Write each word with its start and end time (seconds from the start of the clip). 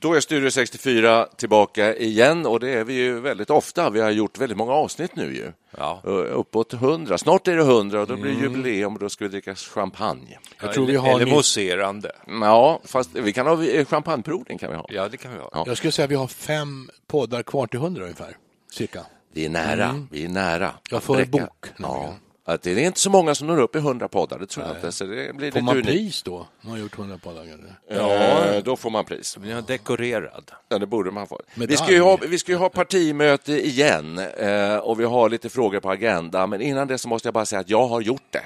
Då 0.00 0.14
är 0.14 0.20
Studio 0.20 0.50
64 0.50 1.26
tillbaka 1.36 1.96
igen 1.96 2.46
och 2.46 2.60
det 2.60 2.70
är 2.70 2.84
vi 2.84 2.94
ju 2.94 3.20
väldigt 3.20 3.50
ofta. 3.50 3.90
Vi 3.90 4.00
har 4.00 4.10
gjort 4.10 4.38
väldigt 4.38 4.58
många 4.58 4.72
avsnitt 4.72 5.16
nu 5.16 5.36
ju. 5.36 5.52
Ja. 5.78 6.02
Uh, 6.06 6.12
Uppåt 6.12 6.72
100. 6.72 7.18
Snart 7.18 7.48
är 7.48 7.56
det 7.56 7.62
100 7.62 8.00
och 8.00 8.06
då 8.06 8.16
blir 8.16 8.32
det 8.34 8.40
jubileum 8.40 8.94
och 8.94 8.98
då 9.00 9.08
ska 9.08 9.24
vi 9.24 9.28
dricka 9.28 9.54
champagne. 9.54 10.38
Jag 10.62 10.72
tror 10.72 10.86
vi 10.86 10.96
har 10.96 11.08
Eller 11.14 11.24
ni- 11.26 11.32
mousserande. 11.32 12.12
Ja, 12.26 12.80
fast 12.84 13.10
vi 13.14 13.32
kan 13.32 13.46
ha 13.46 13.64
eh, 13.64 13.84
champagneprovning 13.86 14.58
kan 14.58 14.70
vi 14.70 14.76
ha. 14.76 14.86
Ja, 14.88 15.08
det 15.08 15.16
kan 15.16 15.32
vi 15.32 15.38
ha. 15.38 15.50
Ja. 15.52 15.64
Jag 15.66 15.76
skulle 15.76 15.92
säga 15.92 16.04
att 16.04 16.10
vi 16.10 16.14
har 16.14 16.26
fem 16.28 16.90
poddar 17.06 17.42
kvar 17.42 17.66
till 17.66 17.80
hundra 17.80 18.02
ungefär, 18.02 18.36
cirka. 18.72 19.00
Vi 19.32 19.44
är 19.44 19.48
nära. 19.50 20.06
Vi 20.10 20.24
är 20.24 20.28
nära. 20.28 20.70
Jag 20.90 21.02
får 21.02 21.20
en 21.20 21.30
bok, 21.30 21.66
Ja. 21.78 22.14
Att 22.48 22.62
det 22.62 22.70
är 22.70 22.78
inte 22.78 23.00
så 23.00 23.10
många 23.10 23.34
som 23.34 23.46
når 23.46 23.60
upp 23.60 23.76
i 23.76 23.78
100 23.78 24.08
poddar, 24.08 24.38
det 24.38 24.46
tror 24.46 24.66
jag 24.66 24.76
inte. 24.76 24.92
Så 24.92 25.04
det 25.04 25.36
blir 25.36 25.50
Får 25.50 25.60
man 25.60 25.74
unikt. 25.76 25.88
pris 25.88 26.22
då? 26.22 26.46
Man 26.60 26.70
har 26.72 26.78
gjort 26.78 26.94
hundra 26.94 27.18
poddar. 27.18 27.42
eller? 27.42 27.78
Ja, 27.88 28.60
då 28.60 28.76
får 28.76 28.90
man 28.90 29.04
pris. 29.04 29.36
Vi 29.36 29.52
har 29.52 29.62
dekorerad. 29.62 30.50
Ja, 30.68 30.78
det 30.78 30.86
borde 30.86 31.10
man 31.10 31.26
få. 31.26 31.40
Vi 31.54 31.76
ska, 31.76 31.92
ju 31.92 32.00
ha, 32.00 32.16
vi 32.16 32.38
ska 32.38 32.52
ju 32.52 32.58
ha 32.58 32.68
partimöte 32.68 33.52
igen 33.52 34.18
eh, 34.18 34.76
och 34.76 35.00
vi 35.00 35.04
har 35.04 35.28
lite 35.28 35.48
frågor 35.48 35.80
på 35.80 35.90
agendan. 35.90 36.50
Men 36.50 36.60
innan 36.60 36.88
det 36.88 36.98
så 36.98 37.08
måste 37.08 37.28
jag 37.28 37.34
bara 37.34 37.46
säga 37.46 37.60
att 37.60 37.70
jag 37.70 37.86
har 37.86 38.00
gjort 38.00 38.26
det. 38.30 38.44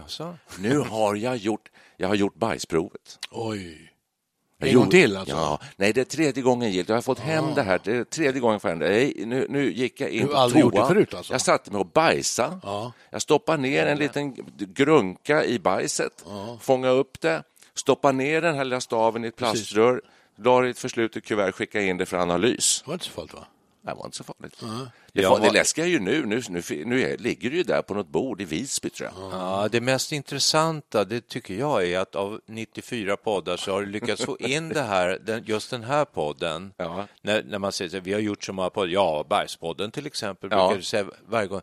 Alltså. 0.00 0.36
Nu 0.58 0.78
har 0.78 1.16
jag 1.16 1.36
gjort, 1.36 1.68
jag 1.96 2.08
har 2.08 2.14
gjort 2.14 2.34
bajsprovet. 2.34 3.18
Oj. 3.30 3.89
En 4.60 4.74
gång 4.74 4.88
till 4.90 5.16
alltså? 5.16 5.36
Ja, 5.36 5.60
nej, 5.76 5.92
det 5.92 6.00
är 6.00 6.04
tredje 6.04 6.42
gången 6.42 6.72
gillt. 6.72 6.88
Jag 6.88 6.96
har 6.96 7.02
fått 7.02 7.18
hem 7.18 7.44
det 7.54 7.62
här. 7.62 7.80
Det 7.84 7.96
är 7.96 8.04
tredje 8.04 8.40
gången 8.40 8.60
för. 8.60 8.74
Nej, 8.74 9.14
nu, 9.26 9.46
nu 9.48 9.72
gick 9.72 10.00
jag 10.00 10.10
in 10.10 10.28
på 10.28 10.36
aldrig 10.36 10.60
gjort 10.60 10.74
det 10.74 10.86
förut, 10.86 11.14
alltså? 11.14 11.32
Jag 11.34 11.40
satte 11.40 11.70
mig 11.70 11.80
och 11.80 11.86
bajsa. 11.86 12.60
Ja. 12.62 12.92
Jag 13.10 13.22
stoppar 13.22 13.56
ner 13.56 13.86
en 13.86 13.98
liten 13.98 14.36
grunka 14.58 15.44
i 15.44 15.58
bajset, 15.58 16.24
fångar 16.60 16.90
upp 16.90 17.20
det, 17.20 17.42
stoppar 17.74 18.12
ner 18.12 18.42
den 18.42 18.54
här 18.54 18.64
lilla 18.64 18.80
staven 18.80 19.24
i 19.24 19.28
ett 19.28 19.36
plaströr, 19.36 20.02
la 20.38 20.60
det 20.60 20.66
i 20.66 20.70
ett 20.70 20.78
förslutet 20.78 21.24
kuvert, 21.24 21.52
skickar 21.52 21.80
in 21.80 21.96
det 21.96 22.06
för 22.06 22.16
analys. 22.16 22.82
Det 22.84 22.88
var 22.88 22.94
inte 22.94 23.04
så 23.04 23.10
farligt 23.10 23.34
va? 23.34 23.46
Det 23.82 23.94
var 23.94 24.04
inte 24.04 24.16
så 24.16 24.24
farligt. 24.24 24.56
Det, 25.12 25.22
Jag 25.22 25.38
fa- 25.38 25.42
det 25.42 25.50
läskiga 25.52 25.84
är 25.84 25.88
ju 25.88 26.00
nu, 26.00 26.26
nu, 26.26 26.42
nu, 26.48 26.62
nu 26.84 27.02
är, 27.02 27.18
ligger 27.18 27.50
det 27.50 27.56
ju 27.56 27.62
där 27.62 27.82
på 27.82 27.94
något 27.94 28.08
bord 28.08 28.40
i 28.40 28.44
Visby 28.44 28.90
tror 28.90 29.10
jag. 29.14 29.32
Ja, 29.32 29.68
det 29.72 29.80
mest 29.80 30.12
intressanta, 30.12 31.04
det 31.04 31.28
tycker 31.28 31.54
jag, 31.54 31.86
är 31.86 31.98
att 31.98 32.14
av 32.14 32.40
94 32.46 33.16
poddar 33.16 33.56
så 33.56 33.72
har 33.72 33.80
du 33.80 33.86
lyckats 33.86 34.24
få 34.24 34.38
in 34.38 34.68
det 34.68 34.82
här, 34.82 35.18
den, 35.26 35.44
just 35.46 35.70
den 35.70 35.84
här 35.84 36.04
podden. 36.04 36.72
Ja. 36.76 37.06
När, 37.22 37.42
när 37.42 37.58
man 37.58 37.72
säger 37.72 37.98
att 37.98 38.06
vi 38.06 38.12
har 38.12 38.20
gjort 38.20 38.44
så 38.44 38.52
många 38.52 38.70
poddar, 38.70 38.88
ja, 38.88 39.26
Bergspodden 39.30 39.90
till 39.90 40.06
exempel, 40.06 40.48
Ja. 40.52 40.56
brukar 40.66 40.76
du 40.76 40.82
säga 40.84 41.04
varje 41.28 41.46
gång. 41.48 41.60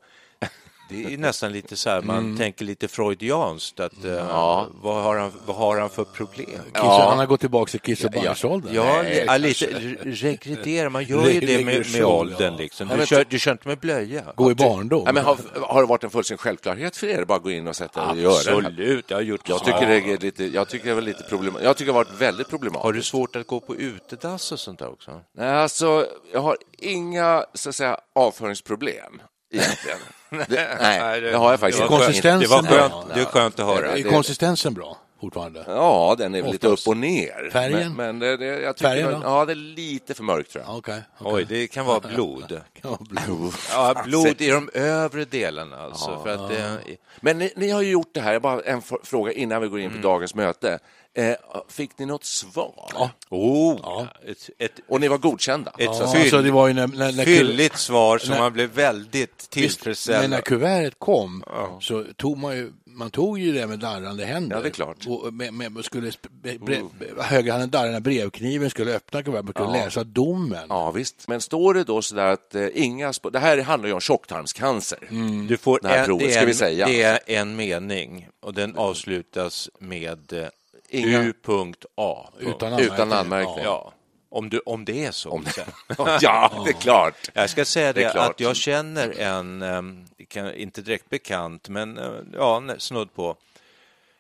Det 0.89 1.13
är 1.13 1.17
nästan 1.17 1.51
lite 1.51 1.75
så 1.75 1.89
här, 1.89 2.01
man 2.01 2.37
tänker 2.37 2.65
lite 2.65 2.87
freudianskt, 2.87 3.79
att 3.79 4.05
eh, 4.05 4.67
vad, 4.81 5.03
har 5.03 5.17
han, 5.17 5.31
vad 5.45 5.55
har 5.55 5.79
han 5.79 5.89
för 5.89 6.03
problem? 6.03 6.47
Kiss, 6.73 6.81
Han 6.83 7.17
har 7.17 7.25
gått 7.25 7.39
tillbaka 7.39 7.71
till 7.71 7.79
kiss 7.79 8.03
och 8.05 8.11
Ja, 8.15 8.19
ja. 8.23 8.29
bajsåldern. 8.29 8.73
Ja, 8.75 9.01
Nej, 9.03 9.23
ja, 9.27 9.37
lite 9.37 9.65
regrediera, 10.03 10.89
man 10.89 11.03
gör 11.03 11.27
ju 11.29 11.39
det 11.39 11.65
med, 11.65 11.91
med 11.93 12.03
åldern. 12.05 12.53
ja. 12.53 12.57
Liksom. 12.59 12.87
Ja, 12.91 12.97
Du, 12.97 13.05
kör, 13.05 13.25
du 13.29 13.39
kör 13.39 13.51
inte 13.51 13.67
med 13.67 13.77
blöja. 13.79 14.23
Gå 14.35 14.51
i 14.51 14.55
barndom. 14.55 15.03
Nej, 15.03 15.13
men 15.13 15.25
har, 15.25 15.37
har 15.61 15.81
det 15.81 15.87
varit 15.87 16.03
en 16.03 16.09
fullständig 16.09 16.39
självklarhet 16.39 16.97
för 16.97 17.07
er 17.07 17.21
att 17.21 17.27
bara 17.27 17.39
gå 17.39 17.51
in 17.51 17.67
och 17.67 17.75
sätta 17.75 18.09
och 18.11 18.17
göra 18.17 18.31
det? 18.33 18.67
Absolut, 18.67 19.09
jag 19.09 19.17
har 19.17 19.21
gjort 19.21 19.49
Jag 19.49 19.65
tycker, 19.65 19.87
det 19.87 19.95
är 19.95 20.17
lite, 20.17 20.45
jag 20.45 20.69
tycker 20.69 20.87
det 20.87 20.93
var 20.93 21.01
lite 21.01 21.23
problem, 21.23 21.57
jag 21.63 21.77
tycker 21.77 21.91
det 21.91 21.97
har 21.97 22.05
varit 22.05 22.21
väldigt 22.21 22.49
problematiskt. 22.49 22.83
Har 22.83 22.93
du 22.93 23.01
svårt 23.03 23.35
att 23.35 23.47
gå 23.47 23.59
på 23.59 23.75
utedass 23.75 24.51
och 24.51 24.59
sånt 24.59 24.79
där 24.79 24.89
också? 24.91 25.21
Nej, 25.37 25.49
alltså, 25.49 26.07
jag 26.33 26.41
har 26.41 26.57
inga 26.77 27.45
så 27.53 27.69
att 27.69 27.75
säga, 27.75 27.97
avföringsproblem 28.15 29.21
egentligen. 29.53 29.97
Det, 30.29 30.77
nej, 30.81 31.21
det 31.21 31.37
har 31.37 31.51
jag 31.51 31.59
faktiskt 31.59 31.83
det 31.83 31.89
var 31.89 32.07
inte. 32.07 32.21
skönt. 32.21 32.41
Det 32.41 32.47
var 32.47 32.57
Konsistensen 32.57 32.89
skönt, 32.89 33.13
det 33.13 33.21
är 33.21 33.25
skönt 33.25 33.59
att 33.59 33.65
höra. 33.65 33.97
Är 33.97 34.03
konsistensen 34.03 34.73
bra 34.73 34.97
fortfarande? 35.21 35.63
Ja, 35.67 36.15
den 36.17 36.35
är 36.35 36.41
väl 36.41 36.51
lite 36.51 36.67
upp 36.67 36.79
och 36.87 36.97
ner. 36.97 37.49
Färgen? 37.51 37.93
Men, 37.95 37.95
men 37.95 38.19
det, 38.19 38.37
det, 38.37 38.45
jag 38.45 38.75
tycker 38.77 38.89
Färgen 38.89 39.11
då? 39.11 39.19
Ja, 39.23 39.45
det 39.45 39.53
är 39.53 39.55
lite 39.55 40.13
för 40.13 40.23
mörkt 40.23 40.51
tror 40.51 40.63
jag. 40.63 40.73
Ja, 40.73 40.77
Okej. 40.77 41.01
okej. 41.19 41.33
Oj, 41.33 41.45
det 41.49 41.67
kan 41.67 41.85
vara 41.85 41.99
blod. 41.99 42.61
Ja, 42.81 42.97
blod. 42.99 43.53
Ja, 43.71 44.01
blod 44.05 44.41
i 44.41 44.49
de 44.49 44.69
övre 44.73 45.25
delarna 45.25 45.77
alltså. 45.77 46.21
För 46.23 46.29
att 46.29 46.49
det, 46.49 46.77
Men 47.19 47.37
ni, 47.37 47.51
ni 47.55 47.69
har 47.69 47.81
ju 47.81 47.91
gjort 47.91 48.09
det 48.13 48.21
här, 48.21 48.39
bara 48.39 48.61
en 48.61 48.81
fråga 49.03 49.31
innan 49.31 49.61
vi 49.61 49.67
går 49.67 49.79
in 49.79 49.91
på 49.91 49.97
dagens 49.97 50.35
möte. 50.35 50.79
Eh, 51.13 51.35
fick 51.69 51.99
ni 51.99 52.05
något 52.05 52.23
svar? 52.23 52.91
Ja. 52.93 53.09
oh, 53.29 54.05
ett, 54.25 54.49
ett, 54.57 54.79
Och 54.87 55.01
ni 55.01 55.07
var 55.07 55.17
godkända? 55.17 55.71
ett 55.71 55.85
Ja, 55.85 55.93
fyll, 55.93 56.21
alltså 56.21 56.41
det 56.41 56.51
var 56.51 56.67
ju 56.67 56.73
när, 56.73 56.87
när, 56.87 57.11
när 57.11 57.25
fylligt 57.25 57.77
svar 57.77 58.17
som 58.17 58.29
när- 58.33 58.39
man 58.39 58.53
blev 58.53 58.69
väldigt 58.69 59.29
Visst, 59.29 59.55
men 59.55 59.61
när 59.61 59.67
tillfredsställd 59.67 60.43
kuvertet 60.43 60.99
kom 60.99 61.43
så 61.81 62.03
tog 62.17 62.37
man 62.37 62.55
ju, 62.55 62.71
man 62.97 63.09
tog 63.09 63.39
ju 63.39 63.51
det 63.53 63.67
med 63.67 63.79
darrande 63.79 64.25
händer. 64.25 64.55
Ja, 64.55 64.61
det 64.61 64.67
är 64.67 64.71
klart. 64.71 64.97
Och 65.07 65.33
med, 65.33 65.53
med, 65.53 65.85
skulle 65.85 66.11
bre, 66.29 66.57
bre, 66.59 66.81
högerhanden 67.19 67.69
darra 67.69 67.91
när 67.91 67.99
brevkniven 67.99 68.69
skulle 68.69 68.95
öppna 68.95 69.23
kuvertet, 69.23 69.49
skulle 69.49 69.71
läsa 69.71 70.03
domen. 70.03 70.65
Ja, 70.69 70.91
visst. 70.91 71.27
Men 71.27 71.41
står 71.41 71.73
det 71.73 71.83
då 71.83 72.01
så 72.01 72.15
där 72.15 72.25
att 72.33 72.55
eh, 72.55 72.67
inga... 72.73 73.13
Det 73.31 73.39
här 73.39 73.57
handlar 73.61 73.87
ju 73.87 73.93
om 73.93 73.99
tjocktarmscancer. 74.01 74.99
Du 75.47 75.57
får 75.57 75.79
Det 75.81 75.87
här 75.87 75.99
en, 75.99 76.05
provet, 76.05 76.25
det 76.25 76.31
är 76.31 76.35
ska 76.35 76.45
vi 76.45 76.51
en- 76.51 76.57
säga. 76.57 76.87
Det 76.87 77.01
är 77.03 77.19
en 77.25 77.55
mening 77.55 78.27
och 78.41 78.53
den 78.53 78.75
avslutas 78.75 79.69
med 79.79 80.33
eh, 80.33 80.47
Inga- 80.89 81.23
U.A. 81.23 82.29
Utan 82.39 82.79
Utan 82.79 83.13
anmärkning. 83.13 83.63
Ja, 83.63 83.93
om, 84.37 84.49
du, 84.49 84.59
om 84.65 84.85
det 84.85 85.05
är 85.05 85.11
så. 85.11 85.29
Om 85.31 85.45
ja, 86.21 86.63
det 86.65 86.69
är 86.71 86.81
klart. 86.81 87.29
Jag 87.33 87.49
ska 87.49 87.65
säga 87.65 87.93
Det 87.93 88.01
det, 88.01 88.21
att 88.21 88.39
jag 88.39 88.55
känner 88.55 89.19
en, 89.19 90.07
kan- 90.27 90.53
inte 90.55 90.81
direkt 90.81 91.09
bekant, 91.09 91.69
men 91.69 91.97
eh, 91.97 92.11
ja, 92.33 92.63
snudd 92.77 93.13
på. 93.13 93.35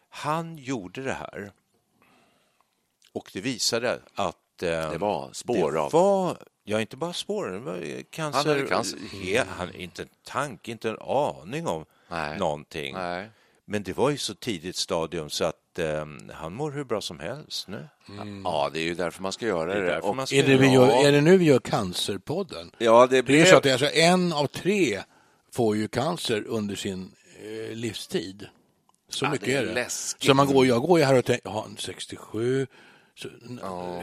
Han 0.09 0.57
gjorde 0.57 1.01
det 1.03 1.13
här 1.13 1.51
och 3.13 3.29
det 3.33 3.41
visade 3.41 3.99
att 4.15 4.63
eh, 4.63 4.91
Det 4.91 4.97
var 4.97 5.29
spår 5.33 5.71
det 5.71 5.79
av- 5.79 5.91
Var, 5.91 6.37
ja, 6.63 6.81
inte 6.81 6.97
bara 6.97 7.13
spår, 7.13 7.47
det 7.47 7.59
var 7.59 8.01
cancer. 8.09 8.37
Han 8.39 8.47
hade 8.57 8.67
cancer. 8.69 8.99
He, 9.23 9.43
han 9.57 9.75
inte 9.75 10.01
en 10.01 10.09
tanke, 10.25 10.71
inte 10.71 10.89
en 10.89 10.99
aning 10.99 11.67
om 11.67 11.85
Nej. 12.09 12.37
någonting. 12.37 12.93
Nej. 12.93 13.29
Men 13.65 13.83
det 13.83 13.93
var 13.97 14.09
ju 14.09 14.17
så 14.17 14.35
tidigt 14.35 14.75
stadium 14.75 15.29
så 15.29 15.45
att 15.45 15.55
em, 15.79 16.31
han 16.33 16.53
mår 16.53 16.71
hur 16.71 16.83
bra 16.83 17.01
som 17.01 17.19
helst 17.19 17.67
nu. 17.67 17.87
Ja, 18.43 18.69
det 18.73 18.79
är 18.79 18.83
ju 18.83 18.95
därför 18.95 19.21
man 19.21 19.31
ska 19.31 19.45
göra 19.45 19.73
Det 19.73 19.85
det. 19.85 19.99
Och- 19.99 20.15
man 20.15 20.27
ska 20.27 20.35
Är 20.35 20.43
det, 20.43 20.57
vi 20.57 20.67
gör, 20.73 21.05
är 21.07 21.11
det 21.11 21.21
nu 21.21 21.37
vi 21.37 21.45
gör 21.45 21.59
Cancerpodden? 21.59 22.71
Ja, 22.77 23.01
det 23.07 23.11
Det 23.11 23.17
är 23.17 23.23
blir... 23.23 23.45
så 23.45 23.55
att 23.57 23.63
det 23.63 23.69
är 23.69 23.73
alltså 23.73 23.89
en 23.91 24.33
av 24.33 24.47
tre 24.47 25.01
får 25.53 25.75
ju 25.77 25.87
cancer 25.87 26.43
under 26.47 26.75
sin 26.75 27.11
eh, 27.43 27.75
livstid. 27.75 28.47
Så 29.09 29.25
Ja, 29.25 29.29
mycket 29.31 29.45
det 29.45 29.53
är 29.55 29.61
är 29.61 29.65
det. 29.65 29.73
läskigt. 29.73 30.23
Så 30.27 30.33
man 30.33 30.47
går, 30.47 30.65
jag 30.67 30.81
går 30.81 30.99
ju 30.99 31.05
här 31.05 31.17
och 31.17 31.25
tänker, 31.25 31.49
ja, 31.49 31.67
67, 31.77 32.67
så, 33.15 33.29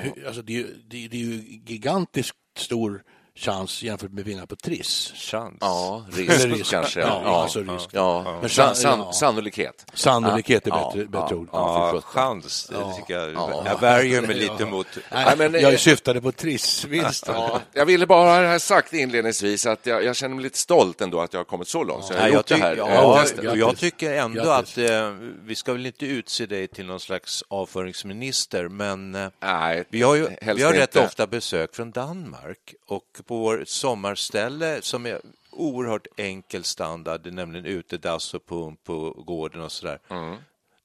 hur, 0.00 0.26
alltså 0.26 0.42
det, 0.42 0.62
det, 0.62 1.08
det 1.08 1.16
är 1.16 1.24
ju 1.24 1.60
gigantiskt 1.66 2.36
stor 2.56 3.02
chans 3.36 3.82
jämfört 3.82 4.12
med 4.12 4.24
vinna 4.24 4.46
på 4.46 4.56
Triss. 4.56 5.12
Chans. 5.16 5.56
Ja, 5.60 6.04
risk, 6.12 6.30
Eller 6.44 6.54
risk. 6.56 6.70
kanske. 6.70 7.00
Ja, 7.00 7.22
Ja, 7.24 7.42
alltså 7.42 7.60
risk. 7.60 7.88
ja. 7.92 8.38
Men 8.40 8.50
San, 8.50 8.74
san- 8.74 9.12
sannolikhet. 9.12 9.86
Sannolikhet 9.94 10.66
är 10.66 10.70
Ja, 10.70 10.92
bättre, 10.94 11.08
ja, 11.12 11.20
bättre 11.22 11.34
ord. 11.36 11.48
ja. 11.52 12.00
Chans, 12.04 12.66
det 12.66 12.94
tycker 12.96 13.14
jag. 13.18 13.32
Ja. 13.34 13.62
Jag 13.66 13.80
värjer 13.80 14.22
mig 14.22 14.34
lite 14.36 14.64
mot... 14.66 14.86
Nej, 15.12 15.34
men, 15.36 15.52
jag 15.60 15.80
syftade 15.80 16.20
på 16.20 16.32
Triss-vinsten. 16.32 17.34
Ja, 17.34 17.60
jag 17.72 17.86
ville 17.86 18.06
bara 18.06 18.30
ha 18.34 18.40
det 18.40 18.48
här 18.48 18.58
sagt 18.58 18.92
inledningsvis 18.92 19.66
att 19.66 19.86
jag, 19.86 20.04
jag 20.04 20.16
känner 20.16 20.34
mig 20.34 20.42
lite 20.44 20.58
stolt 20.58 21.00
ändå 21.00 21.20
att 21.20 21.32
jag 21.32 21.40
har 21.40 21.44
kommit 21.44 21.68
så 21.68 21.84
långt. 21.84 22.04
Så 22.04 22.12
jag 22.12 22.20
har 22.20 22.28
jag, 22.28 22.34
gjort 22.36 22.46
det 22.46 22.54
här. 22.56 22.76
ja, 22.76 23.18
testet. 23.22 23.56
jag 23.58 23.76
tycker 23.78 24.12
ändå 24.14 24.42
Grattis. 24.44 24.78
att 24.78 24.90
eh, 24.90 25.10
vi 25.44 25.54
ska 25.54 25.72
väl 25.72 25.86
inte 25.86 26.06
utse 26.06 26.46
dig 26.46 26.68
till 26.68 26.86
någon 26.86 27.00
slags 27.00 27.44
avföringsminister, 27.48 28.68
men 28.68 29.14
eh, 29.14 29.28
Nej, 29.42 29.84
vi 29.90 30.02
har 30.02 30.14
ju 30.14 30.28
vi 30.54 30.62
har 30.62 30.72
rätt 30.72 30.96
inte. 30.96 31.06
ofta 31.06 31.26
besök 31.26 31.74
från 31.74 31.90
Danmark 31.90 32.74
och 32.88 33.02
på 33.26 33.38
vår 33.38 33.64
sommarställe 33.66 34.82
som 34.82 35.06
är 35.06 35.20
oerhört 35.50 36.06
enkel 36.16 36.64
standard, 36.64 37.32
nämligen 37.32 37.66
utedass 37.66 38.34
och 38.34 38.46
pump 38.46 38.84
på 38.84 39.10
gården 39.10 39.60
och 39.60 39.72
sådär. 39.72 39.98
Mm. 40.08 40.36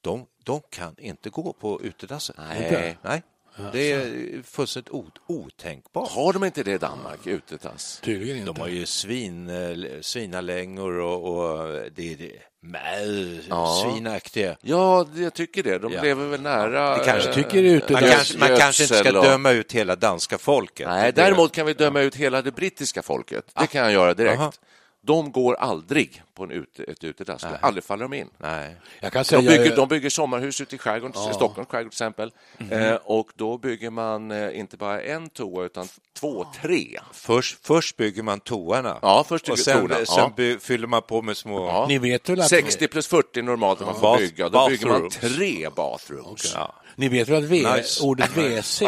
De, 0.01 0.25
de 0.44 0.62
kan 0.69 0.95
inte 0.97 1.30
gå 1.30 1.53
på 1.53 1.81
utedasset. 1.81 2.38
Nej. 2.38 2.97
Nej. 3.01 3.24
Det 3.73 3.91
är 3.91 4.44
fullständigt 4.44 4.91
ot- 4.94 5.19
otänkbart. 5.27 6.09
Har 6.11 6.33
de 6.33 6.44
inte 6.44 6.63
det 6.63 6.71
i 6.71 6.77
Danmark, 6.77 7.27
utetass? 7.27 8.00
Tydligen 8.03 8.38
inte. 8.38 8.51
De 8.51 8.59
har 8.61 8.67
ju 8.67 8.85
svin, 8.85 9.50
eh, 9.50 9.77
svinalängor 10.01 10.94
och, 11.00 11.38
och 11.38 11.67
det 11.95 12.15
det, 12.15 12.31
Ja. 13.50 13.83
svinaktiga. 13.83 14.56
Ja, 14.61 15.07
jag 15.15 15.33
tycker 15.33 15.63
det. 15.63 15.77
De 15.77 15.94
Ja. 15.94 16.01
lever 16.01 16.25
väl 16.27 16.41
nära... 16.41 16.97
Det 16.97 17.06
kanske 17.06 17.29
eh, 17.29 17.35
tycker 17.35 17.63
ute 17.63 17.94
Man 17.94 18.01
kanske, 18.01 18.38
man 18.38 18.57
kanske 18.57 18.83
inte 18.83 18.95
ska 18.95 19.11
döma 19.11 19.51
ut 19.51 19.71
hela 19.71 19.95
danska 19.95 20.38
folket. 20.38 20.88
Nej, 20.88 21.11
däremot 21.15 21.51
kan 21.51 21.65
vi 21.65 21.73
döma 21.73 22.01
ut 22.01 22.15
hela 22.15 22.41
det 22.41 22.51
brittiska 22.51 23.01
folket. 23.01 23.45
Det 23.59 23.67
kan 23.67 23.81
jag 23.83 23.91
göra 23.91 24.13
direkt. 24.13 24.39
Aha. 24.39 24.51
De 25.01 25.31
går 25.31 25.55
aldrig 25.55 26.23
på 26.33 26.43
en 26.43 26.51
ute, 26.51 26.83
ett 26.83 27.03
utedass. 27.03 27.45
Aldrig 27.61 27.83
faller 27.83 28.03
de 28.03 28.13
in. 28.13 28.29
Nej. 28.37 28.75
Jag 29.01 29.13
kan 29.13 29.25
säga, 29.25 29.41
De 29.41 29.47
bygger, 29.57 29.75
de 29.75 29.87
bygger 29.87 30.09
sommarhus 30.09 30.61
ute 30.61 30.75
i 30.75 30.77
skärgården, 30.77 31.29
i 31.31 31.33
Stockholms 31.33 31.69
skärgård 31.69 31.91
till 31.91 31.95
exempel. 31.95 32.31
Mhm. 32.57 32.71
Eh, 32.71 32.95
och 32.95 33.29
då 33.35 33.57
bygger 33.57 33.89
man 33.89 34.31
eh, 34.31 34.59
inte 34.59 34.77
bara 34.77 35.01
en 35.01 35.29
toa, 35.29 35.65
utan 35.65 35.87
två, 36.19 36.45
tre. 36.61 36.99
Först, 37.13 37.57
först 37.65 37.97
bygger 37.97 38.23
man 38.23 38.39
toarna 38.39 38.99
Ja, 39.01 39.25
först 39.27 39.49
och 39.49 39.59
sen, 39.59 39.79
toorna, 39.81 40.05
sen 40.05 40.31
ja. 40.37 40.59
fyller 40.59 40.87
man 40.87 41.01
på 41.01 41.21
med 41.21 41.37
små... 41.37 41.67
Ja. 41.67 41.85
Ni 41.89 41.97
vet 41.97 42.29
väl 42.29 42.39
att, 42.39 42.49
60 42.49 42.87
plus 42.87 43.07
40 43.07 43.41
normalt 43.41 43.81
att 43.81 43.87
man 43.87 43.99
får 43.99 44.17
bygga. 44.17 44.49
Då 44.49 44.67
bygger 44.69 44.87
man 44.87 45.09
tre 45.09 45.69
bathrooms. 45.75 46.51
Ja. 46.55 46.75
ni 46.95 47.09
vet 47.09 47.29
väl 47.29 47.43
att 47.43 47.49
v, 47.49 47.75
Nice. 47.75 48.03
ordet 48.03 48.37
WC, 48.37 48.83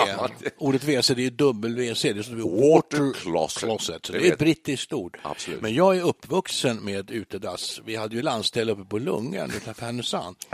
ordet 0.57 0.83
WC 0.83 1.07
det 1.07 1.25
är 1.25 1.29
dubbel-WC, 1.31 2.13
det 2.13 2.23
står 2.23 2.35
för 2.35 2.71
Water 2.73 3.13
closet. 3.13 4.05
Så 4.05 4.13
Det 4.13 4.19
det 4.19 4.27
är 4.27 4.31
ett 4.31 4.39
brittiskt 4.39 4.93
ord. 4.93 5.17
Absolut. 5.21 5.61
Men 5.61 5.73
jag 5.73 6.00
är 6.01 6.07
uppvuxen 6.07 6.77
med 6.77 7.11
utedass. 7.11 7.81
Vi 7.85 7.95
hade 7.95 8.15
ju 8.15 8.21
landställe 8.21 8.71
uppe 8.71 8.83
på 8.83 8.99
Lungön 8.99 9.51
utanför 9.55 9.85
Härnösand. 9.85 10.35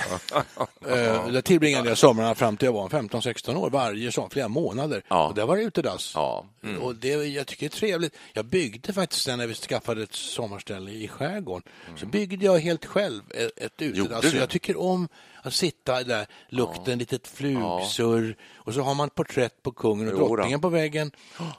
Eh, 0.88 1.28
där 1.28 1.42
tillbringade 1.42 1.90
jag 1.90 1.98
somrarna 1.98 2.36
fram 2.36 2.58
till 2.58 2.66
jag 2.66 2.74
var 2.74 2.90
15-16 2.90 3.56
år, 3.56 3.70
varje 3.70 4.12
sommar, 4.12 4.30
flera 4.30 4.48
månader. 4.48 5.04
Ja. 5.08 5.28
Och 5.28 5.36
där 5.36 5.46
var 5.46 5.58
det 5.58 5.64
utedass. 5.64 6.12
Ja. 6.16 6.46
Och 6.82 6.96
det, 6.96 7.10
jag 7.10 7.48
tycker 7.48 7.70
det 7.70 7.76
är 7.76 7.80
trevligt. 7.80 8.16
Jag 8.34 8.46
byggde 8.46 8.94
faktiskt 8.94 9.22
sen 9.22 9.40
när 9.40 9.48
vi 9.48 9.54
skaffade 9.54 10.04
ett 10.04 10.14
sommarställe 10.14 10.92
i 10.92 11.08
skärgården. 11.08 11.64
Så 11.96 12.06
byggde 12.06 12.46
jag 12.46 12.60
helt 12.60 12.86
själv 12.86 13.22
ett, 13.30 13.64
ett 13.64 13.82
utedass. 13.82 14.32
Så 14.32 14.38
jag 14.38 14.50
tycker 14.50 14.80
om 14.80 15.08
att 15.42 15.54
sitta 15.54 16.04
där, 16.04 16.28
lukta 16.50 16.92
en 16.92 17.00
litet 17.00 17.28
flugsurr 17.28 18.36
och 18.56 18.74
så 18.74 18.82
har 18.82 18.96
man 18.96 19.08
ett 19.08 19.16
porträtt 19.16 19.64
på 19.64 19.72
kungen 19.72 20.08
och 20.08 20.20
drottningen 20.20 20.62
på 20.62 20.70
väggen 20.70 21.12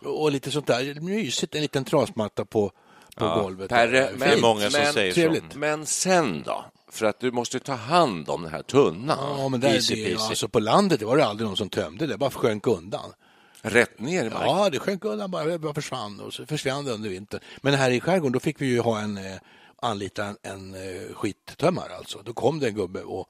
och 0.04 0.32
lite 0.32 0.50
sånt 0.50 0.66
där 0.66 1.00
mysigt, 1.00 1.54
en 1.54 1.62
liten 1.62 1.84
trasmatta 1.84 2.44
på, 2.44 2.72
på 3.18 3.40
golvet. 3.42 3.68
Perre, 3.68 4.08
Fint. 4.08 4.20
det 4.20 4.26
är 4.26 4.30
men, 4.30 4.40
många 4.40 4.70
som 4.70 4.82
men, 4.82 4.92
säger 4.92 5.12
trevligt. 5.12 5.52
så. 5.52 5.58
men 5.58 5.86
sen 5.86 6.42
då? 6.46 6.64
För 6.90 7.06
att 7.06 7.20
du 7.20 7.30
måste 7.30 7.60
ta 7.60 7.74
hand 7.74 8.28
om 8.28 8.42
den 8.42 8.52
här 8.52 8.62
tunnan. 8.62 9.38
Ja, 9.38 9.48
men 9.48 9.60
där, 9.60 9.74
Easy 9.74 9.94
det, 9.94 10.04
peasy. 10.04 10.28
alltså 10.28 10.48
på 10.48 10.60
landet 10.60 11.00
det 11.00 11.06
var 11.06 11.16
det 11.16 11.24
aldrig 11.24 11.46
någon 11.46 11.56
som 11.56 11.68
tömde 11.68 12.06
det, 12.06 12.18
bara 12.18 12.30
sjönk 12.30 12.66
undan. 12.66 13.12
Rätt 13.62 14.00
ner 14.00 14.24
i 14.24 14.30
marken. 14.30 14.48
Ja, 14.48 14.70
det 14.70 14.78
sjönk 14.78 15.04
undan 15.04 15.30
bara, 15.30 15.58
bara 15.58 15.74
försvann 15.74 16.20
och 16.20 16.34
så 16.34 16.46
försvann 16.46 16.84
det 16.84 16.92
under 16.92 17.10
vintern. 17.10 17.40
Men 17.60 17.74
här 17.74 17.90
i 17.90 18.00
skärgården, 18.00 18.32
då 18.32 18.40
fick 18.40 18.60
vi 18.60 18.66
ju 18.66 18.80
ha 18.80 19.00
en, 19.00 19.18
eh, 19.18 19.38
anlita 19.82 20.24
en, 20.24 20.36
en 20.42 20.74
eh, 20.74 21.14
skittömmare 21.14 21.96
alltså. 21.96 22.18
Då 22.24 22.32
kom 22.32 22.58
det 22.60 22.66
en 22.68 22.74
gubbe 22.74 23.02
och, 23.02 23.28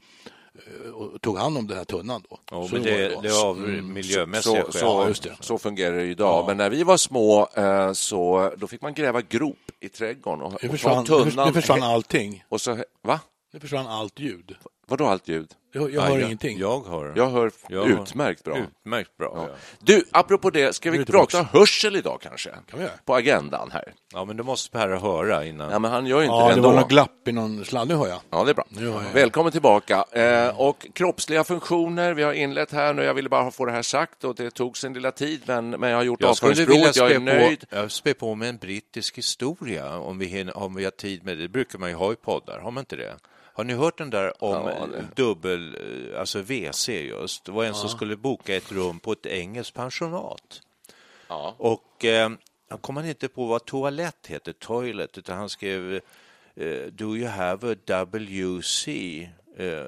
och 0.94 1.20
tog 1.22 1.38
hand 1.38 1.58
om 1.58 1.66
den 1.66 1.76
här 1.76 1.84
tunnan 1.84 2.22
då. 2.30 2.38
Ja, 2.50 2.68
Så 2.68 2.74
men 2.74 2.82
det, 2.82 3.08
då. 3.08 3.20
det 3.20 3.28
är 3.28 3.46
av 3.46 3.58
miljömässiga 3.82 4.64
Så, 4.64 4.72
skäl. 4.72 4.80
så, 4.80 5.04
just 5.08 5.22
det. 5.22 5.36
så 5.40 5.58
fungerar 5.58 5.96
det 5.96 6.04
idag. 6.04 6.46
Men 6.46 6.56
när 6.56 6.70
vi 6.70 6.82
var 6.82 6.96
små 6.96 7.48
eh, 7.56 7.92
så 7.92 8.52
då 8.56 8.66
fick 8.66 8.82
man 8.82 8.94
gräva 8.94 9.20
grop 9.22 9.56
i 9.80 9.88
trädgården 9.88 10.42
och, 10.42 10.52
Nu 10.62 10.68
och 10.68 10.72
försvann, 10.74 11.04
ta 11.04 11.24
tunnan. 11.24 11.46
nu 11.46 11.52
försvann 11.54 11.82
allting. 11.82 12.44
Och 12.48 12.60
så, 12.60 12.78
va? 13.02 13.20
Nu 13.52 13.60
försvann 13.60 13.86
allt 13.86 14.18
ljud. 14.20 14.56
Vadå 14.86 15.06
allt 15.06 15.28
ljud? 15.28 15.50
Jag, 15.72 15.82
jag 15.82 15.90
Ja, 15.92 16.00
hör 16.02 16.18
jag, 16.18 16.26
ingenting. 16.26 16.58
Jag 16.58 16.86
hör. 16.86 17.12
Jag 17.16 17.30
hör 17.30 17.50
Jag 17.68 17.88
utmärkt 17.88 18.44
bra. 18.44 18.58
Utmärkt 18.58 19.16
bra. 19.16 19.32
Ja. 19.50 19.54
Du, 19.78 20.04
apropå 20.10 20.50
det, 20.50 20.72
ska 20.74 20.90
vi 20.90 21.04
prata 21.04 21.26
tillbaka. 21.26 21.58
hörsel 21.58 21.96
idag 21.96 22.20
kanske? 22.22 22.50
vi 22.74 22.80
göra. 22.82 22.90
På 23.04 23.14
agendan 23.14 23.70
här. 23.70 23.92
ja, 24.14 24.24
men 24.24 24.36
då 24.36 24.44
måste 24.44 24.70
Per 24.70 24.88
höra 24.88 25.44
innan. 25.44 25.70
Ja, 25.70 25.78
men 25.78 25.90
han 25.90 26.06
gör 26.06 26.18
ju 26.20 26.24
inte 26.24 26.34
Ja, 26.34 26.48
det 26.48 26.54
det 26.54 26.60
var 26.60 26.68
ändå. 26.70 26.80
något 26.80 26.90
glapp 26.90 27.28
i 27.28 27.32
någon 27.32 27.64
sladd. 27.64 27.88
Nu 27.88 27.94
hör 27.94 28.06
jag. 28.08 28.20
Ja, 28.30 28.44
det 28.44 28.50
är 28.50 28.54
bra. 28.54 28.64
Nu 28.68 28.88
har 28.88 29.02
jag- 29.02 29.10
Välkommen 29.12 29.52
tillbaka. 29.52 30.04
Eh, 30.12 30.60
och 30.60 30.86
kroppsliga 30.94 31.44
funktioner, 31.44 32.14
vi 32.14 32.22
har 32.22 32.32
inlett 32.32 32.72
här 32.72 32.94
nu. 32.94 33.02
Jag 33.02 33.14
ville 33.14 33.28
bara 33.28 33.50
få 33.50 33.64
det 33.64 33.72
här 33.72 33.82
sagt 33.82 34.24
och 34.24 34.34
det 34.34 34.50
tog 34.50 34.76
sin 34.76 34.92
lilla 34.92 35.10
tid, 35.10 35.40
men, 35.46 35.70
men 35.70 35.90
jag 35.90 35.96
har 35.96 36.04
gjort 36.04 36.22
avföringsprovet. 36.24 36.96
Jag 36.96 37.10
är 37.12 37.18
nöjd. 37.20 37.60
på, 37.70 37.76
jag 37.76 37.90
spä 37.90 38.14
på 38.14 38.34
med 38.34 38.48
en 38.48 38.56
brittisk 38.56 39.18
historia 39.18 39.96
om 39.98 40.18
vi, 40.18 40.26
hinner, 40.26 40.56
om 40.58 40.74
vi 40.74 40.84
har 40.84 40.90
tid 40.90 41.24
med 41.24 41.36
det. 41.36 41.42
Det 41.42 41.48
brukar 41.48 41.78
man 41.78 41.88
ju 41.88 41.94
ha 41.94 42.12
i 42.12 42.16
poddar, 42.16 42.58
har 42.58 42.70
man 42.70 42.80
inte 42.82 42.96
det? 42.96 43.14
Har 43.58 43.64
ni 43.64 43.74
hört 43.74 43.98
den 43.98 44.10
där 44.10 44.44
om 44.44 44.52
Ja, 44.52 44.88
dubbel, 45.14 45.76
eh, 45.76 46.20
alltså 46.20 46.42
WC 46.42 46.88
just? 46.88 47.44
Det 47.44 47.52
var 47.52 47.64
en 47.64 47.74
som 47.74 47.88
skulle 47.88 48.16
boka 48.16 48.56
ett 48.56 48.72
rum 48.72 49.00
på 49.00 49.12
ett 49.12 49.26
engelskt 49.26 49.74
pensionat. 49.74 50.62
Ja. 51.28 51.54
Och 51.58 52.04
eh, 52.04 52.30
han 52.68 52.78
kom 52.78 52.96
han 52.96 53.06
inte 53.06 53.28
på 53.28 53.46
vad 53.46 53.64
toalett 53.64 54.26
heter, 54.26 54.52
toilet, 54.52 55.18
utan 55.18 55.38
han 55.38 55.48
skrev 55.48 56.00
eh, 56.54 56.86
Do 56.92 57.16
you 57.16 57.28
have 57.28 57.72
a 57.72 58.04
WC 58.04 58.88
eh, 59.56 59.84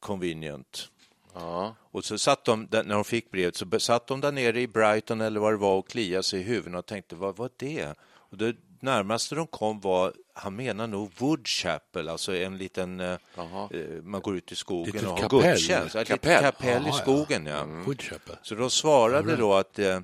convenient? 0.00 0.88
Ja. 1.34 1.74
Och 1.90 2.04
så 2.04 2.18
satt 2.18 2.44
de, 2.44 2.68
när 2.70 2.94
de 2.94 3.04
fick 3.04 3.30
brevet, 3.30 3.56
så 3.56 3.80
satt 3.80 4.06
de 4.06 4.20
där 4.20 4.32
nere 4.32 4.60
i 4.60 4.66
Brighton 4.66 5.20
eller 5.20 5.40
vad 5.40 5.52
det 5.52 5.56
var 5.56 5.76
och 5.76 5.88
kliade 5.88 6.22
sig 6.22 6.40
i 6.40 6.42
huvudet 6.42 6.78
och 6.78 6.86
tänkte, 6.86 7.16
vad 7.16 7.36
var 7.36 7.50
det? 7.56 7.94
Och 8.00 8.36
det 8.36 8.56
närmaste 8.80 9.34
de 9.34 9.46
kom 9.46 9.80
var, 9.80 10.12
han 10.42 10.56
menar 10.56 10.86
nog 10.86 11.10
Woodchapel, 11.18 12.08
alltså 12.08 12.36
en 12.36 12.56
liten, 12.58 13.00
eh, 13.00 13.12
eh, 13.36 13.80
man 14.02 14.20
går 14.20 14.36
ut 14.36 14.52
i 14.52 14.56
skogen 14.56 14.92
Litet 14.92 15.08
och 15.08 15.14
har 15.18 15.22
kapell. 15.28 15.40
gudstjänst. 15.52 15.94
Ja, 15.94 16.00
Ett 16.00 16.08
Kapell. 16.08 16.42
kapell 16.42 16.68
i 16.68 16.86
Jaha, 16.86 16.86
ja. 16.86 16.92
skogen, 16.92 17.46
ja. 17.46 17.64
Woodchapel. 17.64 18.36
Så 18.42 18.54
de 18.54 18.70
svarade 18.70 19.36
då 19.36 19.54
att 19.54 19.78
eh, 19.78 20.00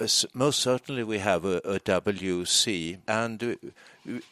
"Yes, 0.00 0.26
Most 0.32 0.62
certainly 0.62 1.02
we 1.02 1.18
have 1.18 1.56
a, 1.56 1.60
a 1.64 2.00
WC 2.00 2.96
and 3.06 3.42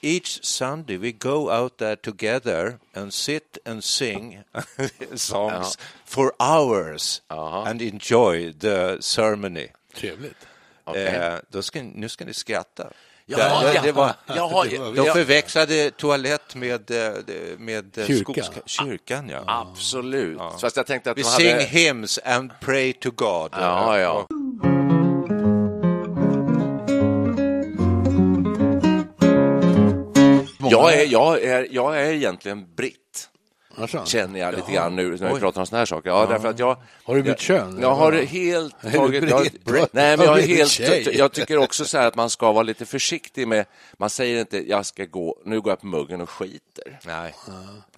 each 0.01 0.45
Sunday 0.45 0.97
we 0.97 1.13
go 1.13 1.51
out 1.61 1.77
there 1.77 1.97
together 1.97 2.79
and 2.95 3.15
sit 3.15 3.59
and 3.65 3.85
sing 3.85 4.41
songs 5.15 5.79
for 6.05 6.33
hours 6.39 7.23
and 7.67 7.83
enjoy 7.83 8.53
the 8.53 9.03
ceremony. 9.03 9.69
Trevligt. 9.95 10.47
Okej. 10.85 11.07
Eh, 11.07 11.39
då 11.51 11.63
ska, 11.63 11.83
nu 11.83 12.09
ska 12.09 12.25
ni 12.25 12.35
skratta. 12.35 12.91
Ja, 13.39 13.63
det, 13.63 13.73
det, 13.73 13.81
det 13.87 13.93
var, 13.93 14.13
Jaha, 14.27 14.65
de 14.95 14.95
ja. 15.07 15.13
förväxlade 15.13 15.91
toalett 15.91 16.55
med, 16.55 16.91
eh, 16.91 16.97
med 17.59 17.99
Kyrka. 18.07 18.33
skogs- 18.33 18.51
kyrkan. 18.67 19.29
Ja. 19.29 19.43
Absolut. 19.47 20.41
Fast 20.61 20.77
jag 20.77 20.87
tänkte 20.87 21.11
att 21.11 21.19
Vi 21.19 21.23
de 21.23 21.29
sing 21.29 21.51
hade... 21.53 21.63
hymns 21.65 22.19
and 22.25 22.51
pray 22.61 22.93
to 22.93 23.11
God. 23.11 23.51
Ja, 23.53 23.99
ja. 23.99 24.27
Jag 30.71 30.95
är, 30.95 31.07
jag, 31.07 31.43
är, 31.43 31.69
jag 31.71 32.01
är 32.01 32.13
egentligen 32.13 32.75
britt, 32.75 33.30
Alltså. 33.77 34.05
känner 34.07 34.41
jag 34.41 34.55
lite 34.55 34.73
grann 34.73 34.97
nu 34.97 35.09
när 35.11 35.29
vi 35.29 35.35
Oj. 35.35 35.41
pratar 35.41 35.61
om 35.61 35.67
såna 35.67 35.79
här 35.79 35.87
saker. 35.87 36.11
Ja, 36.11 36.27
därför 36.27 36.49
att 36.49 36.59
jag... 36.59 36.77
Har 37.05 37.15
du 37.15 37.23
bytt 37.23 37.29
jag, 37.29 37.39
kön? 37.39 37.79
Jag 37.83 37.95
har 37.95 38.13
Eller? 38.13 38.27
helt 38.27 38.75
Är 38.85 39.09
du 39.21 39.29
tagit... 39.29 39.55
Jag, 39.65 39.75
nej, 39.93 40.17
men 40.17 40.19
Har 40.19 40.25
jag, 40.27 40.35
blivit 40.35 40.57
helt, 40.59 40.71
tjej? 40.71 41.17
jag 41.19 41.33
tycker 41.33 41.57
också 41.59 41.85
så 41.85 41.99
här 41.99 42.07
att 42.07 42.15
man 42.15 42.31
ska 42.31 42.53
vara 42.53 42.63
lite 42.63 42.87
försiktig 42.87 43.49
med... 43.49 43.67
Man 43.99 44.11
säger 44.11 44.41
inte 44.41 44.69
jag 44.71 44.87
ska 44.87 45.05
gå, 45.05 45.37
nu 45.45 45.61
går 45.61 45.71
jag 45.73 45.81
på 45.81 45.87
muggen 45.87 46.21
och 46.21 46.31
skiter. 46.31 46.99
Nej. 47.07 47.35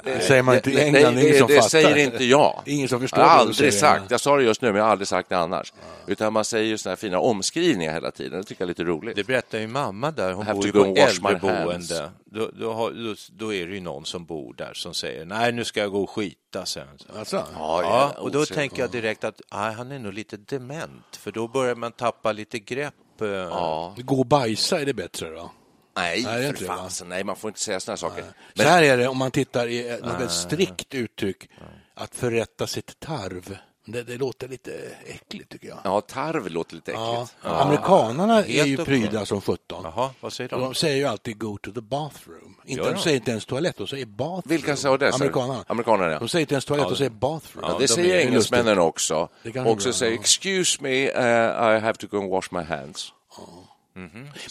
Det 0.04 0.20
säger 0.20 0.42
man 0.42 0.54
inte 0.54 0.70
i 0.70 0.80
England, 0.80 1.14
nej, 1.14 1.24
ingen 1.24 1.38
som 1.38 1.46
det, 1.48 1.54
det 1.54 1.58
fattar. 1.60 1.68
säger 1.68 1.96
inte 1.96 2.24
jag. 2.24 2.62
Ingen 2.66 2.88
som 2.88 3.00
förstår 3.00 3.20
Jag 3.20 3.26
har 3.28 3.34
du 3.36 3.40
aldrig 3.40 3.56
säger. 3.56 3.70
sagt, 3.98 4.10
jag 4.10 4.20
sa 4.20 4.36
det 4.36 4.42
just 4.42 4.62
nu, 4.62 4.68
men 4.68 4.76
jag 4.76 4.84
har 4.84 4.90
aldrig 4.90 5.08
sagt 5.08 5.28
det 5.28 5.38
annars. 5.38 5.72
Utan 6.06 6.32
man 6.32 6.44
säger 6.44 6.66
ju 6.66 6.78
såna 6.78 6.90
här 6.90 6.96
fina 6.96 7.18
omskrivningar 7.18 7.92
hela 7.92 8.10
tiden, 8.10 8.38
det 8.38 8.44
tycker 8.44 8.62
jag 8.62 8.66
är 8.66 8.68
lite 8.68 8.84
roligt. 8.84 9.16
Det 9.16 9.24
berättar 9.24 9.58
ju 9.58 9.66
mamma 9.66 10.10
där, 10.10 10.32
hon 10.32 10.46
have 10.46 10.54
bor 10.54 10.62
to 10.62 10.66
ju 10.66 10.72
go 10.72 10.78
på 10.82 10.88
and 10.88 10.98
wash 10.98 11.20
my 11.22 11.48
hands. 11.48 11.90
äldreboende. 11.90 12.10
Då, 12.34 12.50
då, 12.52 12.72
har, 12.72 12.90
då, 12.90 13.14
då 13.30 13.54
är 13.54 13.66
det 13.66 13.74
ju 13.74 13.80
någon 13.80 14.06
som 14.06 14.24
bor 14.24 14.54
där 14.54 14.74
som 14.74 14.94
säger 14.94 15.24
nej, 15.24 15.52
nu 15.52 15.64
ska 15.64 15.80
jag 15.80 15.90
gå 15.90 16.02
och 16.02 16.10
skita 16.10 16.66
sen. 16.66 16.88
Alltså. 17.16 17.46
Ja, 17.54 17.82
Ja, 17.82 18.14
och 18.18 18.30
då 18.30 18.46
tänker 18.46 18.82
jag 18.82 18.90
direkt 18.90 19.24
att 19.24 19.40
nej, 19.52 19.72
han 19.72 19.92
är 19.92 19.98
nog 19.98 20.12
lite 20.12 20.36
dement, 20.36 21.16
för 21.16 21.32
då 21.32 21.48
börjar 21.48 21.74
man 21.74 21.92
tappa 21.92 22.32
lite 22.32 22.58
grepp 22.58 22.94
Eh, 23.20 23.28
Ja. 23.28 23.94
Gå 23.98 24.18
och 24.18 24.26
bajsa 24.26 24.80
är 24.80 24.86
det 24.86 24.94
bättre 24.94 25.30
då? 25.30 25.52
Nej, 25.96 26.22
Nej, 26.24 26.56
för 26.56 26.64
fasen. 26.64 27.08
Nej, 27.08 27.24
man 27.24 27.36
får 27.36 27.48
inte 27.48 27.60
säga 27.60 27.80
här 27.86 27.96
saker. 27.96 28.24
Så 28.54 28.62
här 28.62 28.82
är 28.82 28.96
det 28.96 29.08
om 29.08 29.18
man 29.18 29.30
tittar 29.30 29.68
i 29.68 30.00
något 30.02 30.32
strikt 30.32 30.94
uttryck, 30.94 31.50
att 31.94 32.14
förrätta 32.14 32.66
sitt 32.66 33.00
tarv. 33.00 33.56
Det, 33.84 34.02
det 34.02 34.16
låter 34.16 34.48
lite 34.48 34.72
äckligt 35.06 35.48
tycker 35.52 35.68
jag. 35.68 35.78
Ja, 35.84 36.00
tarv 36.00 36.50
låter 36.50 36.74
lite 36.74 36.90
Ja. 36.92 37.22
äckligt. 37.22 37.34
Amerikanerna 37.46 38.38
är 38.38 38.42
Helt 38.42 38.68
ju 38.68 38.76
pryda 38.76 39.26
som 39.26 39.40
sjutton. 39.40 39.80
Jaha, 39.84 40.10
vad 40.20 40.32
säger 40.32 40.50
de? 40.50 40.60
De 40.60 40.74
säger 40.74 40.96
ju 40.96 41.04
alltid 41.04 41.38
go 41.38 41.58
to 41.62 41.72
the 41.72 41.80
bathroom. 41.80 42.56
Inte, 42.64 42.92
de 42.92 42.98
säger 42.98 43.16
inte 43.16 43.30
ens 43.30 43.46
toalett, 43.46 43.76
de 43.78 43.86
säger 43.86 44.06
bathroom. 44.06 44.42
Vilka 44.44 44.76
sa 44.76 44.96
det? 44.96 45.14
Amerikanerna. 45.14 45.64
Amerikanerna, 45.68 46.12
ja. 46.12 46.18
De 46.18 46.28
säger 46.28 46.40
inte 46.40 46.54
ens 46.54 46.64
toalett, 46.64 46.88
de 46.88 46.96
säger 46.96 47.10
bathroom. 47.10 47.64
Ja, 47.68 47.74
det 47.78 47.84
de 47.86 47.88
säger 47.88 48.16
är 48.16 48.20
engelsmännen 48.20 48.78
också. 48.78 49.28
Det 49.42 49.60
Och 49.60 49.82
så 49.82 49.92
säger 49.92 50.12
ja. 50.12 50.20
excuse 50.20 50.78
me, 50.82 51.10
uh, 51.10 51.76
I 51.76 51.80
have 51.80 51.94
to 51.94 52.06
go 52.10 52.18
and 52.18 52.30
wash 52.30 52.48
my 52.50 52.62
hands. 52.62 53.12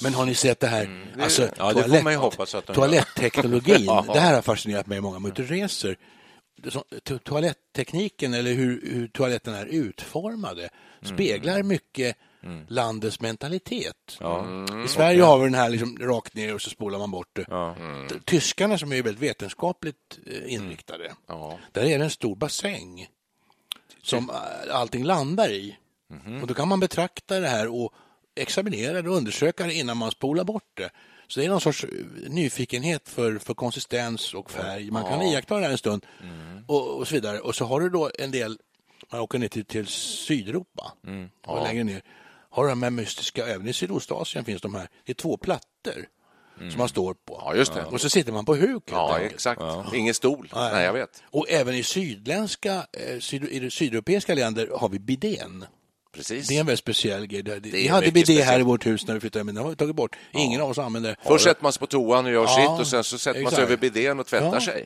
Men 0.04 0.14
har 0.14 0.26
ni 0.26 0.36
sett 0.36 0.60
det 0.60 0.68
här? 0.68 1.06
Alltså, 1.22 1.42
Mm. 1.42 1.54
Ja, 1.58 1.74
det 1.74 1.84
får 1.84 2.04
man 2.04 2.14
ju 2.14 2.20
hoppas 2.20 2.56
att 2.56 2.68
de 2.68 2.74
gör. 2.74 2.76
toaletteknologin, 2.76 3.86
det 4.14 4.20
här 4.20 4.36
har 4.36 4.42
fascinerat 4.42 4.88
mig 4.88 5.02
många. 5.02 5.18
Om 5.18 5.32
du 5.36 5.44
toalettekniken 7.24 8.34
eller 8.34 8.54
hur, 8.54 8.82
hur 8.94 9.08
toaletten 9.08 9.54
är 9.54 9.66
utformade 9.66 10.70
Mm. 11.04 11.14
speglar 11.16 11.64
mycket 11.64 12.18
landets 12.68 13.20
mentalitet. 13.22 14.18
I 14.86 14.88
Sverige 14.88 15.24
har 15.24 15.38
vi 15.40 15.44
den 15.44 15.54
här 15.54 15.70
liksom 15.70 15.98
rakt 16.02 16.34
ner 16.36 16.54
och 16.56 16.62
så 16.62 16.70
spolar 16.70 17.00
man 17.00 17.12
bort 17.12 17.30
det. 17.34 17.46
T- 18.10 18.16
Tyskarna 18.26 18.78
som 18.78 18.92
är 18.94 19.04
väldigt 19.04 19.24
vetenskapligt 19.24 20.20
eh, 20.28 20.54
inriktade, 20.54 21.12
Ja. 21.28 21.60
där 21.72 21.82
är 21.84 21.98
det 22.00 22.04
en 22.04 22.10
stor 22.10 22.36
bassäng 22.36 23.08
som 24.04 24.30
eh, 24.30 24.76
allting 24.76 25.04
landar 25.04 25.50
i. 25.50 25.78
Och 26.42 26.48
då 26.48 26.54
kan 26.54 26.68
man 26.68 26.80
betrakta 26.80 27.40
det 27.40 27.48
här 27.48 27.68
och 27.84 27.94
examinera 28.36 29.02
det 29.02 29.10
och 29.10 29.16
undersöka 29.18 29.66
det 29.66 29.74
innan 29.74 29.98
man 29.98 30.12
spolar 30.12 30.44
bort 30.44 30.70
det. 30.74 30.90
Så 31.32 31.40
det 31.40 31.46
är 31.46 31.50
någon 31.50 31.62
sorts 31.62 31.84
eh, 31.84 31.90
nyfikenhet 32.30 33.10
för, 33.10 33.38
för 33.38 33.54
konsistens 33.54 34.34
och 34.34 34.52
färg. 34.52 34.92
Man 34.92 35.04
kan 35.04 35.22
iaktta 35.22 35.56
det 35.58 35.64
här 35.64 35.72
en 35.72 35.78
stund 35.78 36.06
och, 36.68 36.98
och 36.98 37.08
så 37.08 37.14
vidare. 37.16 37.40
Och 37.40 37.56
så 37.56 37.66
har 37.66 37.80
du 37.80 37.90
då 37.90 38.12
en 38.20 38.32
del, 38.32 38.58
man 39.12 39.22
åker 39.22 39.40
ner 39.40 39.48
till, 39.48 39.66
till 39.66 39.88
Sydeuropa 39.88 40.92
och 41.48 41.64
längre 41.64 41.84
ner, 41.84 42.02
har 42.50 42.68
de 42.68 42.84
här 42.84 42.90
mystiska, 42.90 43.48
även 43.48 43.68
i 43.68 43.74
Sydostasien 43.74 44.46
finns 44.46 44.62
de 44.62 44.76
här, 44.76 44.88
det 45.06 45.12
är 45.12 45.14
två 45.14 45.38
plattor 45.38 46.08
som 46.70 46.78
man 46.78 46.90
står 46.90 47.14
på. 47.14 47.42
Ja, 47.46 47.56
just 47.56 47.74
det. 47.74 47.86
Och 47.86 48.02
så 48.02 48.10
sitter 48.10 48.32
man 48.32 48.46
på 48.46 48.56
huk 48.56 48.84
Ja, 48.92 49.14
enkelt. 49.16 49.34
exakt. 49.34 49.62
Ingen 49.94 50.14
stol. 50.14 50.50
Nej, 50.56 50.84
jag 50.86 50.94
vet. 50.94 51.24
Och 51.26 51.50
även 51.50 51.76
i 51.76 51.84
sydländska, 51.84 52.74
eh, 52.94 53.20
syd, 53.20 53.44
i 53.44 53.60
de 53.60 53.72
sydeuropeiska 53.72 54.36
länder 54.36 54.70
har 54.78 54.90
vi 54.90 55.00
bidén. 55.00 55.66
Precis. 56.12 56.48
Det 56.48 56.56
är 56.56 56.60
en 56.60 56.66
väldigt 56.66 56.80
speciell 56.80 57.28
grej. 57.28 57.44
Det- 57.44 57.60
Vi 57.60 57.88
är 57.88 57.92
hade 57.92 58.06
mycket 58.12 58.28
bidé 58.28 58.42
här 58.42 58.60
i 58.60 58.64
vårt 58.64 58.86
hus 58.86 59.08
när 59.08 59.14
vi 59.14 59.20
flyttade, 59.20 59.44
men 59.46 59.56
det 59.56 59.62
har 59.62 59.70
vi 59.70 59.76
tagit 59.76 59.96
bort. 59.96 60.16
Ingen 60.34 60.62
av 60.62 60.70
oss 60.70 60.78
använder 60.78 61.10
det. 61.10 61.16
Först 61.28 61.44
sätter 61.44 61.64
man 61.64 61.74
sig 61.74 61.80
på 61.80 61.88
toan 61.88 62.26
och 62.26 62.32
gör 62.32 62.44
Ja, 62.44 62.56
sitt 62.56 62.80
och 62.82 62.88
sen 62.88 63.04
så 63.04 63.18
sätter 63.18 63.42
man 63.42 63.52
sig 63.52 63.58
exakt. 63.58 63.72
över 63.72 63.78
bidén 63.78 64.20
och 64.20 64.26
tvättar 64.28 64.54
Ja. 64.54 64.62
sig. 64.62 64.86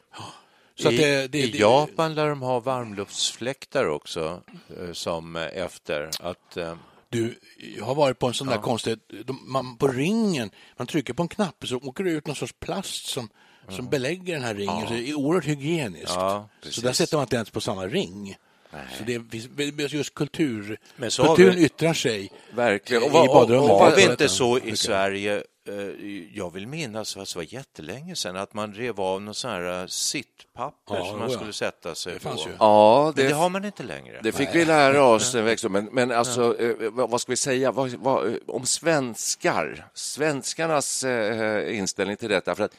Så 0.79 0.91
I, 0.91 0.97
det, 0.97 1.27
det, 1.27 1.39
I 1.39 1.51
det, 1.51 1.57
Japan 1.57 2.15
lär 2.15 2.29
de 2.29 2.41
ha 2.41 2.59
varmluftsfläktar 2.59 3.85
också 3.85 4.41
eh, 4.81 4.91
som 4.93 5.35
eh, 5.35 5.43
efter 5.43 6.09
att 6.19 6.57
eh, 6.57 6.75
Du, 7.09 7.39
jag 7.77 7.85
har 7.85 7.95
varit 7.95 8.19
på 8.19 8.27
en 8.27 8.33
sån 8.33 8.47
där 8.47 8.57
konstig, 8.57 8.97
de, 9.25 9.39
man, 9.47 9.77
på 9.77 9.87
ringen, 9.87 10.49
man 10.77 10.87
trycker 10.87 11.13
på 11.13 11.21
en 11.23 11.27
knapp 11.29 11.67
så 11.67 11.75
åker 11.77 12.03
det 12.03 12.11
ut 12.11 12.27
någon 12.27 12.35
sorts 12.35 12.53
plast 12.59 13.05
som, 13.07 13.29
som 13.69 13.89
belägger 13.89 14.33
den 14.33 14.43
här 14.43 14.55
ringen. 14.55 14.87
Så 14.87 14.93
det 14.93 15.09
är 15.09 15.13
oerhört 15.13 15.45
hygieniskt. 15.45 16.13
Ja, 16.15 16.49
så 16.69 16.81
där 16.81 16.93
sätter 16.93 17.17
man 17.17 17.23
inte 17.23 17.35
ens 17.35 17.49
på 17.49 17.61
samma 17.61 17.87
ring. 17.87 18.35
Så 18.97 19.03
det 19.03 19.21
finns 19.31 19.93
just 19.93 20.13
kultur, 20.13 20.77
Men 20.95 21.11
så 21.11 21.23
kulturen 21.25 21.55
vi- 21.55 21.65
yttrar 21.65 21.93
sig 21.93 22.31
Verkligen. 22.53 23.03
i 23.03 23.07
Och 23.07 23.11
vad- 23.11 23.27
badrummet. 23.27 23.71
och 23.71 23.79
Var 23.79 23.95
vi 23.95 24.03
inte 24.03 24.27
så 24.29 24.59
i 24.59 24.75
Sverige, 24.77 25.43
eh, 25.67 25.73
jag 26.33 26.53
vill 26.53 26.67
minnas 26.67 27.17
att 27.17 27.27
det 27.29 27.35
var 27.35 27.53
jättelänge 27.53 28.15
sedan, 28.15 28.35
att 28.35 28.53
man 28.53 28.73
rev 28.73 29.01
av 29.01 29.21
någon 29.21 29.33
sån 29.33 29.51
här 29.51 29.81
eh, 29.81 29.87
sittpapper 29.87 30.95
Ja, 30.95 31.05
som 31.05 31.19
man 31.19 31.29
ja. 31.31 31.37
skulle 31.37 31.53
sätta 31.53 31.95
sig 31.95 32.13
Det 32.13 32.19
på. 32.19 32.29
fanns 32.29 32.45
ju. 32.47 32.51
Ja, 32.59 33.03
Men 33.15 33.23
det 33.23 33.29
det, 33.29 33.35
har 33.35 33.49
man 33.49 33.65
inte 33.65 33.83
längre. 33.83 34.19
det 34.23 34.31
fick 34.31 34.49
vi 34.53 34.65
lära 34.65 35.03
oss 35.03 35.33
när 35.33 35.41
vi 35.41 35.47
växte 35.49 35.67
upp. 35.67 35.73
Men, 35.73 35.89
men 35.91 36.11
alltså, 36.11 36.59
eh, 36.61 36.75
vad 36.91 37.21
ska 37.21 37.31
vi 37.31 37.35
säga 37.37 37.71
vad, 37.71 37.89
vad, 37.93 38.37
om 38.47 38.65
svenskar? 38.65 39.87
Svenskarnas 39.93 41.03
eh, 41.03 41.77
inställning 41.77 42.17
till 42.17 42.29
detta. 42.29 42.55
För 42.55 42.63
att 42.63 42.75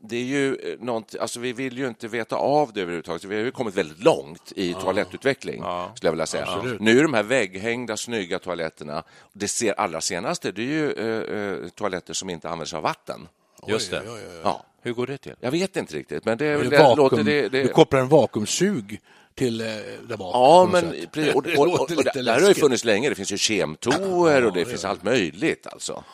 det 0.00 0.16
är 0.16 0.24
ju 0.24 0.54
eh, 0.54 0.78
något, 0.80 1.14
alltså 1.20 1.40
vi 1.40 1.52
vill 1.52 1.78
ju 1.78 1.88
inte 1.88 2.08
veta 2.08 2.36
av 2.36 2.72
det 2.72 2.80
överhuvudtaget. 2.80 3.24
Vi 3.24 3.36
har 3.36 3.42
ju 3.42 3.50
kommit 3.50 3.74
väldigt 3.74 4.04
långt 4.04 4.52
i 4.56 4.74
toalettutveckling, 4.74 5.56
skulle 5.94 6.06
jag 6.08 6.12
vilja 6.12 6.26
säga. 6.26 6.76
Nu 6.80 6.98
är 6.98 7.02
de 7.02 7.14
här 7.14 7.22
vägghängda, 7.22 7.96
snygga 7.96 8.38
toaletterna, 8.38 9.02
det 9.32 9.48
ser 9.48 9.72
allra 9.80 10.00
senaste, 10.00 10.52
det 10.52 10.62
är 10.62 10.66
ju 10.66 10.92
eh, 10.92 11.64
eh, 11.64 11.68
toaletter 11.68 12.14
som 12.14 12.30
inte 12.30 12.48
använder 12.48 12.66
sig 12.66 12.76
av 12.76 12.82
vatten. 12.82 13.28
Just 13.66 13.90
det. 13.90 14.02
Ja. 14.44 14.64
Hur 14.82 14.92
går 14.92 15.06
det 15.06 15.18
till? 15.18 15.34
Jag 15.40 15.50
vet 15.50 15.76
inte 15.76 15.96
riktigt, 15.96 16.24
men 16.24 16.38
det, 16.38 16.46
är 16.46 16.58
Det 16.58 16.78
vakuum, 16.78 16.96
låter... 16.96 17.22
Det, 17.24 17.48
Du 17.48 17.62
det, 17.62 17.68
kopplar 17.68 18.00
en 18.00 18.08
vakuumsug 18.08 19.00
till 19.34 19.60
eh, 19.60 19.66
där 20.08 20.16
bak. 20.16 20.34
Ja, 20.34 20.68
men 20.72 20.94
precis, 21.12 21.34
och, 21.34 21.42
Det 21.42 21.56
och, 21.56 21.66
och, 21.66 21.80
och, 21.80 21.88
det 22.14 22.22
där 22.22 22.40
har 22.40 22.48
ju 22.48 22.54
funnits 22.54 22.84
länge. 22.84 23.08
Det 23.08 23.14
finns 23.14 23.32
ju 23.32 23.38
kemtoer 23.38 24.44
och 24.44 24.52
det 24.52 24.64
finns 24.64 24.84
allt 24.84 25.02
möjligt. 25.02 25.66
Alltså. 25.66 26.04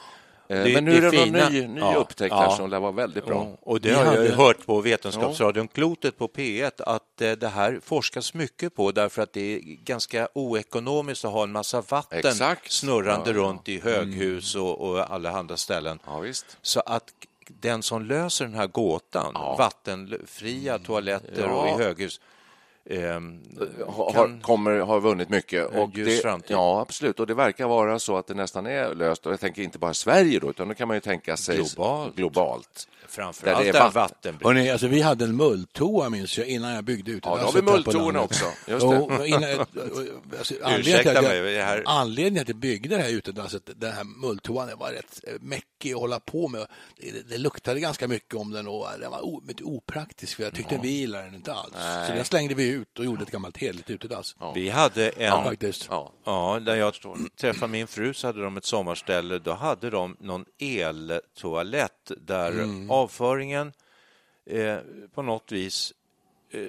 Eh, 0.59 0.65
Det- 0.65 0.73
men 0.75 0.85
nu 0.85 0.91
det 0.91 0.97
är 1.07 1.11
det 1.11 1.17
någon 1.17 1.25
fina- 1.27 1.49
ny, 1.49 1.67
ny 1.67 1.81
Ja, 1.81 1.95
upptäckt 1.95 2.35
här 2.35 2.43
ja. 2.45 2.57
som 2.57 2.71
lär 2.71 2.81
vara 2.81 2.93
väldigt 2.93 3.27
bra. 3.27 3.57
Och 3.61 3.81
det 3.81 3.89
Vi 3.89 3.95
har 3.95 4.05
jag 4.05 4.11
hade- 4.13 4.35
hört 4.35 4.67
på 4.67 4.81
Vetenskapsradion 4.81 5.69
Klotet 5.69 6.19
på 6.19 6.29
P1 6.29 6.81
att 6.83 7.21
eh, 7.21 7.33
det 7.33 7.49
här 7.49 7.81
forskas 7.85 8.35
mycket 8.35 8.75
på 8.77 8.93
därför 8.93 9.23
att 9.23 9.33
det 9.33 9.55
är 9.55 9.59
ganska 9.85 10.29
oekonomiskt 10.35 11.25
att 11.25 11.33
ha 11.33 11.43
en 11.43 11.53
massa 11.53 11.81
vatten 11.81 12.19
Exakt. 12.19 12.73
snurrande 12.73 13.33
runt 13.33 13.69
i 13.69 13.81
höghus 13.81 14.55
och, 14.55 14.81
och 14.81 15.11
alla 15.15 15.31
andra 15.31 15.57
ställen. 15.57 15.99
Ja. 16.07 16.23
Så 16.63 16.81
att 16.81 17.05
den 17.49 17.83
som 17.83 18.03
löser 18.05 18.45
den 18.45 18.55
här 18.55 18.67
gåtan, 18.67 19.35
vattenfria 19.59 20.79
toaletter 20.79 21.49
och 21.51 21.69
Ja. 21.69 21.81
i 21.81 21.83
höghus, 21.85 22.21
Har, 23.87 24.13
kan- 24.13 24.41
kommer, 24.41 24.79
har 24.79 25.01
vunnit 25.01 25.29
mycket. 25.29 25.67
Och 25.67 25.91
det, 25.91 26.23
framtid. 26.23 26.51
ja, 26.51 26.81
absolut. 26.81 27.21
Och 27.21 27.27
det 27.27 27.35
verkar 27.35 27.69
vara 27.69 27.99
så 27.99 28.17
att 28.17 28.27
det 28.27 28.35
nästan 28.35 28.67
är 28.67 28.95
löst. 28.95 29.27
Och 29.27 29.33
jag 29.33 29.41
tänker 29.41 29.63
inte 29.63 29.79
bara 29.79 29.95
Sverige 29.95 30.39
då, 30.39 30.51
utan 30.51 30.69
då 30.69 30.75
kan 30.75 30.89
man 30.89 30.97
ju 30.97 31.01
tänka 31.01 31.37
sig 31.37 31.57
Globalt. 31.57 32.17
globalt. 32.17 32.89
Framför 33.15 33.47
Där 33.47 33.53
allt 33.55 33.65
är 33.65 33.69
är 33.69 33.73
vatten. 33.73 33.93
vattenbrist. 33.95 34.47
Hörrni, 34.47 34.71
alltså, 34.71 34.87
vi 34.87 35.01
hade 35.01 35.25
en 35.25 35.37
mulltoa 35.37 36.11
minns 36.11 36.39
jag 36.39 36.47
innan 36.47 36.73
jag 36.75 36.85
byggde 36.85 37.11
ut. 37.11 37.23
Ja, 37.27 37.37
då 37.37 37.43
har 37.45 37.53
vi 37.53 37.63
mulltoorna 37.63 38.21
också. 38.21 38.45
Just 38.67 38.87
det. 38.87 39.07
Jo, 39.19 39.25
innan, 39.25 39.45
alltså, 40.39 40.55
anledningen, 40.63 40.83
till 40.83 40.91
Ursäkta 40.93 41.19
att 41.19 41.25
mig, 41.25 41.37
jag, 41.37 41.47
det 41.47 41.63
här- 41.63 41.83
anledningen 41.87 42.35
till 42.35 42.43
att 42.43 42.49
jag 42.49 42.57
byggde 42.57 42.97
det 42.97 43.03
här 43.03 43.11
utedasset, 43.11 43.71
den 43.77 43.93
här 43.93 44.05
mulltoan, 44.05 44.69
den 44.69 44.79
var 44.79 44.91
rätt 44.91 45.21
eh, 45.27 45.33
mäckig 45.41 45.93
att 45.93 46.01
hålla 46.01 46.21
på 46.21 46.49
med. 46.49 46.67
Det, 47.01 47.29
det 47.29 47.39
luktade 47.39 47.81
ganska 47.81 48.09
mycket 48.09 48.35
om 48.35 48.51
den 48.51 48.69
och 48.69 48.87
den 49.01 49.11
var 49.11 49.25
o, 49.25 49.43
opraktisk 49.63 50.37
för 50.37 50.43
jag 50.43 50.55
tyckte 50.55 50.79
vi 50.83 50.89
gillade 50.91 51.25
den 51.25 51.35
inte 51.35 51.53
alls. 51.53 51.73
Så 52.07 52.13
den 52.15 52.25
slängde 52.25 52.55
vi 52.55 52.69
ut 52.69 52.99
och 52.99 53.05
gjorde 53.05 53.23
ett 53.23 53.31
gammalt 53.31 53.57
hederligt 53.57 53.91
utedass. 53.91 54.37
Vi 54.55 54.69
hade 54.71 55.09
en... 55.09 55.25
Ja, 55.25 55.45
faktiskt. 55.45 55.87
Ja. 55.91 56.13
Ja, 56.25 56.59
när 56.59 56.75
jag 56.77 56.95
träffade 57.41 57.73
min 57.73 57.87
fru 57.87 58.15
så 58.15 58.27
hade 58.27 58.43
de 58.43 58.57
ett 58.57 58.65
sommarställe. 58.65 59.39
Då 59.39 59.53
hade 59.53 59.91
de 59.91 60.17
någon 60.21 60.45
eltoalett 60.59 62.11
där 62.27 62.51
Mm. 62.53 62.91
Avföringen 63.05 63.73
eh, 64.47 64.79
på 65.15 65.23
något 65.23 65.53
vis 65.53 65.93
eh, 66.51 66.61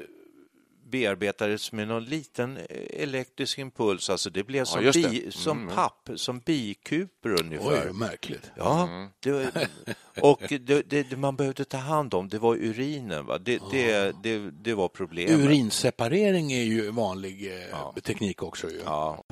bearbetades 0.90 1.72
med 1.72 1.88
någon 1.88 2.06
liten 2.06 2.58
eh, 2.58 3.02
elektrisk 3.04 3.58
impuls. 3.58 4.10
Alltså 4.10 4.30
det 4.30 4.44
blev 4.44 4.66
som, 4.66 4.84
just 4.84 5.04
det. 5.04 5.10
bi, 5.10 5.32
som 5.32 5.68
papp, 5.76 6.10
som 6.16 6.40
bikuper 6.40 7.40
ungefär. 7.42 7.88
Oj, 7.88 7.94
märkligt. 7.94 8.52
Ja, 8.56 9.08
det, 9.20 9.52
och 10.22 10.42
det, 10.50 10.82
det, 10.90 11.18
man 11.18 11.36
behövde 11.36 11.66
ta 11.66 11.78
hand 11.78 12.14
om, 12.14 12.30
det 12.30 12.40
var 12.40 12.56
urinen. 12.56 13.26
Va? 13.26 13.38
Det, 13.38 13.62
det, 13.72 14.52
det 14.52 14.74
var 14.74 14.88
problemet. 14.88 15.40
Urinseparering 15.40 16.52
är 16.52 16.64
ju 16.64 16.92
vanlig 16.92 17.52
eh, 17.72 17.94
teknik 18.04 18.44
också. 18.44 18.70
Ju. 18.70 18.82
Ja. 18.86 19.24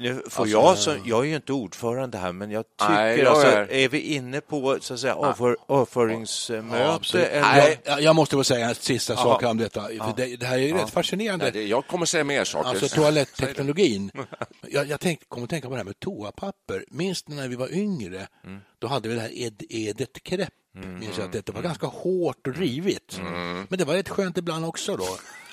Nu 0.00 0.22
får 0.28 0.48
jag, 0.48 0.78
så, 0.78 0.96
jag 1.04 1.20
är 1.24 1.28
ju 1.28 1.36
inte 1.36 1.52
ordförande 1.52 2.18
här, 2.18 2.32
men 2.32 2.50
jag 2.50 2.64
tycker, 2.78 2.92
Nej, 2.94 3.18
jag 3.18 3.26
alltså, 3.26 3.46
är- 3.48 3.72
är 3.72 3.88
vi 3.88 4.00
inne 4.00 4.40
på 4.40 4.78
så 4.80 4.94
att 4.94 5.00
säga, 5.00 5.14
avför, 5.14 5.56
avföringsmöte? 5.66 7.18
Ja, 7.18 7.18
eller? 7.20 7.40
Nej, 7.86 8.04
jag- 8.04 8.16
måste 8.16 8.36
väl 8.36 8.44
säga 8.44 8.68
en 8.68 8.74
sista 8.74 9.16
sak 9.16 9.42
om 9.42 9.58
detta. 9.58 9.80
För 9.82 10.12
det, 10.16 10.36
det 10.36 10.46
här 10.46 10.58
är 10.58 10.62
ju 10.62 10.74
rätt 10.74 10.90
fascinerande. 10.90 11.44
Nej, 11.44 11.52
det, 11.52 11.62
jag 11.66 11.86
kommer 11.86 12.06
säga 12.06 12.24
mer 12.24 12.44
saker. 12.44 12.68
Alltså 12.68 12.88
toalettteknologin. 12.96 14.10
Jag, 14.68 14.86
jag 14.86 15.00
tänkte, 15.00 15.26
kom 15.28 15.44
att 15.44 15.50
tänka 15.50 15.68
på 15.68 15.74
det 15.74 15.78
här 15.80 15.84
med 15.84 16.00
toapapper. 16.00 16.84
Minns 16.90 17.28
ni 17.28 17.36
när 17.36 17.48
vi 17.48 17.56
var 17.56 17.72
yngre? 17.74 18.26
Då 18.78 18.86
hade 18.86 19.08
vi 19.08 19.14
det 19.14 19.20
här 19.20 19.30
Ed, 19.42 19.62
Edet 19.68 20.22
Krepp 20.22 20.48
Minns 20.74 21.18
jag 21.18 21.36
att 21.36 21.46
det 21.46 21.52
var 21.52 21.62
ganska 21.62 21.86
hårt 21.86 22.46
och 22.46 22.56
rivigt. 22.56 23.20
Men 23.68 23.78
det 23.78 23.84
var 23.84 23.94
rätt 23.94 24.08
skönt 24.08 24.38
ibland 24.38 24.64
också 24.64 24.96
då. 24.96 25.06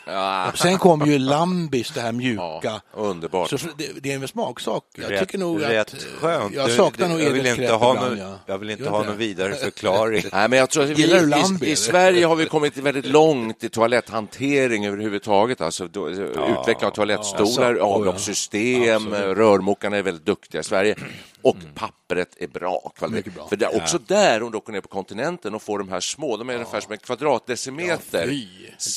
Ja, 0.07 0.51
sen 0.55 0.77
kom 0.77 1.05
ju 1.05 1.19
Lambis, 1.19 1.91
det 1.91 2.01
här 2.01 2.11
mjuka. 2.11 2.41
ja, 2.63 2.81
underbart. 2.93 3.49
Så 3.49 3.57
det, 3.77 3.89
det 4.03 4.11
är 4.11 4.15
en 4.15 4.27
smaksak. 4.27 4.83
Jag 4.95 5.11
Rätt- 5.11 5.19
tycker 5.19 5.37
nog 5.37 5.61
rätt 5.63 5.87
att... 5.87 5.93
eh, 5.93 5.99
skönt. 6.19 6.53
Jag 6.55 6.71
saknar 6.71 7.07
nog 7.09 7.21
jag 7.21 7.31
vill 7.31 7.45
inte 7.45 7.71
ha 7.73 7.93
ibland, 7.93 8.09
någon, 8.09 8.19
ja. 8.29 8.39
Jag 8.45 8.57
vill 8.57 8.69
inte 8.69 8.83
Gör 8.83 8.89
ha 8.91 9.01
det? 9.01 9.07
någon 9.07 9.17
vidare 9.17 9.53
förklaring. 9.53 10.23
Nej, 10.31 10.49
men 10.49 10.59
jag 10.59 10.69
tror 10.69 10.83
att 10.83 10.89
vi, 10.89 10.93
Gillar 10.93 11.17
du 11.19 11.23
i, 11.23 11.27
Lambi, 11.27 11.65
i? 11.67 11.71
I 11.71 11.75
Sverige 11.75 12.25
har 12.25 12.35
vi 12.35 12.45
kommit 12.45 12.77
väldigt 12.77 13.05
långt 13.05 13.63
i 13.63 13.69
toaletthantering 13.69 14.85
överhuvudtaget. 14.85 15.61
Alltså, 15.61 15.87
då, 15.87 16.09
utveckling 16.09 16.87
av 16.87 16.91
toalettstolar, 16.91 17.69
Alltså, 17.69 17.83
avloppssystem, 17.83 19.13
rörmokarna 19.13 19.97
är 19.97 20.03
väldigt 20.03 20.25
duktiga 20.25 20.61
i 20.61 20.63
Sverige. 20.63 20.95
Och 21.41 21.55
pappret 21.75 22.29
är 22.39 22.47
bra 22.47 22.91
kvalitet. 22.97 23.29
Bra. 23.29 23.47
För 23.47 23.55
det 23.55 23.65
är 23.65 23.75
också 23.81 23.99
där, 24.07 24.43
om 24.43 24.51
du 24.51 24.57
åker 24.57 24.73
ner 24.73 24.81
på 24.81 24.87
kontinenten 24.87 25.55
och 25.55 25.61
får 25.61 25.79
de 25.79 25.89
här 25.89 25.99
små, 25.99 26.37
de 26.37 26.49
är 26.49 26.53
ungefär 26.53 26.79
som 26.81 26.91
en 26.91 26.97
kvadratdecimeter. 26.97 28.27
Fy. 28.27 28.47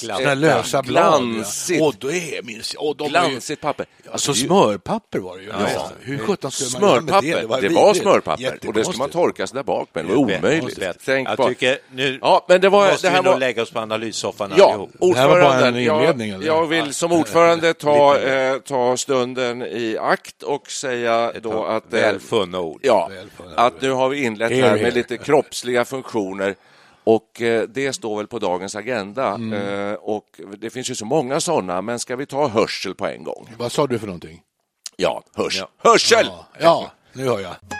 Glatt. 0.01 0.19
Sådana 0.19 0.35
lösa 0.35 0.83
blad. 0.83 1.21
Glansigt. 1.23 1.83
Och 1.83 1.95
det 2.01 2.45
minns 2.45 2.75
jag. 2.75 2.83
Och 2.85 2.97
de 2.97 3.13
var 3.13 3.23
ju- 3.23 3.29
Glansigt 3.31 3.61
papper. 3.63 3.87
Alltså 4.13 4.33
det 4.33 4.39
smörpapper 4.39 5.19
var 5.19 5.37
det 5.37 5.43
ju. 5.43 5.49
Ja. 5.49 5.55
Ja. 5.75 5.91
Hur 6.01 6.19
sjutton 6.19 6.51
skulle 6.51 6.81
man 6.81 6.91
göra 6.91 7.01
med 7.01 7.09
Smörpapper, 7.09 7.29
det? 7.35 7.41
det 7.41 7.47
var, 7.47 7.61
vidrigt. 7.61 8.03
smörpapper 8.03 8.59
och 8.69 8.75
det 8.75 8.85
skulle 8.85 8.99
man 8.99 9.11
torka 9.11 9.47
sig 9.47 9.55
där 9.57 9.63
bak 9.63 9.89
med. 9.93 10.05
Det 10.05 10.09
var 10.09 10.17
omöjligt. 10.17 10.79
Tänk 11.05 11.29
jag 11.29 11.49
tycker 11.49 11.79
nu 11.93 12.19
Ja, 12.23 12.45
men 12.49 12.61
det 12.61 12.69
var- 12.69 12.91
måste 12.91 13.07
det 13.07 13.11
här 13.11 13.19
vi 13.19 13.25
nog 13.25 13.33
var- 13.33 13.41
lägga 13.41 13.63
oss 13.63 13.71
på 13.71 13.79
analyssoffan 13.81 14.53
Ja, 14.57 14.65
allihop. 14.69 14.91
Det 15.01 15.19
här 15.21 15.29
var 15.29 15.41
bara 15.41 15.67
en 15.69 15.77
inledning, 15.77 16.29
Jag, 16.31 16.37
eller? 16.37 16.47
jag 16.47 16.67
vill 16.67 16.95
som 16.95 17.13
ordförande 17.13 17.75
ta, 17.75 18.19
eh, 18.19 18.57
ta 18.59 18.97
stunden 18.97 19.63
i 19.63 19.97
akt 20.01 20.43
och 20.43 20.71
säga 20.71 21.33
då 21.43 21.65
att... 21.65 21.93
eh, 21.95 22.01
Väl 22.01 22.21
funna 22.21 22.61
ord. 22.61 22.81
Ja, 22.83 23.11
att 23.57 23.81
nu 23.83 23.91
har 23.91 24.09
vi 24.09 24.25
inlett 24.25 24.53
här 24.53 24.77
med 24.77 24.95
lite 24.95 25.17
kroppsliga 25.19 25.85
funktioner 25.85 26.55
och 27.05 27.43
eh, 27.43 27.69
det 27.69 27.93
står 27.93 28.17
väl 28.17 28.27
på 28.27 28.39
dagens 28.39 28.77
agenda. 28.77 29.35
Mm. 29.35 29.53
Eh, 29.53 29.95
och 29.95 30.41
det 30.59 30.71
finns 30.71 30.91
ju 30.91 30.95
så 30.95 31.05
många 31.05 31.41
sådana, 31.41 31.83
men 31.83 31.99
ska 31.99 32.17
vi 32.17 32.27
ta 32.27 32.49
hörsel 32.49 32.95
på 32.95 33.07
en 33.07 33.25
gång? 33.25 33.49
Vad 33.59 33.73
sa 33.73 33.87
du 33.87 33.99
för 33.99 34.07
någonting? 34.07 34.43
Ja, 34.97 35.23
hörs 35.35 35.63
hörsel! 35.79 36.27
Ja, 36.27 36.47
ja 36.61 36.91
nu 37.13 37.25
hör 37.25 37.41
jag. 37.41 37.80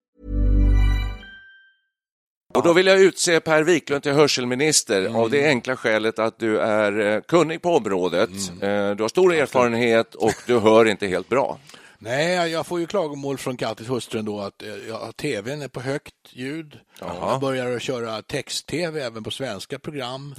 Och 2.53 2.63
då 2.63 2.73
vill 2.73 2.87
jag 2.87 3.01
utse 3.01 3.39
Per 3.39 3.63
Wiklund 3.63 4.03
till 4.03 4.11
hörselminister 4.11 5.21
av 5.21 5.29
det 5.29 5.47
enkla 5.47 5.75
skälet 5.75 6.19
att 6.19 6.39
du 6.39 6.59
är 6.59 7.15
eh, 7.15 7.21
kunnig 7.21 7.61
på 7.61 7.75
området, 7.75 8.29
eh, 8.61 8.91
du 8.91 9.03
har 9.03 9.07
stor 9.07 9.33
erfarenhet 9.33 10.15
och 10.15 10.33
du 10.47 10.59
hör 10.59 10.85
inte 10.85 11.07
helt 11.07 11.29
bra. 11.29 11.59
Nej, 12.03 12.51
jag- 12.51 12.67
får 12.67 12.79
ju 12.79 12.87
klagomål 12.87 13.37
från 13.37 13.57
Kattis 13.57 13.89
hustrun 13.89 14.25
då 14.25 14.39
att 14.41 14.63
eh, 14.63 14.69
ja, 14.89 15.11
tvn 15.11 15.61
är 15.61 15.67
på 15.67 15.81
högt 15.81 16.15
ljud. 16.29 16.79
Jag 16.99 17.41
börjar 17.41 17.75
att 17.75 17.81
köra 17.81 18.21
text-tv 18.21 19.01
även 19.01 19.23
på 19.23 19.31
svenska 19.31 19.79
program. 19.79 20.35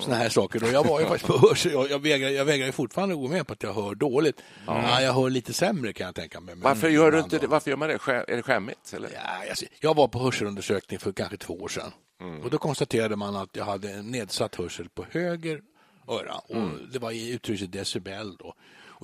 Såna 0.00 0.16
här 0.16 0.28
saker. 0.28 0.60
Då. 0.60 0.66
Jag 0.66 0.84
var 0.84 1.00
ju 1.00 1.06
faktiskt 1.06 1.26
på 1.26 1.38
hörsel. 1.48 1.72
Jag, 1.72 1.90
jag, 1.90 1.98
vägrar, 1.98 2.28
jag 2.28 2.44
vägrar 2.44 2.72
fortfarande 2.72 3.14
gå 3.14 3.28
med 3.28 3.46
på 3.46 3.52
att 3.52 3.62
jag 3.62 3.74
hör 3.74 3.94
dåligt. 3.94 4.40
Ja, 4.66 5.00
jag 5.02 5.12
hör 5.12 5.30
lite 5.30 5.52
sämre 5.52 5.92
kan 5.92 6.06
jag 6.06 6.14
tänka 6.14 6.40
mig. 6.40 6.54
Varför 6.58 6.88
gör 6.88 7.12
du 7.12 7.18
inte 7.18 7.38
det? 7.38 7.46
Varför 7.46 7.70
gör 7.70 7.76
man 7.76 7.88
det? 7.88 7.94
Är 8.28 8.36
det 8.36 8.42
skämmigt? 8.42 8.92
Eller? 8.92 9.08
Ja, 9.14 9.44
jag, 9.48 9.56
jag 9.80 9.94
var 9.96 10.08
på 10.08 10.18
hörselundersökning 10.18 10.98
för 10.98 11.12
kanske 11.12 11.36
två 11.36 11.54
år 11.54 11.68
sedan. 11.68 11.92
Och 12.44 12.50
då 12.50 12.58
konstaterade 12.58 13.16
man 13.16 13.36
att 13.36 13.50
jag 13.56 13.64
hade 13.64 13.90
en 13.90 14.10
nedsatt 14.10 14.54
hörsel 14.54 14.88
på 14.88 15.04
höger 15.10 15.60
öra. 16.08 16.34
Och 16.34 16.70
Det 16.92 16.98
var 16.98 17.10
i 17.10 17.30
uttrycket 17.32 17.72
decibel 17.72 18.36
då. 18.36 18.54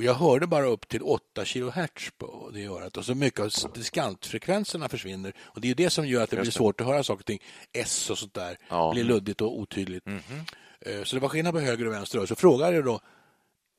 Och 0.01 0.05
jag 0.05 0.15
hörde 0.15 0.47
bara 0.47 0.67
upp 0.67 0.89
till 0.89 1.03
8 1.03 1.45
kilohertz 1.45 2.11
på 2.19 2.51
det 2.55 2.65
örat. 2.67 2.97
Och 2.97 3.05
så 3.05 3.15
mycket 3.15 3.41
av 3.41 3.73
diskantfrekvenserna 3.75 4.89
försvinner. 4.89 5.33
Och 5.43 5.61
det 5.61 5.71
är 5.71 5.75
det 5.75 5.91
som 5.91 6.07
gör 6.07 6.23
att 6.23 6.31
det 6.31 6.37
blir 6.37 6.51
svårt 6.51 6.81
att 6.81 6.87
höra 6.87 7.03
saker 7.05 7.23
och 7.23 7.27
ting. 7.27 7.39
S 7.73 8.11
och 8.11 8.19
sånt 8.19 8.35
där 8.35 8.59
Ja. 8.69 8.91
blir 8.93 9.05
luddigt 9.05 9.41
och 9.41 9.59
otydligt. 9.59 10.07
Eh, 10.07 11.03
Så 11.05 11.17
det 11.17 11.21
var 11.21 11.29
skillnad 11.29 11.55
på 11.55 11.61
höger 11.61 11.87
och 11.87 11.93
vänster. 11.93 12.27
Så 12.27 12.35
frågade 12.35 12.77
jag 12.77 12.85
då 12.85 13.01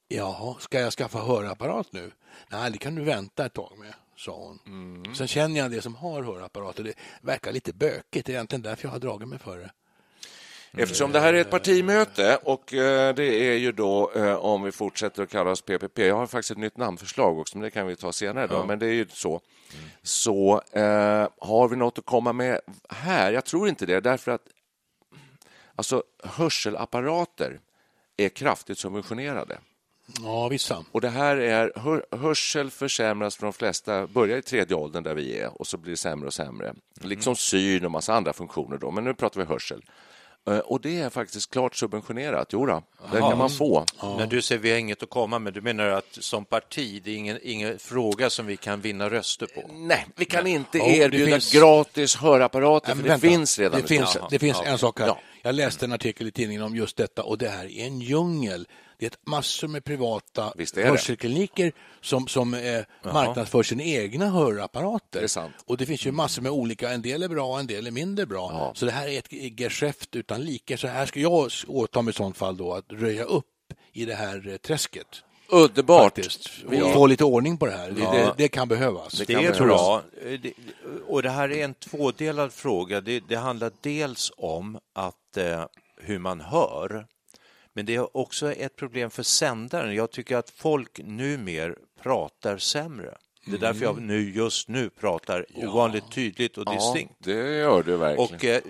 Jaha, 0.08 0.56
ska 0.60 0.80
jag 0.80 0.94
skaffa 0.94 1.20
hörapparat 1.20 1.88
nu? 1.94 2.12
Nej, 2.50 2.72
det 2.72 2.78
kan 2.78 2.96
du 2.96 3.04
vänta 3.04 3.46
ett 3.46 3.54
tag 3.54 3.72
med, 3.80 3.94
sa 4.18 4.32
hon. 4.38 4.60
Mm. 4.66 5.16
Sen 5.16 5.28
känner 5.28 5.60
jag 5.60 5.72
det 5.72 5.82
som 5.82 5.96
har 5.96 6.24
hörapparat 6.24 6.80
och 6.80 6.86
det 6.86 6.94
verkar 7.22 7.52
lite 7.52 7.74
bökigt. 7.74 8.26
Det 8.26 8.32
är 8.32 8.34
egentligen 8.34 8.62
därför 8.62 8.86
jag 8.88 8.92
har 8.92 9.00
dragit 9.00 9.28
mig 9.28 9.40
för 9.40 9.58
det. 9.58 9.72
Eftersom 10.78 11.12
det 11.12 11.20
här 11.20 11.34
är 11.34 11.42
ett 11.42 11.50
partimöte 11.50 12.40
och 12.44 12.74
eh, 12.74 13.16
det 13.16 13.24
är 13.24 13.58
ju 13.58 13.72
då, 13.72 14.12
eh, 14.16 14.36
om 14.36 14.64
vi 14.64 14.72
fortsätter 14.72 15.24
att 15.24 15.30
kalla 15.30 15.52
oss 15.52 15.62
PPP, 15.62 16.00
jag 16.00 16.16
har 16.16 16.28
faktiskt 16.28 16.52
ett 16.52 16.58
nytt 16.58 16.78
namnförslag 16.78 17.40
också, 17.40 17.58
men 17.58 17.64
det 17.64 17.72
kan 17.72 17.88
vi 17.88 17.96
ta 17.96 18.12
senare 18.12 18.48
då, 18.48 18.66
men 18.66 18.80
det 18.80 18.86
är 18.86 18.94
ju 18.94 19.06
så. 19.10 19.42
Så 20.04 20.62
eh, 20.72 21.28
har 21.40 21.68
vi 21.68 21.76
något 21.76 21.98
att 21.98 22.06
komma 22.06 22.34
med 22.34 22.60
här? 22.90 23.32
Jag 23.32 23.46
tror 23.46 23.70
inte 23.70 23.86
det, 23.86 24.00
därför 24.00 24.32
att 24.32 24.42
alltså, 25.76 26.04
hörselapparater 26.24 27.60
är 28.18 28.30
kraftigt 28.30 28.78
subventionerade. 28.78 29.58
Ja, 30.22 30.48
vissa. 30.48 30.86
Och 30.92 31.02
det 31.02 31.10
här 31.10 31.38
är, 31.38 31.72
hör, 31.76 32.06
hörsel 32.12 32.72
försämras 32.72 33.36
för 33.36 33.44
de 33.44 33.54
flesta, 33.54 34.08
börjar 34.08 34.38
i 34.38 34.42
tredje 34.42 34.76
åldern 34.76 35.04
där 35.04 35.16
vi 35.16 35.40
är 35.40 35.62
och 35.62 35.68
så 35.68 35.78
blir 35.78 35.92
det 35.92 35.98
sämre 35.98 36.28
och 36.28 36.34
sämre. 36.34 36.74
Liksom 37.02 37.36
syn 37.36 37.86
och 37.86 37.92
massa 37.92 38.14
andra 38.14 38.34
funktioner 38.34 38.78
då, 38.78 38.92
men 38.92 39.04
nu 39.04 39.14
pratar 39.14 39.42
vi 39.42 39.48
hörsel. 39.48 39.84
Eh, 40.48 40.58
Och 40.58 40.82
det 40.82 41.00
är 41.00 41.10
faktiskt 41.10 41.52
klart 41.52 41.76
subventionerat. 41.76 42.54
Jodå, 42.54 42.84
det 43.12 43.20
kan 43.20 43.38
man 43.38 43.50
få. 43.50 43.86
När 44.18 44.28
du 44.28 44.42
säger 44.42 44.62
vi 44.62 44.72
har 44.72 44.78
inget 44.78 45.04
att 45.04 45.10
komma 45.10 45.40
med, 45.40 45.54
du 45.54 45.62
menar 45.62 45.88
att 45.88 46.06
som 46.20 46.46
parti, 46.46 47.02
det 47.04 47.12
är 47.12 47.16
ingen, 47.16 47.40
ingen 47.44 47.80
fråga 47.80 48.30
som 48.30 48.46
vi 48.46 48.58
kan 48.58 48.82
vinna 48.82 49.10
röster 49.10 49.46
på? 49.48 49.64
Nej, 49.74 50.06
vi 50.16 50.26
kan 50.26 50.48
inte 50.48 50.78
Jo, 50.78 50.84
det 50.86 50.98
erbjuda 50.98 51.32
finns- 51.32 51.52
gratis 51.54 52.16
hörapparater, 52.16 52.88
Nej, 52.88 52.96
för 52.96 52.98
men 52.98 53.04
det 53.04 53.10
vänta. 53.10 53.28
finns 53.28 53.60
redan. 53.60 53.82
Det 53.82 53.88
finns, 53.88 54.18
det 54.30 54.40
finns 54.40 54.62
en 54.66 54.78
sak 54.78 55.00
här. 55.00 55.08
Ja. 55.08 55.20
Jag 55.42 55.56
läste 55.56 55.86
en 55.86 55.92
artikel 55.92 56.28
i 56.28 56.32
tidningen 56.32 56.64
om 56.64 56.76
just 56.76 56.98
detta 56.98 57.24
och 57.24 57.38
det 57.38 57.50
här 57.50 57.66
är 57.66 57.86
en 57.86 58.00
djungel. 58.02 58.68
Det 59.02 59.06
är 59.06 59.10
ett 59.10 59.28
massor 59.28 59.68
med 59.68 59.84
privata 59.84 60.54
hörselkliniker 60.76 61.72
som, 62.02 62.28
som 62.28 62.54
eh, 62.54 62.82
marknadsför 63.14 63.64
sina 63.64 63.84
egna 63.84 64.30
hörapparater. 64.30 65.20
Det 65.20 65.24
är 65.24 65.28
sant. 65.28 65.54
Och 65.66 65.78
det 65.78 65.86
finns 65.86 66.06
ju 66.06 66.12
massor 66.12 66.42
med 66.42 66.52
olika, 66.52 66.90
en 66.90 67.02
del 67.02 67.24
är 67.24 67.28
bra, 67.30 67.60
en 67.60 67.68
del 67.68 67.88
är 67.88 67.92
mindre 67.92 68.26
bra. 68.26 68.72
Så 68.76 68.86
det 68.86 68.92
här 68.92 69.08
är 69.08 69.20
ett 69.20 69.60
geschäft 69.60 70.16
utan 70.16 70.42
like. 70.42 70.78
Så 70.78 70.88
här 70.88 71.06
ska 71.06 71.20
jag 71.20 71.50
åta 71.68 72.02
mig 72.02 72.12
i 72.12 72.14
sånt 72.14 72.38
fall 72.38 72.58
då 72.58 72.74
att 72.74 72.86
röja 72.90 73.24
upp 73.24 73.46
i 73.94 74.06
det 74.06 74.16
här 74.16 74.48
eh, 74.50 74.58
träsket. 74.58 75.08
Underbart. 75.50 76.04
Faktiskt. 76.16 76.50
Och 76.68 76.76
Ja. 76.76 76.94
få 76.94 77.08
lite 77.08 77.24
ordning 77.24 77.58
på 77.58 77.66
det 77.66 77.72
här. 77.72 77.92
Det, 77.92 78.02
det, 78.02 78.34
det 78.38 78.48
kan 78.48 78.68
behövas. 78.68 79.14
Det 79.14 79.26
Det 79.26 79.34
kan 79.34 79.46
är 79.46 79.52
behövas. 79.52 79.82
bra. 79.82 80.02
Eh, 80.26 80.40
Det- 80.40 80.54
Och 81.08 81.24
det 81.24 81.30
här 81.30 81.52
är 81.52 81.66
en 81.66 81.74
tvådelad 81.74 82.54
fråga. 82.54 83.02
Det, 83.02 83.20
det 83.30 83.36
handlar 83.36 83.72
dels 83.82 84.32
om 84.38 84.80
att, 84.96 85.38
eh, 85.38 85.66
hur 85.98 86.20
man 86.20 86.42
hör, 86.42 87.08
men 87.74 87.86
det 87.86 87.96
är 87.96 88.18
också 88.18 88.52
ett 88.54 88.76
problem 88.76 89.10
för 89.10 89.24
sändaren. 89.24 89.96
Jag 89.96 90.12
tycker 90.12 90.38
att 90.38 90.50
folk 90.50 91.00
numer 91.04 91.78
pratar 92.02 92.58
sämre. 92.58 93.18
Det 93.46 93.56
är 93.56 93.58
därför 93.60 93.84
jag 93.84 94.02
nu, 94.02 94.32
just 94.32 94.68
nu 94.68 94.90
pratar 94.90 95.46
ovanligt 95.56 96.12
tydligt 96.12 96.58
och 96.58 96.64
Ja, 96.68 96.74
distinkt. 96.74 97.14
det 97.20 97.58
gör 97.58 97.84
du 97.84 97.98
verkligen. 97.98 98.36
Och 98.36 98.46
eh, 98.46 98.62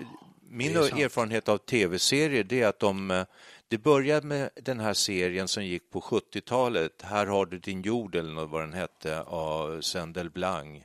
min 0.50 0.76
erfarenhet 0.76 1.48
av 1.48 1.58
tv-serier 1.58 2.52
är 2.52 2.66
att 2.66 2.78
de, 2.78 3.10
eh, 3.10 3.24
det 3.68 3.78
började 3.78 4.26
med 4.26 4.50
den 4.62 4.80
här 4.80 4.94
serien 4.94 5.48
som 5.48 5.64
gick 5.66 5.90
på 5.90 6.00
70-talet, 6.00 7.02
Här 7.02 7.26
har 7.26 7.46
du 7.46 7.58
din 7.58 7.82
jord 7.82 8.14
eller 8.14 8.46
vad 8.46 8.60
den 8.62 8.72
hette, 8.72 9.22
av 9.22 9.80
Sendel 9.80 10.30
Blanc. 10.30 10.82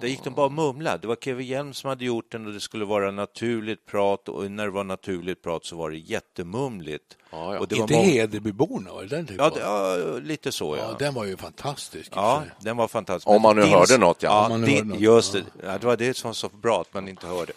Där 0.00 0.08
gick 0.08 0.24
de 0.24 0.34
bara 0.34 0.46
och 0.46 0.52
mumlade. 0.52 0.98
Det 0.98 1.06
var 1.08 1.16
Kevin 1.16 1.46
Hjelm 1.46 1.72
som 1.74 1.88
hade 1.88 2.04
gjort 2.04 2.32
den 2.32 2.46
och 2.46 2.52
det 2.52 2.60
skulle 2.60 2.84
vara 2.84 3.10
naturligt 3.10 3.86
prat 3.86 4.28
och 4.28 4.50
när 4.50 4.64
det 4.64 4.70
var 4.70 4.84
naturligt 4.84 5.42
prat 5.42 5.64
så 5.64 5.76
var 5.76 5.90
det 5.90 5.98
jättemumligt. 5.98 7.16
Ja, 7.32 7.54
ja. 7.54 7.60
Och 7.60 7.68
det 7.68 7.74
var 7.74 7.82
Inte 7.82 7.94
många- 7.94 8.06
Hedebyborna, 8.08 8.92
var 8.92 9.02
det 9.02 9.08
den 9.08 9.24
du 9.26 9.34
Ja, 9.34 9.50
det, 9.50 9.60
ja, 9.60 10.18
lite 10.22 10.52
så 10.52 10.76
ja, 10.76 10.82
ja. 10.90 10.96
den 10.98 11.14
var 11.14 11.24
ju 11.24 11.36
fantastisk. 11.36 12.12
Ja, 12.14 12.42
den 12.60 12.76
var 12.76 12.88
fantastisk. 12.88 13.28
Om 13.28 13.42
man 13.42 13.56
nu 13.56 13.62
Din- 13.62 13.72
hörde 13.72 13.98
något, 13.98 14.22
ja. 14.22 14.28
ja. 14.30 14.44
Om 14.44 14.50
man 14.50 14.60
nu 14.60 14.66
din, 14.66 14.76
hörde 14.76 14.88
något, 14.90 15.00
just 15.00 15.32
det. 15.32 15.44
Ja, 15.62 15.78
det 15.78 15.86
var 15.86 15.96
det 15.96 16.16
som 16.16 16.28
var 16.28 16.34
så 16.34 16.48
bra 16.48 16.80
att 16.80 16.94
man 16.94 17.08
inte 17.08 17.26
hörde. 17.26 17.52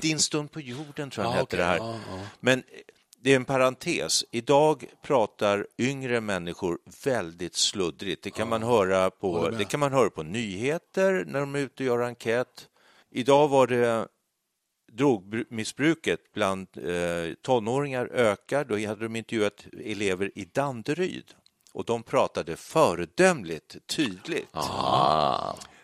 Din 0.00 0.18
stund 0.18 0.50
på 0.52 0.60
jorden 0.60 1.10
tror 1.10 1.26
jag 1.26 1.32
Ja, 1.32 1.36
hette 1.36 1.42
okej, 1.44 1.58
det 1.58 1.64
här. 1.64 1.76
ja, 1.76 1.94
ja. 2.10 2.18
Men 2.40 2.62
det 3.26 3.32
är 3.32 3.36
en 3.36 3.44
parentes. 3.44 4.24
Idag 4.30 4.84
pratar 5.02 5.66
yngre 5.78 6.20
människor 6.20 6.78
väldigt 7.04 7.54
sluddrigt. 7.54 8.22
Det 8.22 8.30
kan, 8.30 8.48
man, 8.48 8.62
höra 8.62 9.10
på, 9.10 9.48
det 9.48 9.64
kan 9.64 9.80
man 9.80 9.92
höra 9.92 10.10
på 10.10 10.22
nyheter 10.22 11.24
när 11.26 11.40
de 11.40 11.54
är 11.54 11.58
ute 11.58 11.82
och 11.82 11.86
gör 11.86 12.02
enkät. 12.02 12.68
Idag 13.10 13.48
var 13.48 13.66
det 13.66 14.08
drogmissbruket 14.92 16.20
bland 16.34 16.68
eh, 16.76 17.34
tonåringar 17.42 18.06
ökar. 18.06 18.64
Då 18.64 18.86
hade 18.86 19.04
de 19.04 19.16
intervjuat 19.16 19.66
elever 19.84 20.30
i 20.34 20.44
Danderyd 20.44 21.34
och 21.72 21.84
de 21.84 22.02
pratade 22.02 22.56
föredömligt 22.56 23.76
tydligt. 23.86 24.48
Ah, 24.52 25.54
Eh, 25.54 25.75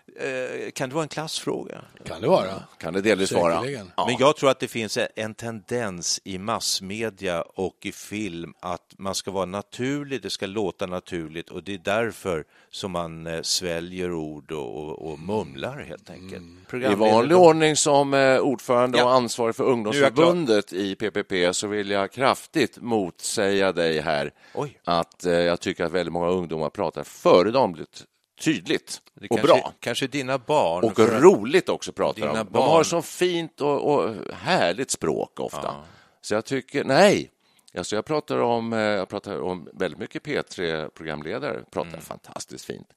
kan 0.74 0.88
det 0.88 0.94
vara 0.94 1.02
en 1.02 1.08
klassfråga? 1.08 1.84
Kan 2.04 2.20
det 2.20 2.28
vara? 2.28 2.62
kan 2.78 2.94
det 2.94 3.00
delvis 3.00 3.32
vara. 3.32 3.66
Ja. 3.70 4.06
Men 4.06 4.16
jag 4.18 4.36
tror 4.36 4.50
att 4.50 4.60
det 4.60 4.68
finns 4.68 4.98
en 5.16 5.34
tendens 5.34 6.20
i 6.24 6.38
massmedia 6.38 7.42
och 7.42 7.76
i 7.82 7.92
film 7.92 8.54
att 8.60 8.94
man 8.98 9.14
ska 9.14 9.30
vara 9.30 9.44
naturlig, 9.44 10.22
det 10.22 10.30
ska 10.30 10.46
låta 10.46 10.86
naturligt 10.86 11.50
och 11.50 11.62
det 11.64 11.74
är 11.74 11.78
därför 11.78 12.44
som 12.70 12.92
man 12.92 13.26
eh, 13.26 13.42
sväljer 13.42 14.12
ord 14.12 14.52
och, 14.52 14.76
och, 14.76 15.12
och 15.12 15.18
mumlar 15.18 15.78
helt 15.88 16.10
enkelt. 16.10 16.72
Mm. 16.72 16.92
I 16.92 16.94
vanlig 16.94 17.36
ordning 17.36 17.76
som 17.76 18.14
eh, 18.14 18.38
ordförande 18.38 18.98
Ja. 18.98 19.04
och 19.04 19.12
ansvarig 19.12 19.56
för 19.56 19.64
ungdomsförbundet 19.64 20.72
i 20.72 20.94
PPP 20.94 21.54
så 21.56 21.66
vill 21.66 21.90
jag 21.90 22.12
kraftigt 22.12 22.78
motsäga 22.80 23.72
dig 23.72 24.00
här 24.00 24.30
Oj. 24.54 24.78
att 24.84 25.24
eh, 25.24 25.32
jag 25.32 25.60
tycker 25.60 25.84
att 25.84 25.92
väldigt 25.92 26.12
många 26.12 26.28
ungdomar 26.28 26.70
pratar 26.70 27.04
föredömligt 27.04 28.04
tydligt 28.40 29.00
Det 29.14 29.28
och 29.28 29.38
kanske, 29.38 29.46
bra. 29.46 29.72
Kanske 29.80 30.06
dina 30.06 30.38
barn. 30.38 30.84
Och 30.84 30.98
roligt 30.98 31.68
också 31.68 31.92
pratar 31.92 32.20
Dina 32.20 32.44
de. 32.44 32.52
De 32.52 32.62
har 32.62 32.82
så 32.82 33.02
fint 33.02 33.60
och, 33.60 33.94
och 33.94 34.14
härligt 34.34 34.90
språk 34.90 35.40
ofta. 35.40 35.60
Ja. 35.62 35.84
Så 36.20 36.34
jag 36.34 36.44
tycker, 36.44 36.84
nej. 36.84 37.30
Alltså 37.76 37.96
jag, 37.96 38.04
pratar 38.04 38.38
om, 38.38 38.72
eh, 38.72 38.78
jag 38.78 39.08
pratar 39.08 39.40
om 39.40 39.68
väldigt 39.72 40.00
mycket 40.00 40.22
P3-programledare, 40.22 41.64
pratar 41.70 41.88
Mm. 41.88 42.00
fantastiskt 42.00 42.64
fint 42.64 42.88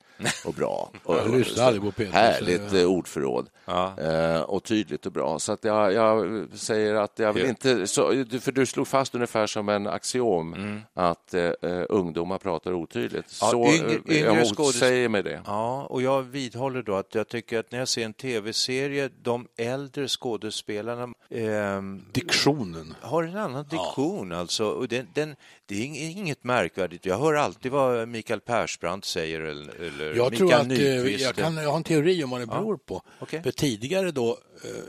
och 0.46 0.54
bra. 0.54 0.92
Och, 1.04 1.16
Jag 1.18 1.30
lyssnar 1.30 1.64
aldrig 1.66 1.82
på 1.96 2.02
P3, 2.04 2.12
Härligt 2.12 2.70
så- 2.70 2.78
eh, 2.78 2.86
ordförråd 2.86 3.50
Ja. 3.66 4.00
eh, 4.00 4.42
och 4.42 4.64
tydligt 4.64 5.06
och 5.06 5.12
bra. 5.12 5.40
Så 5.40 5.52
att 5.52 5.64
jag, 5.64 5.94
jag 5.94 6.48
säger 6.54 6.96
att 6.96 7.20
jag 7.20 7.34
vill 7.34 7.44
Ja. 7.44 7.50
inte... 7.50 7.88
Så, 7.88 8.26
för 8.42 8.52
du 8.52 8.66
slog 8.66 8.88
fast 8.88 9.16
ungefär 9.16 9.48
som 9.48 9.70
en 9.70 9.88
axiom 9.88 10.82
att 10.94 11.34
eh, 11.34 11.44
eh, 11.44 11.84
ungdomar 11.90 12.38
pratar 12.38 12.74
otydligt. 12.74 13.14
Mm. 13.14 13.26
Ja, 13.42 13.50
så 13.52 13.66
yngre- 13.66 13.90
eh, 14.08 14.18
yngre 14.18 14.26
jag 14.44 14.60
motsäger 14.60 15.10
mig 15.10 15.24
det. 15.24 15.42
Ja, 15.46 15.84
och 15.84 16.02
jag 16.02 16.22
vidhåller 16.22 16.82
då 16.82 16.96
att 16.96 17.16
jag 17.16 17.28
tycker 17.28 17.60
att 17.60 17.72
när 17.72 17.80
jag 17.80 17.88
ser 17.88 18.06
en 18.06 18.14
tv-serie, 18.14 19.10
de 19.22 19.48
äldre 19.58 20.08
skådespelarna 20.08 21.14
ehm, 21.30 22.02
Diktionen. 22.12 22.96
har 23.02 23.24
en 23.24 23.38
annan 23.38 23.64
diktion. 23.68 24.32
Alltså, 24.32 24.66
och 24.66 24.88
den, 24.88 25.08
den, 25.14 25.36
det 25.68 25.76
är 25.76 25.80
ing- 25.86 26.12
inget 26.20 26.44
märkvärdigt. 26.44 27.06
Jag 27.06 27.18
hör 27.20 27.34
alltid 27.34 27.72
vad 27.72 28.08
Mikael 28.08 28.40
Persbrandt 28.42 29.06
säger 29.06 29.42
eller, 29.42 29.74
Jag 30.16 30.32
Mikael 30.32 30.38
tror 30.38 30.54
att 30.54 30.62
eh, 30.62 30.68
Nyqvist. 30.68 31.24
jag, 31.24 31.36
kan, 31.36 31.56
jag 31.58 31.70
har 31.70 31.78
en 31.78 31.84
teori 31.84 32.24
om 32.24 32.30
vad 32.30 32.42
det 32.42 32.46
beror 32.48 32.78
på. 32.78 33.02
okej. 33.20 33.44
För 33.44 33.52
tidigare 33.52 34.12
då 34.12 34.38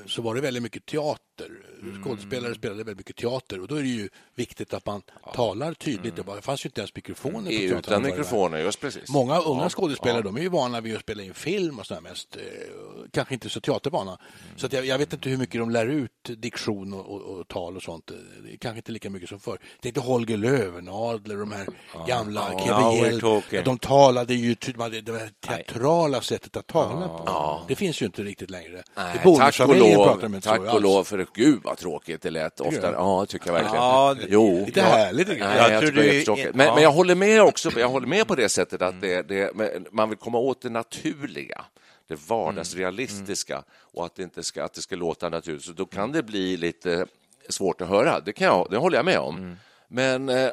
så 0.06 0.22
var 0.22 0.34
det 0.34 0.40
väldigt 0.40 0.62
mycket 0.62 0.86
teater. 0.86 1.50
Mm. 1.82 2.02
Skådespelare 2.04 2.54
spelade 2.54 2.78
väldigt 2.78 2.96
mycket 2.96 3.16
teater 3.16 3.60
och 3.60 3.68
då 3.68 3.74
är 3.74 3.82
det 3.82 3.88
ju 3.88 4.08
viktigt 4.34 4.74
att 4.74 4.86
man 4.86 5.02
talar 5.34 5.74
tydligt. 5.74 6.14
Mm. 6.14 6.26
Det 6.26 6.34
det 6.36 6.42
fanns 6.42 6.64
ju 6.64 6.68
inte 6.68 6.80
ens 6.80 6.94
mikrofoner 6.94 7.46
på 7.50 7.52
Utan 7.52 7.82
teatern. 7.82 8.02
mikrofoner, 8.02 8.58
just 8.58 8.80
precis. 8.80 9.08
Många 9.10 9.38
unga 9.40 9.62
Ja, 9.62 9.68
skådespelare 9.68 10.18
ja. 10.18 10.22
de 10.22 10.36
är 10.36 10.40
ju 10.40 10.48
vana 10.48 10.80
vid 10.80 10.94
att 10.94 11.00
spela 11.00 11.22
in 11.22 11.34
film 11.34 11.78
och 11.78 11.86
sådär 11.86 12.00
mest. 12.00 12.36
eh, 12.36 12.42
Kanske 13.12 13.34
inte 13.34 13.48
så 13.48 13.60
teatervana. 13.60 14.18
Så 14.56 14.66
att 14.66 14.72
jag, 14.72 14.86
jag 14.86 14.98
vet 14.98 15.12
inte 15.12 15.28
hur 15.28 15.36
mycket 15.36 15.60
de 15.60 15.70
lär 15.70 15.86
ut 15.86 16.10
diktion 16.36 16.92
och, 16.94 17.06
och, 17.10 17.20
och 17.22 17.48
tal 17.48 17.76
och 17.76 17.82
sånt. 17.82 18.10
Det 18.44 18.52
är 18.52 18.56
kanske 18.56 18.78
inte 18.78 18.92
lika 18.92 19.10
mycket 19.10 19.28
som 19.28 19.40
förr. 19.40 19.58
Tänkte 19.80 20.00
Holger 20.00 20.36
Löwenadler, 20.36 21.36
de 21.36 21.52
här 21.52 21.66
gamla 22.06 22.48
Ja, 22.66 22.94
Kevin. 23.50 23.64
De 23.64 23.78
talade 23.78 24.34
ju 24.34 24.54
det 24.54 25.12
här 25.18 25.30
teatrala 25.46 26.20
sättet 26.20 26.56
att 26.56 26.66
tala 26.66 27.08
på. 27.08 27.64
Det 27.68 27.74
finns 27.76 28.02
ju 28.02 28.06
inte 28.06 28.22
riktigt 28.22 28.50
längre. 28.50 28.82
Nej, 28.96 29.12
Det 29.12 29.18
är 29.18 29.22
tack 29.58 29.68
och 29.68 29.74
Bonusfamiljen 29.74 30.08
pratar 30.08 30.28
de 30.28 30.40
tack 30.40 30.74
och 30.74 30.82
lov, 30.82 31.04
för 31.04 31.26
gud 31.34 31.60
vad 31.64 31.78
tråkigt 31.78 32.22
det 32.22 32.30
lät 32.30 32.60
ofta. 32.60 32.90
du? 32.90 32.96
Ja, 32.96 33.26
tycker 33.26 33.46
jag 33.46 33.54
verkligen. 33.54 33.76
Ja, 33.84 34.14
det- 34.14 34.26
jo. 34.28 34.64
Lite 34.66 34.80
Ja. 34.80 34.86
härligt. 34.86 35.28
Nej, 35.28 35.38
Jag 35.38 35.56
jag, 35.56 35.68
tror 35.68 35.80
tycker 35.80 35.92
det 35.92 36.00
är 36.00 36.02
du- 36.10 36.14
jättetråkigt. 36.14 36.46
ja. 36.46 36.52
Men, 36.54 36.74
men 36.74 36.82
jag 36.82 36.92
håller 36.92 37.14
med 37.14 37.42
också. 37.42 37.70
Jag 37.80 37.88
håller 37.88 38.06
med 38.06 38.26
på 38.28 38.34
det 38.34 38.48
sättet 38.48 38.82
att 38.82 39.00
det, 39.00 39.22
det, 39.22 39.50
men 39.54 39.86
man 39.90 40.08
vill 40.08 40.18
komma 40.18 40.38
åt 40.38 40.60
det 40.62 40.70
naturliga, 40.70 41.64
det 42.08 42.28
vardagsrealistiska 42.28 43.62
och 43.94 44.06
att 44.06 44.14
det 44.14 44.22
inte 44.22 44.42
ska, 44.42 44.64
att 44.64 44.74
det 44.74 44.82
ska 44.82 44.96
låta 44.96 45.28
naturligt. 45.28 45.64
Så 45.64 45.72
då 45.72 45.86
kan 45.86 46.12
det 46.12 46.22
bli 46.22 46.56
lite 46.56 47.06
svårt 47.48 47.80
att 47.80 47.88
höra. 47.88 48.20
Det, 48.20 48.32
kan 48.32 48.46
jag, 48.46 48.66
det 48.70 48.76
håller 48.76 48.96
jag 48.98 49.04
med 49.04 49.18
om. 49.18 49.56
Men 49.88 50.28
eh, 50.28 50.48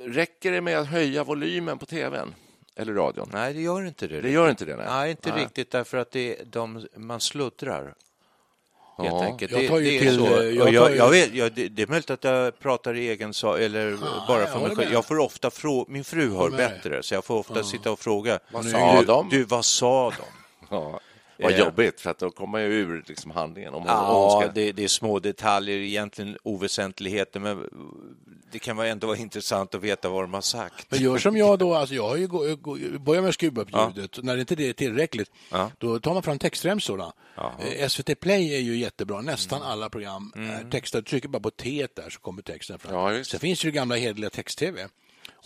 räcker 0.00 0.52
det 0.52 0.60
med 0.60 0.78
att 0.78 0.86
höja 0.86 1.24
volymen 1.24 1.78
på 1.78 1.86
tvn 1.86 2.34
eller 2.76 2.92
radion? 2.92 3.30
Nej, 3.32 3.54
det 3.54 3.60
gör 3.60 3.86
inte 3.86 4.06
det. 4.06 4.20
Det 4.20 4.30
gör 4.30 4.50
inte 4.50 4.64
det. 4.64 4.76
Nej, 4.76 4.86
Nej, 4.88 5.10
inte 5.10 5.30
riktigt 5.30 5.70
därför 5.70 5.96
att 5.98 6.10
det, 6.10 6.36
de, 6.52 6.86
man 6.96 7.20
sluddrar. 7.20 7.94
Helt 8.98 9.10
Ja. 9.14 9.24
enkelt. 9.24 9.52
Jag 9.52 9.60
Det- 9.60 9.68
tar 9.68 9.78
ju 9.78 9.84
det 9.84 9.96
är 9.96 10.00
till, 10.00 10.16
så. 10.16 10.26
eh, 10.26 10.44
jag 10.44 10.72
jag, 10.74 10.82
tar 10.84 10.90
ju- 10.90 10.96
jag 10.96 11.10
vet, 11.10 11.34
jag, 11.34 11.52
det, 11.52 11.68
det 11.68 11.82
är 11.82 11.86
möjligt 11.86 12.10
att 12.10 12.24
jag 12.24 12.58
pratar 12.58 12.94
i 12.96 13.08
egen 13.08 13.34
sak 13.34 13.58
eller 13.60 13.96
bara 14.28 14.40
jag 14.40 14.52
för 14.52 14.60
mig 14.60 14.76
själv. 14.76 14.92
Jag 14.92 15.04
får 15.04 15.18
ofta 15.18 15.50
fråga, 15.50 15.84
min 15.92 16.04
fru 16.04 16.34
hör 16.36 16.50
bättre, 16.50 17.02
så 17.02 17.14
jag 17.14 17.24
får 17.24 17.34
ofta 17.38 17.62
sitta 17.64 17.90
och 17.90 17.98
fråga. 17.98 18.38
Vad 18.52 18.64
du, 18.64 18.70
sa 18.70 19.02
de? 19.02 19.28
Du, 19.28 19.44
vad 19.44 19.64
sa 19.64 20.10
de? 20.10 20.24
Ja. 20.70 21.00
Vad 21.38 21.52
Eh. 21.52 21.58
jobbigt, 21.58 22.00
för 22.00 22.10
att 22.10 22.18
då 22.18 22.30
kommer 22.30 22.52
man 22.52 22.62
ju 22.62 22.68
ur 22.68 23.04
liksom, 23.06 23.30
handlingen. 23.30 23.74
Om 23.74 23.82
man, 23.82 23.96
om 23.98 24.04
man 24.04 24.14
Ja, 24.14 24.40
ska... 24.42 24.52
det, 24.52 24.72
det 24.72 24.84
är 24.84 24.88
små 24.88 25.18
detaljer, 25.18 25.76
egentligen 25.78 26.36
oväsentligheter, 26.42 27.40
men 27.40 27.68
det 28.52 28.58
kan 28.58 28.78
ändå 28.78 29.06
vara 29.06 29.16
intressant 29.16 29.74
att 29.74 29.82
veta 29.82 30.08
vad 30.08 30.24
de 30.24 30.34
har 30.34 30.40
sagt. 30.40 30.86
Men 30.90 31.00
gör 31.02 31.18
som 31.18 31.36
jag 31.36 31.58
då, 31.58 31.74
alltså 31.74 31.94
jag 31.94 32.08
har 32.08 32.16
ju 32.16 32.26
gå, 32.26 32.56
gå, 32.56 32.76
börjar 32.98 33.22
med 33.22 33.28
att 33.28 33.34
skruva 33.34 33.62
upp 33.62 33.68
ljudet. 33.96 34.18
När 34.22 34.36
inte 34.36 34.54
det 34.54 34.68
är 34.68 34.72
tillräckligt, 34.72 35.30
Ja. 35.50 35.70
då 35.78 35.98
tar 36.00 36.14
man 36.14 36.22
fram 36.22 36.38
textremsorna. 36.38 37.12
Eh, 37.36 37.88
SVT 37.88 38.14
Play 38.20 38.54
är 38.54 38.60
ju 38.60 38.76
jättebra, 38.76 39.20
nästan 39.20 39.58
Mm. 39.58 39.72
alla 39.72 39.90
program 39.90 40.32
är 40.36 40.70
textade. 40.70 41.02
Du 41.02 41.08
trycker 41.10 41.28
bara 41.28 41.40
på 41.40 41.50
T 41.50 41.86
där 41.96 42.10
så 42.10 42.20
kommer 42.20 42.42
texten 42.42 42.78
fram. 42.78 42.94
Ja. 43.16 43.24
Sen 43.24 43.40
finns 43.40 43.64
ju 43.64 43.70
det 43.70 43.74
gamla 43.76 43.96
hederliga 43.96 44.30
text-tv. 44.30 44.88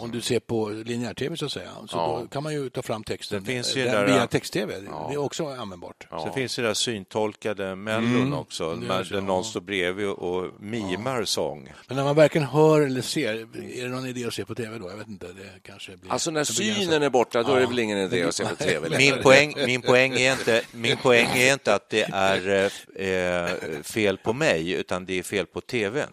Om 0.00 0.10
du 0.10 0.20
ser 0.20 0.40
på 0.40 0.68
linjär-tv 0.68 1.36
så 1.36 1.44
att 1.46 1.52
säga, 1.52 1.70
så 1.88 1.96
Ja. 1.96 2.18
då 2.22 2.28
kan 2.28 2.42
man 2.42 2.52
ju 2.52 2.70
ta 2.70 2.82
fram 2.82 3.04
texten 3.04 3.44
Det 3.44 3.52
finns 3.52 3.76
ju 3.76 3.84
där- 3.84 4.06
via 4.06 4.26
text-tv. 4.26 4.74
Det 4.80 5.14
är 5.14 5.16
också 5.16 5.46
användbart. 5.46 6.06
Så 6.10 6.32
finns 6.34 6.56
det 6.56 6.62
där 6.62 6.74
syntolkade 6.74 7.74
mellon 7.76 8.32
också, 8.32 8.64
Mm. 8.64 8.80
det 8.80 8.86
där, 8.86 9.00
är 9.00 9.04
så, 9.04 9.14
ja. 9.14 9.20
någon 9.20 9.44
står 9.44 9.60
bredvid 9.60 10.06
och 10.08 10.60
mimar 10.60 11.24
sång. 11.24 11.72
Men 11.86 11.96
när 11.96 12.04
man 12.04 12.16
varken 12.16 12.42
hör 12.42 12.80
eller 12.80 13.02
ser, 13.02 13.34
är 13.78 13.82
det 13.82 13.88
någon 13.88 14.06
idé 14.06 14.24
att 14.24 14.34
se 14.34 14.44
på 14.44 14.54
tv 14.54 14.78
då? 14.78 14.90
Jag 14.90 14.96
vet 14.96 15.08
inte. 15.08 15.26
Det 15.26 15.60
kanske 15.62 15.96
blir 15.96 16.12
Alltså 16.12 16.30
när 16.30 16.44
synen 16.44 17.02
är 17.02 17.10
borta, 17.10 17.42
då 17.42 17.52
är 17.52 17.56
det 17.56 17.62
Ja. 17.62 17.68
väl 17.68 17.78
ingen 17.78 17.98
idé 17.98 18.22
att 18.22 18.34
se 18.34 18.44
på 18.44 18.56
tv. 18.56 18.88
Min 18.98 19.22
poäng, 19.22 19.54
min, 19.66 19.82
poäng 19.82 20.12
är 20.12 20.32
inte, 20.32 20.62
min 20.72 20.96
poäng 20.96 21.26
är 21.34 21.52
inte 21.52 21.74
att 21.74 21.90
det 21.90 22.08
är 22.12 22.70
eh, 22.94 23.82
fel 23.82 24.16
på 24.18 24.32
mig, 24.32 24.72
utan 24.72 25.04
det 25.06 25.18
är 25.18 25.22
fel 25.22 25.46
på 25.46 25.60
tvn. 25.60 26.08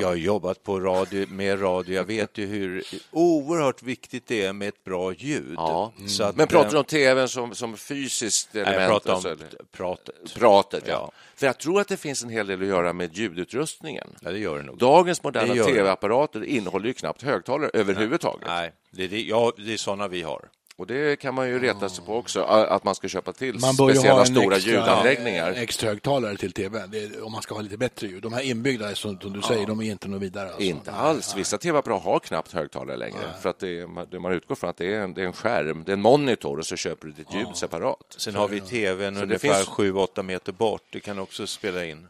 Jag 0.00 0.08
har 0.08 0.14
jobbat 0.14 0.62
på 0.62 0.80
radio, 0.80 1.26
med 1.28 1.62
radio. 1.62 1.94
Jag 1.94 2.04
vet 2.04 2.38
ju 2.38 2.46
hur 2.46 2.84
oerhört 3.10 3.82
viktigt 3.82 4.26
det 4.26 4.44
är 4.44 4.52
med 4.52 4.68
ett 4.68 4.84
bra 4.84 5.12
ljud. 5.12 5.54
Ja. 5.56 5.92
Så 6.08 6.24
att, 6.24 6.36
Men 6.36 6.48
pratar 6.48 6.70
du 6.70 6.76
eh, 6.76 6.80
om 6.80 6.84
tvn 6.84 7.28
som, 7.28 7.54
som 7.54 7.76
fysiskt 7.76 8.48
nej, 8.52 8.62
element? 8.62 8.82
jag 8.82 8.90
pratar 8.90 9.12
om 9.12 9.16
alltså, 9.16 9.56
pratet. 9.72 10.34
pratet, 10.34 10.84
ja. 10.86 10.92
Ja. 10.92 11.12
För 11.36 11.46
jag 11.46 11.58
tror 11.58 11.80
att 11.80 11.88
det 11.88 11.96
finns 11.96 12.24
en 12.24 12.30
hel 12.30 12.46
del 12.46 12.62
att 12.62 12.68
göra 12.68 12.92
med 12.92 13.16
ljudutrustningen. 13.16 14.08
Ja, 14.20 14.30
det 14.30 14.38
gör 14.38 14.56
det 14.56 14.62
nog. 14.62 14.78
Dagens 14.78 15.22
moderna 15.22 15.64
tv-apparater 15.64 16.44
innehåller 16.44 16.86
ju 16.86 16.92
knappt 16.92 17.22
högtalare 17.22 17.70
överhuvudtaget. 17.74 18.46
Nej, 18.46 18.72
det 18.90 19.04
är, 19.04 19.08
det, 19.08 19.22
ja, 19.22 19.52
det 19.56 19.72
är 19.72 19.76
sådana 19.76 20.08
vi 20.08 20.22
har. 20.22 20.48
Och 20.78 20.86
det 20.86 21.16
kan 21.20 21.34
man 21.34 21.48
ju 21.48 21.58
reta 21.58 21.88
sig 21.88 22.04
på 22.04 22.16
också, 22.16 22.42
att 22.42 22.84
man 22.84 22.94
ska 22.94 23.08
köpa 23.08 23.32
till 23.32 23.58
Man 23.60 23.76
bör 23.76 23.88
speciella 23.90 24.14
ha 24.14 24.20
en 24.20 24.26
stora 24.26 24.56
extra, 24.56 24.70
ljudanläggningar. 24.72 25.52
extra 25.56 25.88
högtalare 25.88 26.36
till 26.36 26.52
tv 26.52 26.82
det, 26.86 27.20
om 27.20 27.32
man 27.32 27.42
ska 27.42 27.54
ha 27.54 27.62
lite 27.62 27.76
bättre 27.76 28.06
ljud. 28.06 28.22
De 28.22 28.32
här 28.32 28.42
inbyggda, 28.42 28.94
som, 28.94 29.20
som 29.20 29.32
du 29.32 29.42
säger, 29.42 29.66
de 29.66 29.80
är 29.80 29.90
inte 29.90 30.08
något 30.08 30.22
vidare. 30.22 30.46
Alltså. 30.46 30.62
Inte 30.62 30.90
Nej, 30.90 31.00
alls. 31.00 31.28
nej. 31.28 31.38
Vissa 31.40 31.58
tv-apparater 31.58 32.04
har 32.10 32.18
knappt 32.18 32.52
högtalare 32.52 32.96
längre. 32.96 33.18
För 33.42 33.50
att 33.50 33.58
det 33.58 33.80
är, 33.80 33.86
man- 33.86 34.06
det 34.10 34.18
man 34.20 34.32
utgår 34.32 34.54
från 34.54 34.70
att 34.70 34.76
det 34.76 34.94
är, 34.94 35.00
en, 35.00 35.14
det 35.14 35.22
är 35.22 35.26
en 35.26 35.32
skärm, 35.32 35.82
det 35.86 35.92
är 35.92 35.96
en 35.96 36.02
monitor 36.02 36.58
och 36.58 36.66
så 36.66 36.76
köper 36.76 37.06
du 37.06 37.12
ditt 37.12 37.34
ljud 37.34 37.46
separat. 37.56 37.98
Sen 38.16 38.34
har 38.34 38.48
vi 38.48 38.60
tvn 38.60 39.14
det 39.14 39.22
ungefär 39.22 39.54
finns- 39.54 39.68
7-8 39.68 40.22
meter 40.22 40.52
bort. 40.52 40.82
Det 40.92 41.00
kan 41.00 41.18
också 41.18 41.46
spela 41.46 41.84
in. 41.84 42.06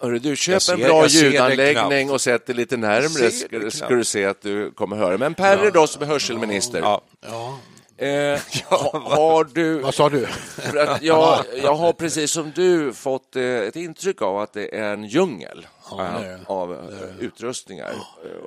Hörru, 0.00 0.18
du, 0.18 0.36
köp 0.36 0.62
ser- 0.62 0.72
en 0.74 0.80
bra 0.80 1.06
ljudanläggning 1.06 2.10
och 2.10 2.20
sätt 2.20 2.46
dig 2.46 2.56
lite 2.56 2.76
närmre 2.76 3.30
ska, 3.30 3.70
ska 3.70 3.88
du 3.94 4.04
se 4.04 4.24
att 4.24 4.40
du 4.42 4.70
kommer 4.70 4.96
höra. 4.96 5.18
Men 5.18 5.34
Perre 5.34 5.70
då 5.70 5.86
som 5.86 6.02
är 6.02 6.06
hörselminister, 6.06 6.80
Ja, 6.80 7.02
Ja. 7.26 7.58
Eh, 8.06 8.40
ha- 8.70 8.98
har 9.16 9.44
du... 9.44 9.78
Vad 9.78 9.94
sa 9.94 10.08
du? 10.08 10.26
Jag, 11.00 11.44
jag 11.62 11.74
har 11.74 11.92
precis 11.92 12.30
som 12.30 12.52
du 12.54 12.92
fått 12.92 13.36
eh, 13.36 13.42
ett 13.44 13.76
intryck 13.76 14.22
av 14.22 14.38
att 14.38 14.52
det 14.52 14.76
är 14.78 14.92
en 14.92 15.04
djungel 15.04 15.66
Ja, 15.90 15.96
det 16.20 16.28
det. 16.28 16.40
av 16.46 16.72
eh, 16.72 17.18
utrustningar, 17.24 17.90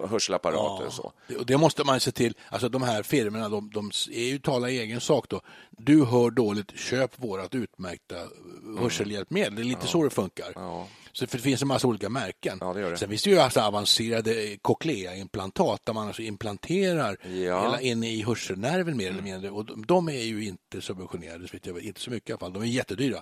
eh, 0.04 0.10
hörselapparater 0.10 0.86
och 0.88 0.94
så. 0.94 1.12
Det- 1.28 1.44
det 1.48 1.58
måste 1.58 1.84
man 1.84 2.00
se 2.00 2.12
till. 2.12 2.34
Alltså 2.50 2.70
de 2.70 2.84
här 2.84 3.04
firmorna, 3.04 3.50
de, 3.50 3.70
de 3.74 3.91
är 4.12 4.24
ju 4.26 4.39
talar 4.39 4.68
i 4.68 4.80
egen 4.80 5.02
sak 5.02 5.26
då. 5.30 5.41
Du 5.70 6.06
hör 6.06 6.30
dåligt, 6.32 6.72
köp 6.80 7.12
vårat 7.15 7.56
utmärkta 7.56 8.15
hörselhjälpmedel. 8.80 9.56
Det 9.56 9.62
är 9.62 9.63
lite 9.63 9.88
så 9.88 10.04
det 10.04 10.10
funkar. 10.10 10.54
Så 11.15 11.28
för 11.28 11.38
det 11.38 11.43
finns 11.43 11.62
en 11.62 11.67
massa 11.67 11.88
olika 11.88 12.10
märken. 12.10 12.58
Ja, 12.62 12.73
det 12.73 12.80
gör 12.82 12.91
det. 12.91 12.97
Sen 12.97 13.10
finns 13.10 13.23
det 13.23 13.30
ju 13.30 13.39
alltså 13.39 13.60
avancerade 13.62 14.58
cochlea-implantat 14.62 15.82
där 15.86 15.93
man 15.93 16.08
alltså 16.08 16.21
implanterar 16.21 17.17
Ja. 17.23 17.30
hela 17.62 17.82
inne 17.82 18.12
i 18.12 18.21
hörselnerven 18.21 18.97
mer 18.97 19.10
eller 19.10 19.21
mindre. 19.21 19.49
Och 19.49 19.65
de, 19.65 19.86
de 19.86 20.10
är 20.10 20.23
ju 20.23 20.45
inte 20.45 20.82
subventionerade, 20.82 21.47
så 21.47 21.73
vet. 21.73 21.84
inte 21.84 22.01
så 22.01 22.12
mycket 22.12 22.30
i 22.30 22.34
alla 22.34 22.39
fall. 22.39 22.54
De 22.54 22.62
är 22.63 22.67
jättedyra. 22.67 23.21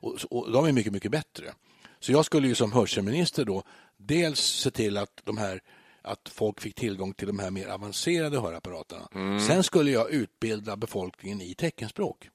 Och, 0.00 0.18
och 0.30 0.52
de 0.52 0.64
är 0.66 0.72
mycket, 0.72 0.92
mycket 0.92 1.10
bättre. 1.10 1.52
Så 2.00 2.12
jag 2.12 2.24
skulle 2.24 2.48
ju 2.48 2.54
som 2.54 2.72
hörselminister 2.72 3.44
då 3.44 3.62
dels 3.96 4.40
se 4.40 4.70
till 4.70 4.96
att 4.96 5.20
de 5.24 5.36
här 5.36 5.60
att 6.02 6.28
folk 6.28 6.60
fick 6.60 6.74
tillgång 6.74 7.14
till 7.14 7.26
de 7.26 7.38
här 7.38 7.50
mer 7.50 7.68
avancerade 7.68 8.40
hörapparaterna. 8.40 9.08
Sen 9.46 9.62
skulle 9.62 9.90
jag 9.90 10.10
utbilda 10.10 10.76
befolkningen 10.76 11.40
i 11.40 11.54
teckenspråk. 11.54 12.28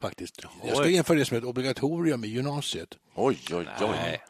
Faktiskt. 0.00 0.42
Jag 0.64 0.76
ska 0.76 0.90
införa 0.90 1.18
det 1.18 1.24
som 1.24 1.36
ett 1.36 1.44
obligatorium 1.44 2.24
i 2.24 2.28
gymnasiet. 2.28 2.88
Oj, 3.14 3.38
oj, 3.52 3.66
oj. 3.80 4.20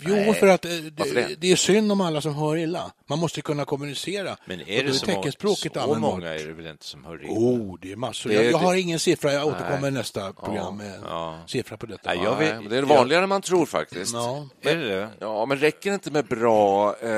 Jo, 0.00 0.32
för 0.32 0.46
att 0.46 0.64
eh, 0.64 0.70
det, 0.70 1.14
det? 1.14 1.34
det 1.38 1.52
är 1.52 1.56
synd 1.56 1.92
om 1.92 2.00
alla 2.00 2.20
som 2.20 2.34
hör 2.34 2.56
illa. 2.56 2.92
Man 3.06 3.18
måste 3.18 3.40
kunna 3.40 3.64
kommunicera. 3.64 4.36
men 4.44 4.60
är 4.68 4.82
då 4.82 4.88
det 4.88 4.94
så, 4.94 5.06
teckenspråket 5.06 5.72
så 5.74 5.94
många 5.94 6.34
är 6.34 6.46
det 6.46 6.52
väl 6.52 6.66
inte 6.66 6.84
som 6.84 7.04
hör 7.04 7.24
in? 7.24 7.30
Oh, 7.30 7.78
det 7.82 7.92
är 7.92 7.96
massor. 7.96 8.30
Det 8.30 8.36
är- 8.36 8.42
jag, 8.42 8.52
jag 8.52 8.60
det- 8.60 8.64
har 8.64 8.74
ingen 8.74 8.98
siffra. 8.98 9.32
Jag 9.32 9.46
återkommer 9.46 9.88
i 9.88 9.90
nästa 9.90 10.32
program 10.32 10.76
med 10.76 10.94
en 10.94 11.48
siffra 11.48 11.76
på 11.76 11.86
detta. 11.86 12.14
Nej, 12.14 12.20
jag 12.24 12.36
vet- 12.38 12.48
Nej, 12.54 12.60
men 12.60 12.70
det 12.70 12.78
är 12.78 12.82
vanligare 12.82 13.22
än 13.22 13.28
man 13.28 13.42
tror 13.42 13.66
faktiskt. 13.66 14.14
Ja. 14.14 14.48
Är 14.62 14.76
det 14.76 14.88
det? 14.88 15.08
Ja, 15.18 15.46
men 15.46 15.58
räcker 15.58 15.90
det 15.90 15.94
inte 15.94 16.10
med 16.10 16.24
bra 16.24 16.96
eh, 17.00 17.08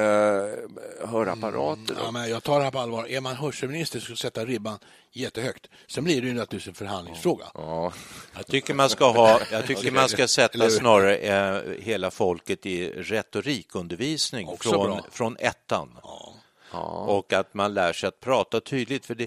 hörapparater? 1.08 1.94
Då? 1.94 2.00
Ja, 2.04 2.10
men 2.10 2.30
jag 2.30 2.42
tar 2.42 2.58
det 2.58 2.64
här 2.64 2.70
på 2.70 2.78
allvar. 2.78 3.06
Är 3.08 3.20
man 3.20 3.36
hörselminister 3.36 4.00
så 4.00 4.06
ska 4.06 4.16
sätta 4.16 4.44
ribban 4.44 4.78
jättehögt. 5.16 5.66
Sen 5.86 6.04
blir 6.04 6.22
det 6.22 6.28
ju 6.28 6.34
naturligtvis 6.34 6.68
en 6.68 6.74
förhandlingsfråga. 6.74 7.44
Ja. 7.54 7.92
Jag 8.36 8.46
tycker 8.46 8.74
man 8.74 8.90
ska, 8.90 9.10
ha, 9.10 9.40
jag 9.52 9.66
tycker 9.66 9.90
man 9.90 10.08
ska 10.08 10.28
sätta 10.28 10.70
snarare 10.70 11.16
eh, 11.16 11.62
hela 11.82 12.10
folket 12.10 12.66
i 12.66 12.90
retorikundervisning 12.90 14.48
Också 14.48 14.70
från, 14.70 14.86
bra. 14.86 15.06
från 15.10 15.36
ettan. 15.36 15.98
Och 17.06 17.32
att 17.32 17.54
man 17.54 17.74
lär 17.74 17.92
sig 17.92 18.08
att 18.08 18.20
prata 18.20 18.60
tydligt. 18.60 19.06
För 19.06 19.14
det, 19.14 19.26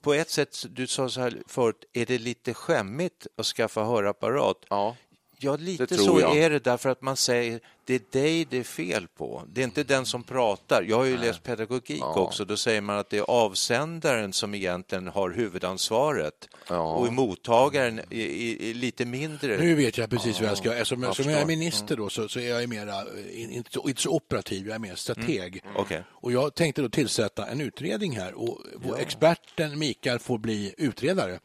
På 0.00 0.14
ett 0.14 0.30
sätt, 0.30 0.64
du 0.70 0.86
sa 0.86 1.08
så 1.08 1.20
här 1.20 1.42
förut, 1.46 1.84
är 1.92 2.06
det 2.06 2.18
lite 2.18 2.54
skämmigt 2.54 3.26
att 3.36 3.46
skaffa 3.46 3.84
hörapparat? 3.84 4.56
Ja. 4.68 4.96
Ja, 5.42 5.56
lite 5.56 5.86
Det 5.86 5.96
så 5.98 6.20
jag. 6.20 6.36
är 6.36 6.50
det 6.50 6.64
därför 6.64 6.88
att 6.90 7.02
man 7.02 7.16
säger 7.16 7.60
det 7.84 7.94
är 7.94 8.20
dig 8.20 8.46
det 8.50 8.58
är 8.58 8.62
fel 8.64 9.06
på. 9.08 9.42
Det 9.52 9.60
är 9.60 9.64
inte 9.64 9.82
den 9.84 10.06
som 10.06 10.22
pratar. 10.22 10.82
Jag 10.88 10.96
har 10.96 11.04
ju 11.04 11.18
läst 11.18 11.42
pedagogik 11.42 12.04
också. 12.04 12.44
Då 12.44 12.56
säger 12.56 12.80
man 12.80 12.98
att 12.98 13.10
det 13.10 13.18
är 13.18 13.22
avsändaren 13.30 14.32
som 14.32 14.54
egentligen 14.54 15.06
har 15.08 15.30
huvudansvaret 15.30 16.48
Ja. 16.68 16.94
och 16.94 17.12
mottagaren 17.12 17.98
är, 17.98 18.14
är, 18.14 18.62
är 18.62 18.74
lite 18.74 19.04
mindre. 19.04 19.56
Nu 19.58 19.74
vet 19.74 19.98
jag 19.98 20.10
precis 20.10 20.40
vad 20.40 20.50
jag 20.50 20.58
ska... 20.58 20.72
Eftersom 20.72 21.02
jag 21.02 21.16
som 21.16 21.30
jag 21.30 21.40
är 21.40 21.46
minister 21.46 21.96
då 21.96 22.08
så, 22.08 22.28
så 22.28 22.40
är 22.40 22.60
jag 22.60 22.68
mera, 22.68 22.94
eh, 23.00 23.56
inte 23.56 23.70
så, 23.70 23.88
inte 23.88 24.02
så 24.02 24.10
operativ, 24.10 24.66
jag 24.66 24.74
är 24.74 24.78
mer 24.78 24.94
strateg. 24.94 25.64
Okej. 25.76 26.02
Och 26.10 26.32
jag 26.32 26.54
tänkte 26.54 26.82
då 26.82 26.88
tillsätta 26.88 27.46
en 27.46 27.60
utredning 27.60 28.16
här 28.16 28.34
och 28.34 28.58
vår 28.76 28.98
experten 28.98 29.78
Mikael 29.78 30.18
får 30.18 30.38
bli 30.38 30.74
utredare. 30.78 31.40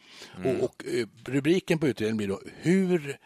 Och, 0.46 0.64
och 0.64 0.84
eh, 0.86 1.08
rubriken 1.26 1.80
på 1.80 1.88
utredningen 1.88 2.18
blir 2.18 2.28
då 2.28 2.42
Hur 2.62 3.18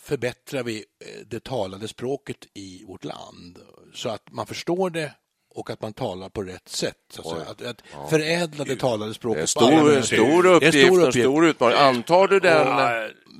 förbättrar 0.00 0.62
vi 0.62 0.76
eh, 0.76 1.06
det 1.26 1.44
talade 1.44 1.88
språket 1.88 2.36
i 2.54 2.84
vårt 2.84 3.04
land 3.04 3.58
så 3.94 4.08
att 4.08 4.22
man 4.30 4.46
förstår 4.46 4.90
det 4.90 5.12
och 5.54 5.70
att 5.70 5.82
man 5.82 5.92
talar 5.92 6.28
på 6.28 6.42
rätt 6.42 6.68
sätt. 6.68 6.96
Så 7.10 7.36
att, 7.36 7.48
att, 7.48 7.62
att 7.62 8.10
förädla 8.10 8.64
det 8.64 8.76
talade 8.76 9.14
språket. 9.14 9.38
Det 9.38 9.42
är 9.42 9.46
stor, 9.46 10.02
stor 10.02 10.42
Det 10.42 10.48
är 10.48 10.54
uppgift, 10.54 10.74
en 10.74 10.86
stor 10.86 11.00
uppgift. 11.00 11.24
stor 11.24 11.46
utmaning. 11.46 11.78
Antar 11.78 12.28
du 12.28 12.40
den? 12.40 12.66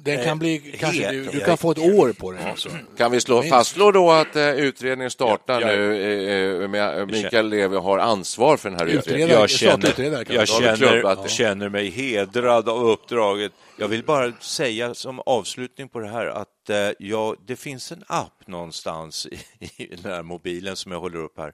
Den 0.04 0.24
kan 0.24 0.38
bli, 0.38 0.76
kanske, 0.80 1.02
het. 1.02 1.10
du, 1.10 1.38
du 1.38 1.40
kan 1.44 1.56
få 1.58 1.70
ett 1.70 1.78
år 1.78 2.12
på 2.12 2.32
den. 2.32 2.46
Alltså. 2.46 2.68
Kan 2.96 3.10
vi 3.12 3.20
slå, 3.20 3.42
fastslå 3.42 3.90
då 3.92 4.10
att 4.10 4.36
eh, 4.36 4.50
utredningen 4.50 5.10
startar 5.10 5.60
Ja, 5.60 5.70
ja. 5.70 5.76
nu 5.76 6.62
eh, 6.62 6.68
med 6.68 6.98
eh, 6.98 7.06
Mikael 7.06 7.48
Levi 7.48 7.76
har 7.76 7.98
ansvar 7.98 8.56
för 8.56 8.70
den 8.70 8.78
här 8.78 8.86
utredningen? 8.86 9.28
Utredare, 9.28 9.40
Jag 9.40 9.50
känner, 9.50 9.86
jag 10.34 10.48
känner, 10.48 11.22
det. 11.22 11.28
känner 11.28 11.68
mig 11.68 11.90
hedrad 11.90 12.68
av 12.68 12.84
uppdraget. 12.90 13.52
Jag 13.80 13.88
vill 13.88 14.04
bara 14.04 14.32
säga 14.40 14.94
som 14.94 15.20
avslutning 15.26 15.88
på 15.88 16.00
det 16.00 16.08
här 16.08 16.26
att 16.26 16.70
eh, 16.70 16.90
ja, 16.98 17.36
det 17.46 17.56
finns 17.56 17.92
en 17.92 18.04
app 18.06 18.46
någonstans 18.46 19.26
i, 19.26 19.40
i 19.76 19.96
den 19.96 20.12
här 20.12 20.22
mobilen 20.22 20.76
som 20.76 20.92
jag 20.92 21.00
håller 21.00 21.18
upp 21.18 21.38
här 21.38 21.52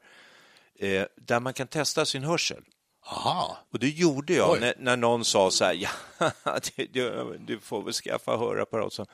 eh, 0.79 1.05
där 1.17 1.41
man 1.41 1.53
kan 1.53 1.67
testa 1.67 2.05
sin 2.05 2.25
hörsel. 2.25 2.65
Aha. 3.07 3.59
Och 3.71 3.79
det 3.79 3.89
gjorde 3.89 4.35
jag 4.35 4.61
när, 4.61 4.75
när 4.79 4.97
någon 4.97 5.25
sa 5.25 5.51
så 5.51 5.65
här, 5.65 5.75
ja, 6.45 6.59
du, 6.77 6.87
du, 6.87 7.39
du 7.47 7.61
får 7.61 7.83
väl 7.83 7.93
skaffa 7.93 8.37
hörapparat. 8.37 8.93
Så, 8.93 9.07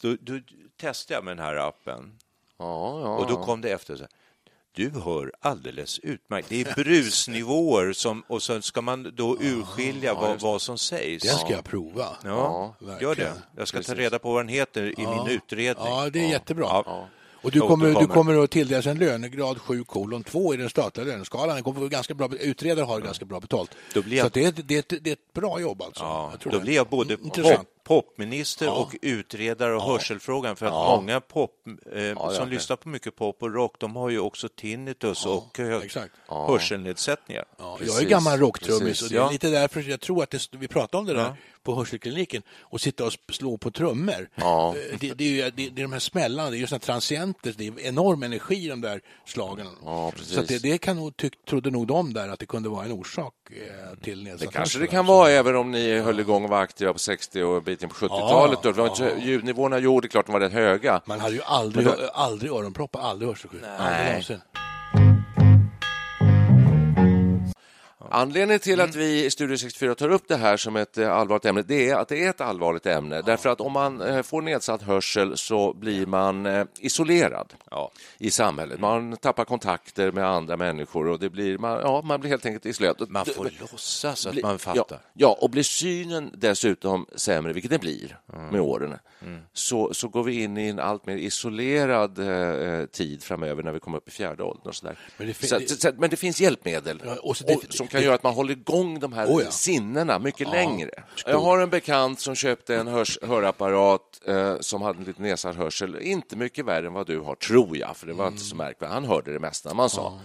då, 0.00 0.16
då 0.20 0.40
testade 0.76 1.16
jag 1.16 1.24
med 1.24 1.36
den 1.36 1.44
här 1.44 1.56
appen 1.56 2.18
Ja, 2.58 3.00
ja, 3.00 3.16
och 3.16 3.26
då 3.26 3.44
kom 3.44 3.60
det 3.60 3.70
efter 3.70 3.96
så 3.96 4.02
här, 4.02 4.10
du 4.74 4.90
hör 4.90 5.32
alldeles 5.40 5.98
utmärkt. 5.98 6.48
Det 6.48 6.60
är 6.60 6.74
brusnivåer 6.74 7.92
som, 7.92 8.22
och 8.26 8.42
så 8.42 8.62
ska 8.62 8.80
man 8.82 9.12
då 9.16 9.36
urskilja 9.40 10.14
vad, 10.14 10.40
vad 10.40 10.62
som 10.62 10.78
sägs. 10.78 11.22
Den 11.22 11.36
ska 11.38 11.50
jag 11.52 11.64
prova. 11.64 12.06
Ja, 12.24 12.74
Ja, 12.86 13.00
gör 13.00 13.14
det. 13.14 13.32
Jag 13.56 13.68
ska 13.68 13.82
ta 13.82 13.94
reda 13.94 14.18
på 14.18 14.32
vad 14.32 14.40
den 14.40 14.48
heter 14.48 15.00
i 15.00 15.06
min 15.06 15.26
utredning. 15.28 15.86
Ja, 15.86 16.10
det 16.10 16.24
är 16.24 16.28
jättebra. 16.30 16.66
Ja. 16.86 17.08
Och 17.42 17.50
du 17.50 17.60
kommer, 17.60 18.00
du 18.00 18.06
kommer 18.06 18.44
att 18.44 18.50
tilldelas 18.50 18.86
en 18.86 18.98
lönegrad 18.98 19.58
7 19.60 19.84
kolon 19.84 20.24
2 20.24 20.54
i 20.54 20.56
den 20.56 20.70
statliga 20.70 21.06
löneskalan. 21.06 21.54
Den 21.54 21.64
kommer 21.64 21.88
ganska 21.88 22.14
bra, 22.14 22.28
utredare 22.40 22.84
har 22.84 23.00
ganska 23.00 23.24
bra 23.24 23.40
betalt. 23.40 23.70
Då 23.94 24.02
blir 24.02 24.12
Så 24.12 24.16
jag- 24.20 24.26
att 24.26 24.34
det, 24.34 24.44
är, 24.44 24.48
ett- 24.48 24.68
det, 24.68 24.74
är 24.74 24.78
ett, 24.78 25.04
det 25.04 25.10
är 25.10 25.12
ett 25.12 25.32
bra 25.34 25.60
jobb 25.60 25.82
alltså. 25.82 26.02
Ja, 26.04 26.28
jag 26.30 26.40
tror 26.40 26.52
då 26.52 26.58
det. 26.58 26.64
blir 26.64 26.74
jag 26.74 26.86
både 26.86 27.14
Intressant. 27.22 27.68
Popminister 27.84 28.70
och 28.78 28.96
utredare 29.02 29.74
av 29.74 29.82
hörselfrågan 29.82 30.56
för 30.56 30.66
att 30.66 30.72
många 30.72 31.20
pop, 31.20 31.50
eh, 31.92 32.02
ja. 32.02 32.30
som 32.34 32.48
lyssnar 32.48 32.76
på 32.76 32.88
mycket 32.88 33.16
pop 33.16 33.42
och 33.42 33.54
rock, 33.54 33.74
de 33.78 33.96
har 33.96 34.10
ju 34.10 34.18
också 34.18 34.48
tinnitus 34.48 35.26
och 35.26 35.58
hörselnedsättningar. 36.28 37.44
Ja, 37.58 37.78
jag 37.86 38.02
är 38.02 38.06
gammal 38.06 38.38
rocktrummis 38.38 39.02
och 39.02 39.08
det 39.08 39.14
är 39.14 39.20
Ja. 39.20 39.30
lite 39.30 39.48
därför 39.50 39.80
jag 39.80 40.00
tror 40.00 40.22
att 40.22 40.30
det, 40.30 40.48
vi 40.52 40.68
pratade 40.68 40.98
om 41.00 41.06
det 41.06 41.14
där 41.14 41.20
Ja. 41.22 41.36
på 41.62 41.74
hörselkliniken 41.74 42.42
och 42.60 42.80
sitta 42.80 43.04
och 43.06 43.12
slå 43.32 43.56
på 43.56 43.70
trummor. 43.70 44.28
Ja. 44.34 44.74
Eh, 44.76 44.98
Det, 45.00 45.12
det, 45.14 45.24
är 45.24 45.28
ju, 45.28 45.42
det, 45.42 45.50
det 45.50 45.82
är 45.82 45.84
de 45.84 45.92
här 45.92 45.98
smällarna, 46.00 46.50
det 46.50 46.56
är 46.56 46.58
ju 46.58 46.66
transienter, 46.78 47.54
det 47.56 47.66
är 47.66 47.80
enorm 47.80 48.22
energi 48.22 48.64
i 48.64 48.68
de 48.68 48.80
där 48.80 49.00
slagen. 49.26 49.66
Ja. 49.84 50.12
Så 50.22 50.42
det, 50.42 50.62
det 50.62 50.78
kan 50.78 50.96
nog, 50.96 51.16
tyck, 51.16 51.44
trodde 51.44 51.70
nog 51.70 51.86
de 51.86 52.12
där 52.12 52.28
att 52.28 52.38
det 52.38 52.46
kunde 52.46 52.68
vara 52.68 52.84
en 52.84 52.92
orsak 52.92 53.34
till 54.02 54.24
nedsatt 54.24 54.40
Det 54.40 54.46
kanske 54.46 54.78
det 54.78 54.86
kan 54.86 55.06
vara 55.06 55.30
även 55.30 55.56
om 55.56 55.70
ni 55.70 55.98
höll 56.00 56.20
igång 56.20 56.44
och 56.44 56.50
var 56.50 56.60
aktiva 56.60 56.92
på 56.92 56.98
60 56.98 57.42
och 57.42 57.62
biten 57.62 57.88
på 57.88 57.94
70-talet. 57.94 58.58
då. 58.62 58.72
Det 58.72 58.80
var 58.80 58.88
inte, 58.88 59.14
ljudnivåerna, 59.20 59.78
jo, 59.78 60.00
det 60.00 60.06
är 60.06 60.08
klart 60.08 60.26
de 60.26 60.32
var 60.32 60.40
rätt 60.40 60.52
höga. 60.52 61.00
Man 61.04 61.20
hade 61.20 61.34
ju 61.34 61.42
aldrig, 61.44 61.86
Men 61.86 61.94
aldrig 62.14 62.52
öronproppar, 62.52 63.00
aldrig 63.00 63.28
hörselskydd. 63.28 63.64
Aldrig 63.78 64.06
någonsin. 64.06 64.40
Anledningen 68.10 68.60
till 68.60 68.80
att 68.80 68.94
vi 68.94 69.24
i 69.24 69.30
Studio 69.30 69.56
64 69.56 69.94
tar 69.94 70.08
upp 70.08 70.28
det 70.28 70.36
här 70.36 70.56
som 70.56 70.76
ett 70.76 70.98
eh, 70.98 71.12
allvarligt 71.12 71.44
ämne, 71.44 71.62
det 71.62 71.90
är 71.90 71.96
att 71.96 72.08
det 72.08 72.24
är 72.24 72.30
ett 72.30 72.40
allvarligt 72.40 72.86
ämne. 72.86 73.22
Därför 73.22 73.48
att 73.50 73.60
om 73.60 73.72
man 73.72 74.00
eh, 74.00 74.22
får 74.22 74.42
nedsatt 74.42 74.82
hörsel 74.82 75.36
så 75.36 75.72
blir 75.72 76.06
man 76.06 76.46
eh, 76.46 76.64
isolerad 76.80 77.52
i 78.18 78.30
samhället. 78.30 78.80
Man 78.80 79.16
tappar 79.16 79.44
kontakter 79.44 80.12
med 80.12 80.26
andra 80.26 80.56
människor 80.56 81.06
och 81.08 81.18
det 81.18 81.30
blir, 81.30 81.58
man, 81.58 81.80
ja, 81.80 82.02
man 82.04 82.20
blir 82.20 82.30
helt 82.30 82.46
enkelt 82.46 82.66
isolerad. 82.66 83.10
Man 83.10 83.24
får 83.26 83.50
låtsas 83.60 84.26
att 84.26 84.32
Bli- 84.32 84.42
man 84.42 84.58
fattar. 84.58 84.84
Ja, 84.88 84.98
ja, 85.14 85.38
och 85.40 85.50
blir 85.50 85.62
synen 85.62 86.30
dessutom 86.34 87.06
sämre, 87.14 87.52
vilket 87.52 87.70
det 87.70 87.78
blir 87.78 88.18
Mm. 88.32 88.46
med 88.48 88.60
åren, 88.60 88.98
så, 89.52 89.94
så 89.94 90.08
går 90.08 90.22
vi 90.24 90.42
in 90.42 90.56
i 90.58 90.68
en 90.68 90.78
allt 90.78 91.06
mer 91.06 91.16
isolerad 91.16 92.18
eh, 92.18 92.86
tid 92.86 93.22
framöver 93.22 93.62
när 93.62 93.72
vi 93.72 93.80
kommer 93.80 93.96
upp 93.98 94.08
i 94.08 94.10
fjärde 94.10 94.42
åldern. 94.42 94.68
Och 94.68 94.74
så 94.74 94.86
där. 94.86 94.98
Men 95.16 95.26
det 95.26 95.34
så, 95.46 95.58
det- 95.58 95.68
så, 95.82 95.90
men 95.98 96.10
det 96.10 96.16
finns 96.16 96.40
hjälpmedel 96.40 97.02
Ja, 97.04 97.12
och 97.12 97.28
och 97.28 97.36
det- 97.46 97.72
som 97.72 97.86
det- 97.86 97.92
kan 97.92 98.02
göra 98.02 98.14
att 98.14 98.22
man 98.22 98.34
håller 98.34 98.52
igång 98.52 99.00
de 99.00 99.12
här 99.12 99.26
Oh 99.26 99.42
ja. 99.44 99.50
sinnena 99.50 100.18
mycket 100.18 100.48
längre. 100.48 100.90
Jag 101.26 101.38
har 101.38 101.58
en 101.58 101.70
bekant 101.70 102.20
som 102.20 102.34
köpte 102.34 102.76
en 102.76 102.86
hörs, 102.86 103.18
hörapparat 103.22 104.20
eh, 104.26 104.56
som 104.60 104.82
hade 104.82 104.98
en 104.98 105.04
lite 105.04 105.22
nedsatt 105.22 105.56
hörsel. 105.56 105.96
Inte 106.00 106.36
mycket 106.36 106.64
värre 106.64 106.86
än 106.86 106.92
vad 106.92 107.06
du 107.06 107.18
har, 107.20 107.34
tror 107.34 107.76
jag, 107.76 107.96
för 107.96 108.06
det 108.06 108.12
var 108.12 108.28
inte 108.28 108.42
så 108.42 108.54
Mm. 108.54 108.66
märkvärdigt. 108.66 108.94
Han 108.94 109.04
hörde 109.04 109.32
det 109.32 109.38
mesta 109.38 109.74
man 109.74 109.90
sa. 109.90 110.18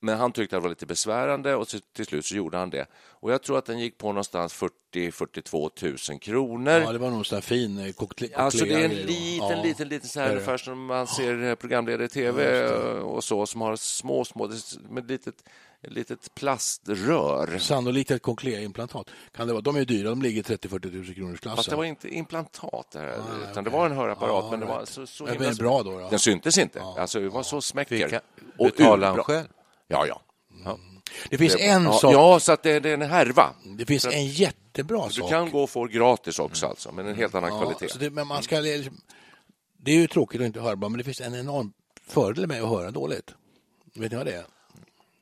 Men 0.00 0.18
han 0.18 0.32
tyckte 0.32 0.56
att 0.56 0.62
det 0.62 0.64
var 0.64 0.68
lite 0.70 0.86
besvärande 0.86 1.54
och 1.54 1.68
till, 1.68 1.80
till 1.80 2.06
slut 2.06 2.24
så 2.26 2.34
gjorde 2.36 2.58
han 2.58 2.70
det. 2.70 2.86
Och 3.20 3.32
jag 3.32 3.42
tror 3.42 3.58
att 3.58 3.64
den 3.64 3.78
gick 3.78 3.98
på 3.98 4.06
någonstans 4.08 4.62
40-42 4.94 6.10
000 6.10 6.20
kronor. 6.20 6.72
Ja, 6.72 6.92
det 6.92 6.98
var 6.98 7.10
nog 7.10 7.32
en 7.32 7.42
fin 7.42 7.78
eh, 7.78 7.84
kokle- 7.84 8.34
Alltså 8.36 8.64
det 8.64 8.74
är 8.74 8.84
en 8.84 8.90
liten, 8.94 9.48
Ja. 9.48 9.62
liten, 9.62 9.88
liten 9.88 10.08
så 10.08 10.20
här, 10.20 10.30
ungefär 10.30 10.56
som 10.56 10.84
man 10.86 11.06
ser 11.06 11.42
eh, 11.42 11.54
programledare 11.54 12.04
i 12.04 12.08
tv 12.08 12.68
och 13.00 13.24
så, 13.24 13.46
som 13.46 13.60
har 13.60 13.76
små, 13.76 14.24
små, 14.24 14.50
med 14.90 15.08
litet, 15.10 15.34
ett 15.82 15.92
litet 15.92 16.34
plaströr. 16.34 17.58
Sannolikt 17.58 18.10
ett 18.10 18.22
cochleaimplantat. 18.22 19.10
Kan 19.36 19.46
det 19.46 19.52
vara? 19.52 19.60
De 19.62 19.76
är 19.76 19.84
dyra, 19.84 20.08
de 20.08 20.22
ligger 20.22 20.40
i 20.40 20.56
30-40 20.56 20.94
000 21.04 21.14
kronors 21.14 21.40
klassen. 21.40 21.56
Fast 21.56 21.70
det 21.70 21.76
var 21.76 21.84
inte 21.84 22.08
implantat, 22.14 22.90
det 22.92 22.98
här, 22.98 23.20
utan 23.50 23.64
det 23.64 23.70
var 23.70 23.86
en 23.86 23.92
hörapparat, 23.92 24.44
Ja, 24.44 24.50
men 24.50 24.60
det 24.60 24.66
var 24.66 24.76
right. 24.76 24.88
så, 24.88 25.06
så 25.06 25.26
himla... 25.26 25.52
bra 25.52 25.82
då, 25.82 25.98
då? 25.98 26.08
Den 26.10 26.18
syntes 26.18 26.58
inte. 26.58 26.82
Alltså, 26.82 27.20
det 27.20 27.28
var 27.28 27.42
så 27.42 27.60
smäcker. 27.60 27.96
Vilka, 27.96 28.20
Och 28.58 28.66
betalar 28.66 29.08
han 29.14 29.24
själv? 29.24 29.46
Ja, 29.88 30.06
ja. 30.06 30.22
Det 31.30 31.38
finns 31.38 31.56
en 31.56 31.84
ja, 31.84 31.92
sak. 31.92 32.14
Ja, 32.14 32.40
så 32.40 32.52
att 32.52 32.62
det, 32.62 32.80
det 32.80 32.90
är 32.90 32.94
en 32.94 33.02
härva. 33.02 33.54
Det 33.64 33.86
finns 33.86 34.04
en 34.04 34.26
jättebra 34.26 35.06
Du 35.06 35.12
sak. 35.12 35.30
kan 35.30 35.50
gå 35.50 35.62
och 35.62 35.70
få 35.70 35.84
gratis 35.84 36.38
också, 36.38 36.66
alltså, 36.66 36.92
men 36.92 37.06
en 37.06 37.14
helt 37.14 37.34
annan 37.34 37.50
ja, 37.52 37.60
kvalitet. 37.60 37.98
det, 37.98 38.10
men 38.10 38.26
man 38.26 38.42
ska, 38.42 38.60
liksom- 38.60 39.00
det 39.76 39.90
är 39.90 39.96
ju 39.96 40.06
tråkigt 40.06 40.40
att 40.40 40.46
inte 40.46 40.60
höra 40.60 40.76
bra, 40.76 40.88
men 40.88 40.98
det 40.98 41.04
finns 41.04 41.20
en 41.20 41.34
enorm 41.34 41.72
fördel 42.06 42.46
med 42.46 42.62
att 42.62 42.68
höra 42.68 42.90
dåligt. 42.90 43.34
Vet 43.94 44.10
ni 44.12 44.16
vad 44.16 44.26
det 44.26 44.32
är? 44.32 44.44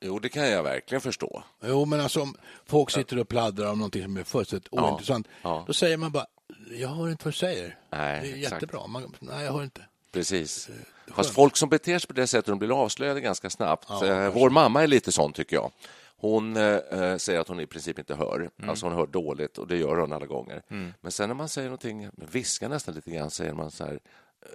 Jo, 0.01 0.19
det 0.19 0.29
kan 0.29 0.49
jag 0.49 0.63
verkligen 0.63 1.01
förstå. 1.01 1.43
Jo, 1.65 1.85
men 1.85 2.01
alltså 2.01 2.23
om 2.23 2.37
folk 2.67 2.91
sitter 2.91 3.19
och 3.19 3.29
pladdrar 3.29 3.73
om 3.73 3.79
någonting 3.79 4.03
som 4.03 4.17
är 4.17 4.25
fullständigt 4.25 4.69
ointressant, 4.71 5.29
ja. 5.43 5.65
då 5.67 5.73
säger 5.73 5.97
man 5.97 6.13
bara, 6.13 6.27
jag 6.71 6.89
hör 6.89 7.11
inte 7.11 7.25
vad 7.25 7.35
du 7.35 7.39
säger. 7.39 7.79
Nej, 7.91 8.21
det 8.23 8.29
är 8.29 8.37
exakt. 8.37 8.53
jättebra. 8.53 8.87
Man, 8.87 9.15
nej, 9.21 9.45
jag 9.45 9.53
hör 9.53 9.63
inte. 9.63 9.81
Precis. 10.13 10.69
Fast 11.15 11.31
folk 11.31 11.57
som 11.57 11.69
beter 11.69 11.99
sig 11.99 12.09
på 12.09 12.15
det 12.15 12.27
sättet 12.27 12.47
de 12.47 12.59
blir 12.59 12.83
avslöjade 12.83 13.21
ganska 13.21 13.51
snabbt. 13.51 13.91
Eh, 13.91 14.29
Vår 14.31 14.51
mamma 14.51 14.83
är 14.83 14.87
lite 14.87 15.13
sån, 15.13 15.33
tycker 15.33 15.57
jag. 15.57 15.71
Hon 16.19 16.57
eh, 16.57 17.17
säger 17.17 17.41
att 17.41 17.49
hon 17.49 17.61
i 17.61 17.67
princip 17.67 17.99
inte 17.99 18.15
hör. 18.15 18.51
Alltså 18.69 18.87
hon 18.87 18.95
hör 18.95 19.07
dåligt 19.07 19.59
och 19.59 19.67
det 19.67 19.77
gör 19.77 19.97
hon 19.97 20.13
alla 20.13 20.27
gånger. 20.27 20.63
Men 21.01 21.13
sen 21.13 21.29
när 21.29 21.35
man 21.35 21.49
säger 21.49 21.69
någonting, 21.69 22.09
viskar 22.17 22.69
nästan 22.69 22.95
lite 22.95 23.11
grann, 23.11 23.31
säger 23.31 23.53
man 23.53 23.71
så 23.71 23.85
här 23.85 23.99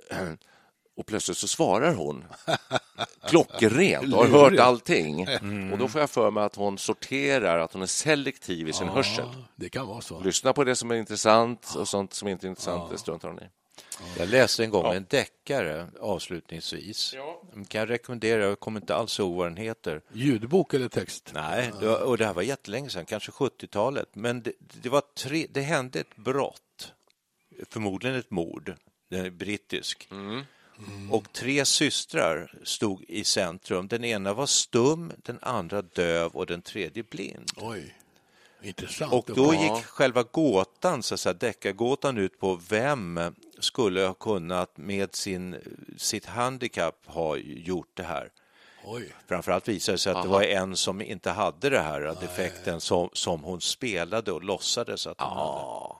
eh, 0.09 0.17
och 0.97 1.05
plötsligt 1.05 1.37
så 1.37 1.47
svarar 1.47 1.93
hon 1.93 2.23
klockrent 3.27 4.13
och 4.13 4.19
har 4.19 4.27
hört 4.27 4.59
allting. 4.59 5.27
Och 5.71 5.77
då 5.77 5.87
får 5.87 6.01
jag 6.01 6.09
för 6.09 6.31
mig 6.31 6.43
att 6.43 6.55
hon 6.55 6.77
sorterar, 6.77 7.59
att 7.59 7.73
hon 7.73 7.81
är 7.81 7.85
selektiv 7.85 8.67
i 8.69 8.73
sin 8.73 8.87
hörsel. 8.87 9.25
Ja, 9.33 9.39
det 9.55 9.69
kan 9.69 9.87
vara 9.87 10.01
så. 10.01 10.19
Lyssna 10.19 10.53
på 10.53 10.63
det 10.63 10.75
som 10.75 10.91
är 10.91 10.95
intressant 10.95 11.73
och 11.77 11.87
sånt 11.87 12.13
som 12.13 12.27
inte 12.27 12.47
är 12.47 12.49
intressant, 12.49 12.91
det 12.91 12.97
struntar 12.97 13.27
hon 13.29 13.39
i. 13.39 13.49
Jag 14.17 14.29
läste 14.29 14.63
en 14.63 14.69
gång 14.69 14.93
en 14.93 15.05
deckare 15.09 15.87
avslutningsvis. 15.99 17.13
Jag 17.13 17.67
kan 17.67 17.87
rekommendera, 17.87 18.43
jag 18.43 18.59
kommer 18.59 18.79
inte 18.81 18.95
alls 18.95 19.19
ihåg 19.19 19.35
vad 19.35 19.47
den 19.47 19.57
heter. 19.57 20.01
Ljudbok 20.13 20.73
eller 20.73 20.89
text? 20.89 21.31
Nej, 21.33 21.71
det 21.79 21.87
var, 21.87 22.01
och 22.01 22.17
det 22.17 22.25
här 22.25 22.33
var 22.33 22.41
jättelänge 22.41 22.89
sedan, 22.89 23.05
kanske 23.05 23.31
70-talet. 23.31 24.09
Men 24.13 24.41
det, 24.41 24.53
det, 24.59 24.89
var 24.89 25.01
tre, 25.15 25.47
det 25.49 25.61
hände 25.61 25.99
ett 25.99 26.15
brott, 26.15 26.93
förmodligen 27.69 28.17
ett 28.17 28.31
mord, 28.31 28.75
den 29.09 29.25
är 29.25 29.29
brittisk. 29.29 30.09
Och 31.11 31.33
tre 31.33 31.65
systrar 31.65 32.59
stod 32.63 33.03
i 33.07 33.23
centrum. 33.23 33.87
Den 33.87 34.03
ena 34.03 34.33
var 34.33 34.45
stum, 34.45 35.11
den 35.17 35.39
andra 35.41 35.81
döv 35.81 36.31
och 36.31 36.45
den 36.45 36.61
tredje 36.61 37.03
blind. 37.03 37.51
Oj, 37.55 37.95
intressant. 38.61 39.13
Och 39.13 39.29
då 39.35 39.53
gick 39.53 39.85
själva 39.85 40.23
gåtan, 40.23 41.03
så 41.03 41.13
att 41.13 41.19
säga, 41.19 41.33
deckargåtan 41.33 42.17
ut 42.17 42.39
på 42.39 42.61
vem 42.69 43.19
skulle 43.61 44.01
ha 44.01 44.13
kunnat 44.13 44.77
med 44.77 45.15
sin, 45.15 45.55
sitt 45.97 46.25
handikapp 46.25 46.95
ha 47.05 47.37
gjort 47.37 47.91
det 47.93 48.03
här. 48.03 48.29
Oj. 48.83 49.13
Framförallt 49.27 49.67
visade 49.67 49.93
det 49.93 49.99
sig 49.99 50.13
att 50.13 50.23
det 50.23 50.29
var 50.29 50.43
en 50.43 50.77
som 50.77 51.01
inte 51.01 51.31
hade 51.31 51.69
det 51.69 51.79
här 51.79 52.01
defekten 52.21 52.81
som, 52.81 53.09
som 53.13 53.43
hon 53.43 53.61
spelade 53.61 54.31
och 54.31 54.43
låtsades 54.43 55.07
att 55.07 55.21
hon 55.21 55.37
hade. 55.37 55.95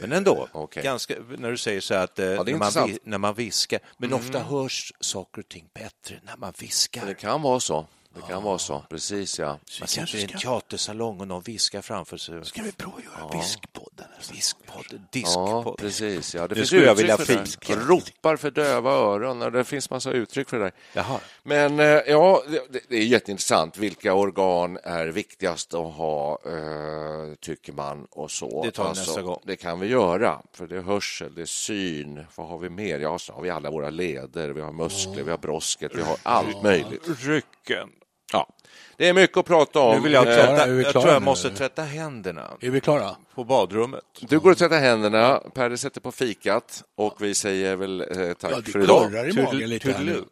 Men 0.00 0.12
ändå, 0.12 0.48
Okej. 0.52 0.82
ganska, 0.82 1.14
när 1.38 1.50
du 1.50 1.56
säger 1.56 1.80
så 1.80 1.94
att 1.94 2.18
eh, 2.18 2.26
är 2.26 2.44
när, 2.44 2.80
man, 2.80 2.98
när 3.04 3.18
man 3.18 3.34
viskar, 3.34 3.80
men 3.96 4.12
ofta 4.12 4.38
hörs 4.38 4.92
saker 5.00 5.42
och 5.42 5.48
ting 5.48 5.70
bättre 5.74 6.20
när 6.22 6.36
man 6.36 6.52
viskar. 6.58 7.06
Det 7.06 7.14
kan 7.14 7.42
vara 7.42 7.60
så. 7.60 7.86
Det 8.14 8.20
kan 8.28 8.42
vara 8.42 8.58
så. 8.58 8.84
Precis, 8.90 9.38
ja. 9.38 9.58
Man 9.80 9.88
sitter 9.88 10.16
i 10.16 10.22
en 10.22 10.28
teatersalong 10.28 11.20
och 11.20 11.28
någon 11.28 11.42
viskar 11.42 11.80
framför 11.82 12.16
sig. 12.16 12.44
Ska 12.44 12.62
vi 12.62 12.72
prova 12.72 12.96
att 12.98 13.04
göra 13.04 13.40
Viskpodden? 13.40 14.06
Viskpodd, 14.32 14.84
Ja, 14.90 14.98
diskpodd. 15.10 15.78
precis. 15.78 16.34
Ja. 16.34 16.42
Det 16.42 16.48
Nu 16.48 16.54
finns 16.54 16.68
skulle 16.68 16.82
jag 16.84 16.92
uttryck 16.92 17.04
vilja 17.04 17.16
för 17.16 17.34
det. 17.34 17.44
fiska. 17.46 17.74
Ropar 17.76 18.36
för 18.36 18.50
döva 18.50 18.90
öron. 18.90 19.42
och 19.42 19.52
Det 19.52 19.64
finns 19.64 19.90
massa 19.90 20.10
uttryck 20.12 20.48
för 20.48 20.58
det 20.58 20.64
där. 20.64 20.72
Jaha. 20.92 21.20
Men 21.42 21.80
eh, 21.80 21.86
ja, 21.86 22.42
det, 22.88 22.96
är 22.96 23.02
jätteintressant. 23.02 23.76
Vilka 23.78 24.14
organ 24.14 24.78
är 24.84 25.06
viktigast 25.06 25.74
att 25.74 25.94
ha, 25.94 26.38
eh, 26.46 27.34
tycker 27.40 27.72
man 27.72 28.06
och 28.10 28.30
så. 28.30 28.44
Alltså, 28.46 28.62
Det 28.62 28.70
tar 28.70 28.94
vi 28.94 29.00
nästa 29.00 29.22
gång. 29.22 29.40
Det 29.44 29.56
kan 29.56 29.80
vi 29.80 29.86
göra, 29.86 30.42
för 30.52 30.66
det 30.66 30.76
är 30.76 30.82
hörsel, 30.82 31.34
det 31.34 31.42
är 31.42 31.46
syn. 31.46 32.24
Vad 32.34 32.48
har 32.48 32.58
vi 32.58 32.70
mer? 32.70 32.98
Ja, 32.98 33.18
så 33.18 33.32
har 33.32 33.42
vi 33.42 33.50
alla 33.50 33.70
våra 33.70 33.90
leder, 33.90 34.48
vi 34.48 34.60
har 34.60 34.72
muskler, 34.72 35.22
vi 35.22 35.30
har 35.30 35.38
brosket, 35.38 35.92
vi 35.94 36.02
har 36.02 36.16
allt 36.22 36.62
möjligt. 36.62 37.02
Rycken. 37.20 37.88
Ja. 38.32 38.48
Det 38.96 39.08
är 39.08 39.14
mycket 39.14 39.36
att 39.36 39.46
prata 39.46 39.80
om. 39.80 39.94
Nu 39.96 40.00
vill 40.02 40.12
jag 40.12 40.28
Eh, 40.28 40.34
tvätta, 40.34 40.66
vi 40.66 40.82
jag 40.82 40.90
klara 40.92 41.02
tror 41.02 41.14
jag 41.14 41.22
nu, 41.22 41.24
måste 41.24 41.50
tvätta 41.50 41.82
händerna 41.82 42.50
Är 42.60 42.70
vi 42.70 42.80
klara? 42.80 43.16
på 43.34 43.44
badrummet. 43.44 44.04
Du 44.20 44.40
går 44.40 44.50
och 44.50 44.58
tvättar 44.58 44.78
händerna, 44.80 45.38
Per 45.54 45.76
sätter 45.76 46.00
på 46.00 46.12
fikat 46.12 46.82
och 46.96 47.16
vi 47.22 47.34
säger 47.34 47.76
väl 47.76 48.00
eh, 48.00 48.32
tack 48.32 48.52
Ja, 48.52 48.60
det 48.64 48.72
för 48.72 48.82
idag. 48.82 49.28
i 49.28 49.42
magen 49.42 49.68
lite 49.70 49.92
här 49.92 50.04
nu. 50.04 50.24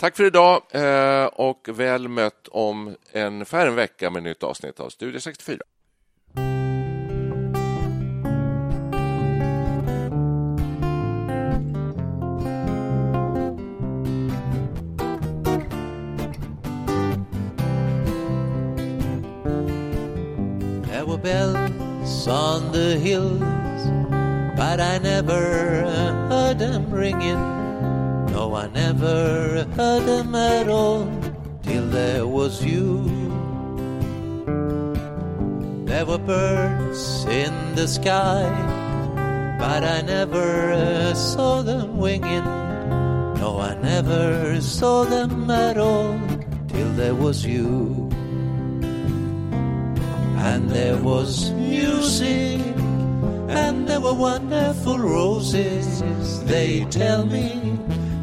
Tack 0.00 0.16
för 0.16 0.24
idag 0.24 0.62
eh, 0.70 1.24
och 1.26 1.68
väl 1.68 2.08
mött 2.08 2.48
om 2.48 2.96
ungefär 3.12 3.66
en 3.66 3.74
vecka 3.74 4.10
med 4.10 4.22
nytt 4.22 4.42
avsnitt 4.42 4.80
av 4.80 4.88
Studio 4.88 5.20
64. 5.20 5.58
Bells 21.24 22.28
on 22.28 22.70
the 22.70 22.98
hills, 22.98 23.40
but 24.60 24.78
I 24.78 24.98
never 24.98 25.40
heard 26.28 26.58
them 26.58 26.90
ringing. 26.90 27.40
No, 28.34 28.54
I 28.54 28.66
never 28.66 29.64
heard 29.74 30.04
them 30.04 30.34
at 30.34 30.68
all 30.68 31.08
till 31.62 31.86
there 31.86 32.26
was 32.26 32.62
you. 32.62 33.08
There 35.86 36.04
were 36.04 36.18
birds 36.18 37.24
in 37.24 37.54
the 37.74 37.88
sky, 37.88 38.44
but 39.58 39.82
I 39.82 40.02
never 40.02 41.14
saw 41.14 41.62
them 41.62 41.96
winging. 41.96 42.44
No, 43.40 43.60
I 43.60 43.74
never 43.80 44.60
saw 44.60 45.04
them 45.04 45.50
at 45.50 45.78
all 45.78 46.20
till 46.68 46.90
there 47.00 47.14
was 47.14 47.46
you. 47.46 48.03
There 50.74 50.96
was 50.96 51.52
music, 51.52 52.60
and 53.48 53.86
there 53.86 54.00
were 54.00 54.12
wonderful 54.12 54.98
roses. 54.98 56.02
They 56.46 56.84
tell 56.90 57.24
me 57.24 57.78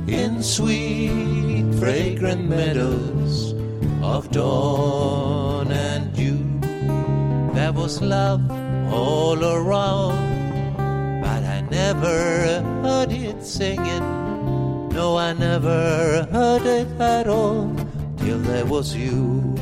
in 0.06 0.44
sweet, 0.44 1.74
fragrant 1.80 2.50
meadows 2.50 3.54
of 4.04 4.30
dawn 4.32 5.72
and 5.72 6.14
dew. 6.14 6.44
There 7.54 7.72
was 7.72 8.02
love 8.02 8.44
all 8.92 9.42
around, 9.42 10.20
but 11.24 11.44
I 11.56 11.62
never 11.72 12.62
heard 12.84 13.14
it 13.14 13.46
singing. 13.46 14.04
No, 14.90 15.16
I 15.16 15.32
never 15.32 16.28
heard 16.30 16.66
it 16.66 17.00
at 17.00 17.30
all 17.30 17.74
till 18.18 18.40
there 18.40 18.66
was 18.66 18.94
you. 18.94 19.56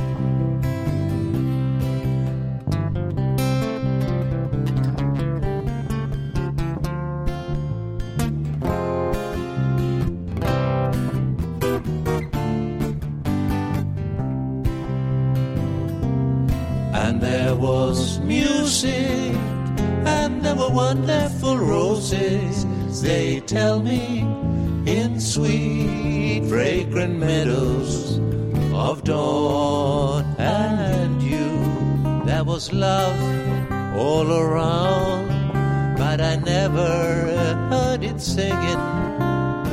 Wonderful 20.79 21.57
roses. 21.57 22.55
They 23.01 23.41
tell 23.41 23.77
me 23.91 24.21
in 24.97 25.19
sweet, 25.19 26.41
fragrant 26.47 27.15
meadows 27.19 28.19
of 28.87 29.03
dawn 29.03 30.23
and 30.37 31.21
you. 31.21 31.49
There 32.25 32.45
was 32.45 32.71
love 32.71 33.19
all 34.03 34.27
around, 34.43 35.27
but 35.97 36.21
I 36.31 36.35
never 36.55 36.91
heard 37.71 38.01
it 38.11 38.19
singing. 38.21 38.83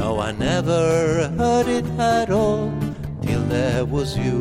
No, 0.01 0.19
I 0.29 0.33
never 0.33 1.29
heard 1.39 1.69
it 1.79 1.87
at 2.17 2.31
all 2.31 2.67
till 3.23 3.43
there 3.55 3.85
was 3.85 4.19
you. 4.19 4.41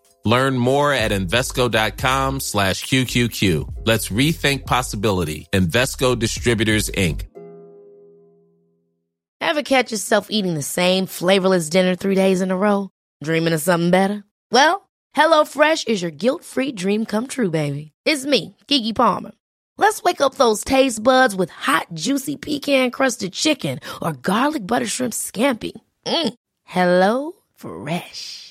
Learn 0.23 0.57
more 0.57 0.93
at 0.93 1.11
Invesco.com 1.11 2.39
slash 2.39 2.85
QQQ. 2.85 3.85
Let's 3.85 4.09
rethink 4.09 4.65
possibility. 4.65 5.47
Invesco 5.51 6.17
Distributors, 6.17 6.89
Inc. 6.91 7.25
Ever 9.41 9.63
catch 9.63 9.91
yourself 9.91 10.27
eating 10.29 10.53
the 10.53 10.61
same 10.61 11.07
flavorless 11.07 11.67
dinner 11.69 11.95
three 11.95 12.15
days 12.15 12.41
in 12.41 12.51
a 12.51 12.57
row? 12.57 12.89
Dreaming 13.23 13.53
of 13.53 13.61
something 13.61 13.89
better? 13.89 14.23
Well, 14.51 14.87
HelloFresh 15.15 15.87
is 15.87 16.01
your 16.01 16.11
guilt-free 16.11 16.73
dream 16.73 17.05
come 17.05 17.27
true, 17.27 17.49
baby. 17.49 17.91
It's 18.05 18.25
me, 18.25 18.55
Kiki 18.67 18.93
Palmer. 18.93 19.31
Let's 19.77 20.03
wake 20.03 20.21
up 20.21 20.35
those 20.35 20.63
taste 20.63 21.01
buds 21.01 21.35
with 21.35 21.49
hot, 21.49 21.87
juicy 21.95 22.35
pecan-crusted 22.37 23.33
chicken 23.33 23.79
or 24.01 24.13
garlic 24.13 24.65
butter 24.67 24.85
shrimp 24.85 25.13
scampi. 25.13 25.71
Mm. 26.05 26.33
Hello 26.63 27.31
Fresh. 27.55 28.50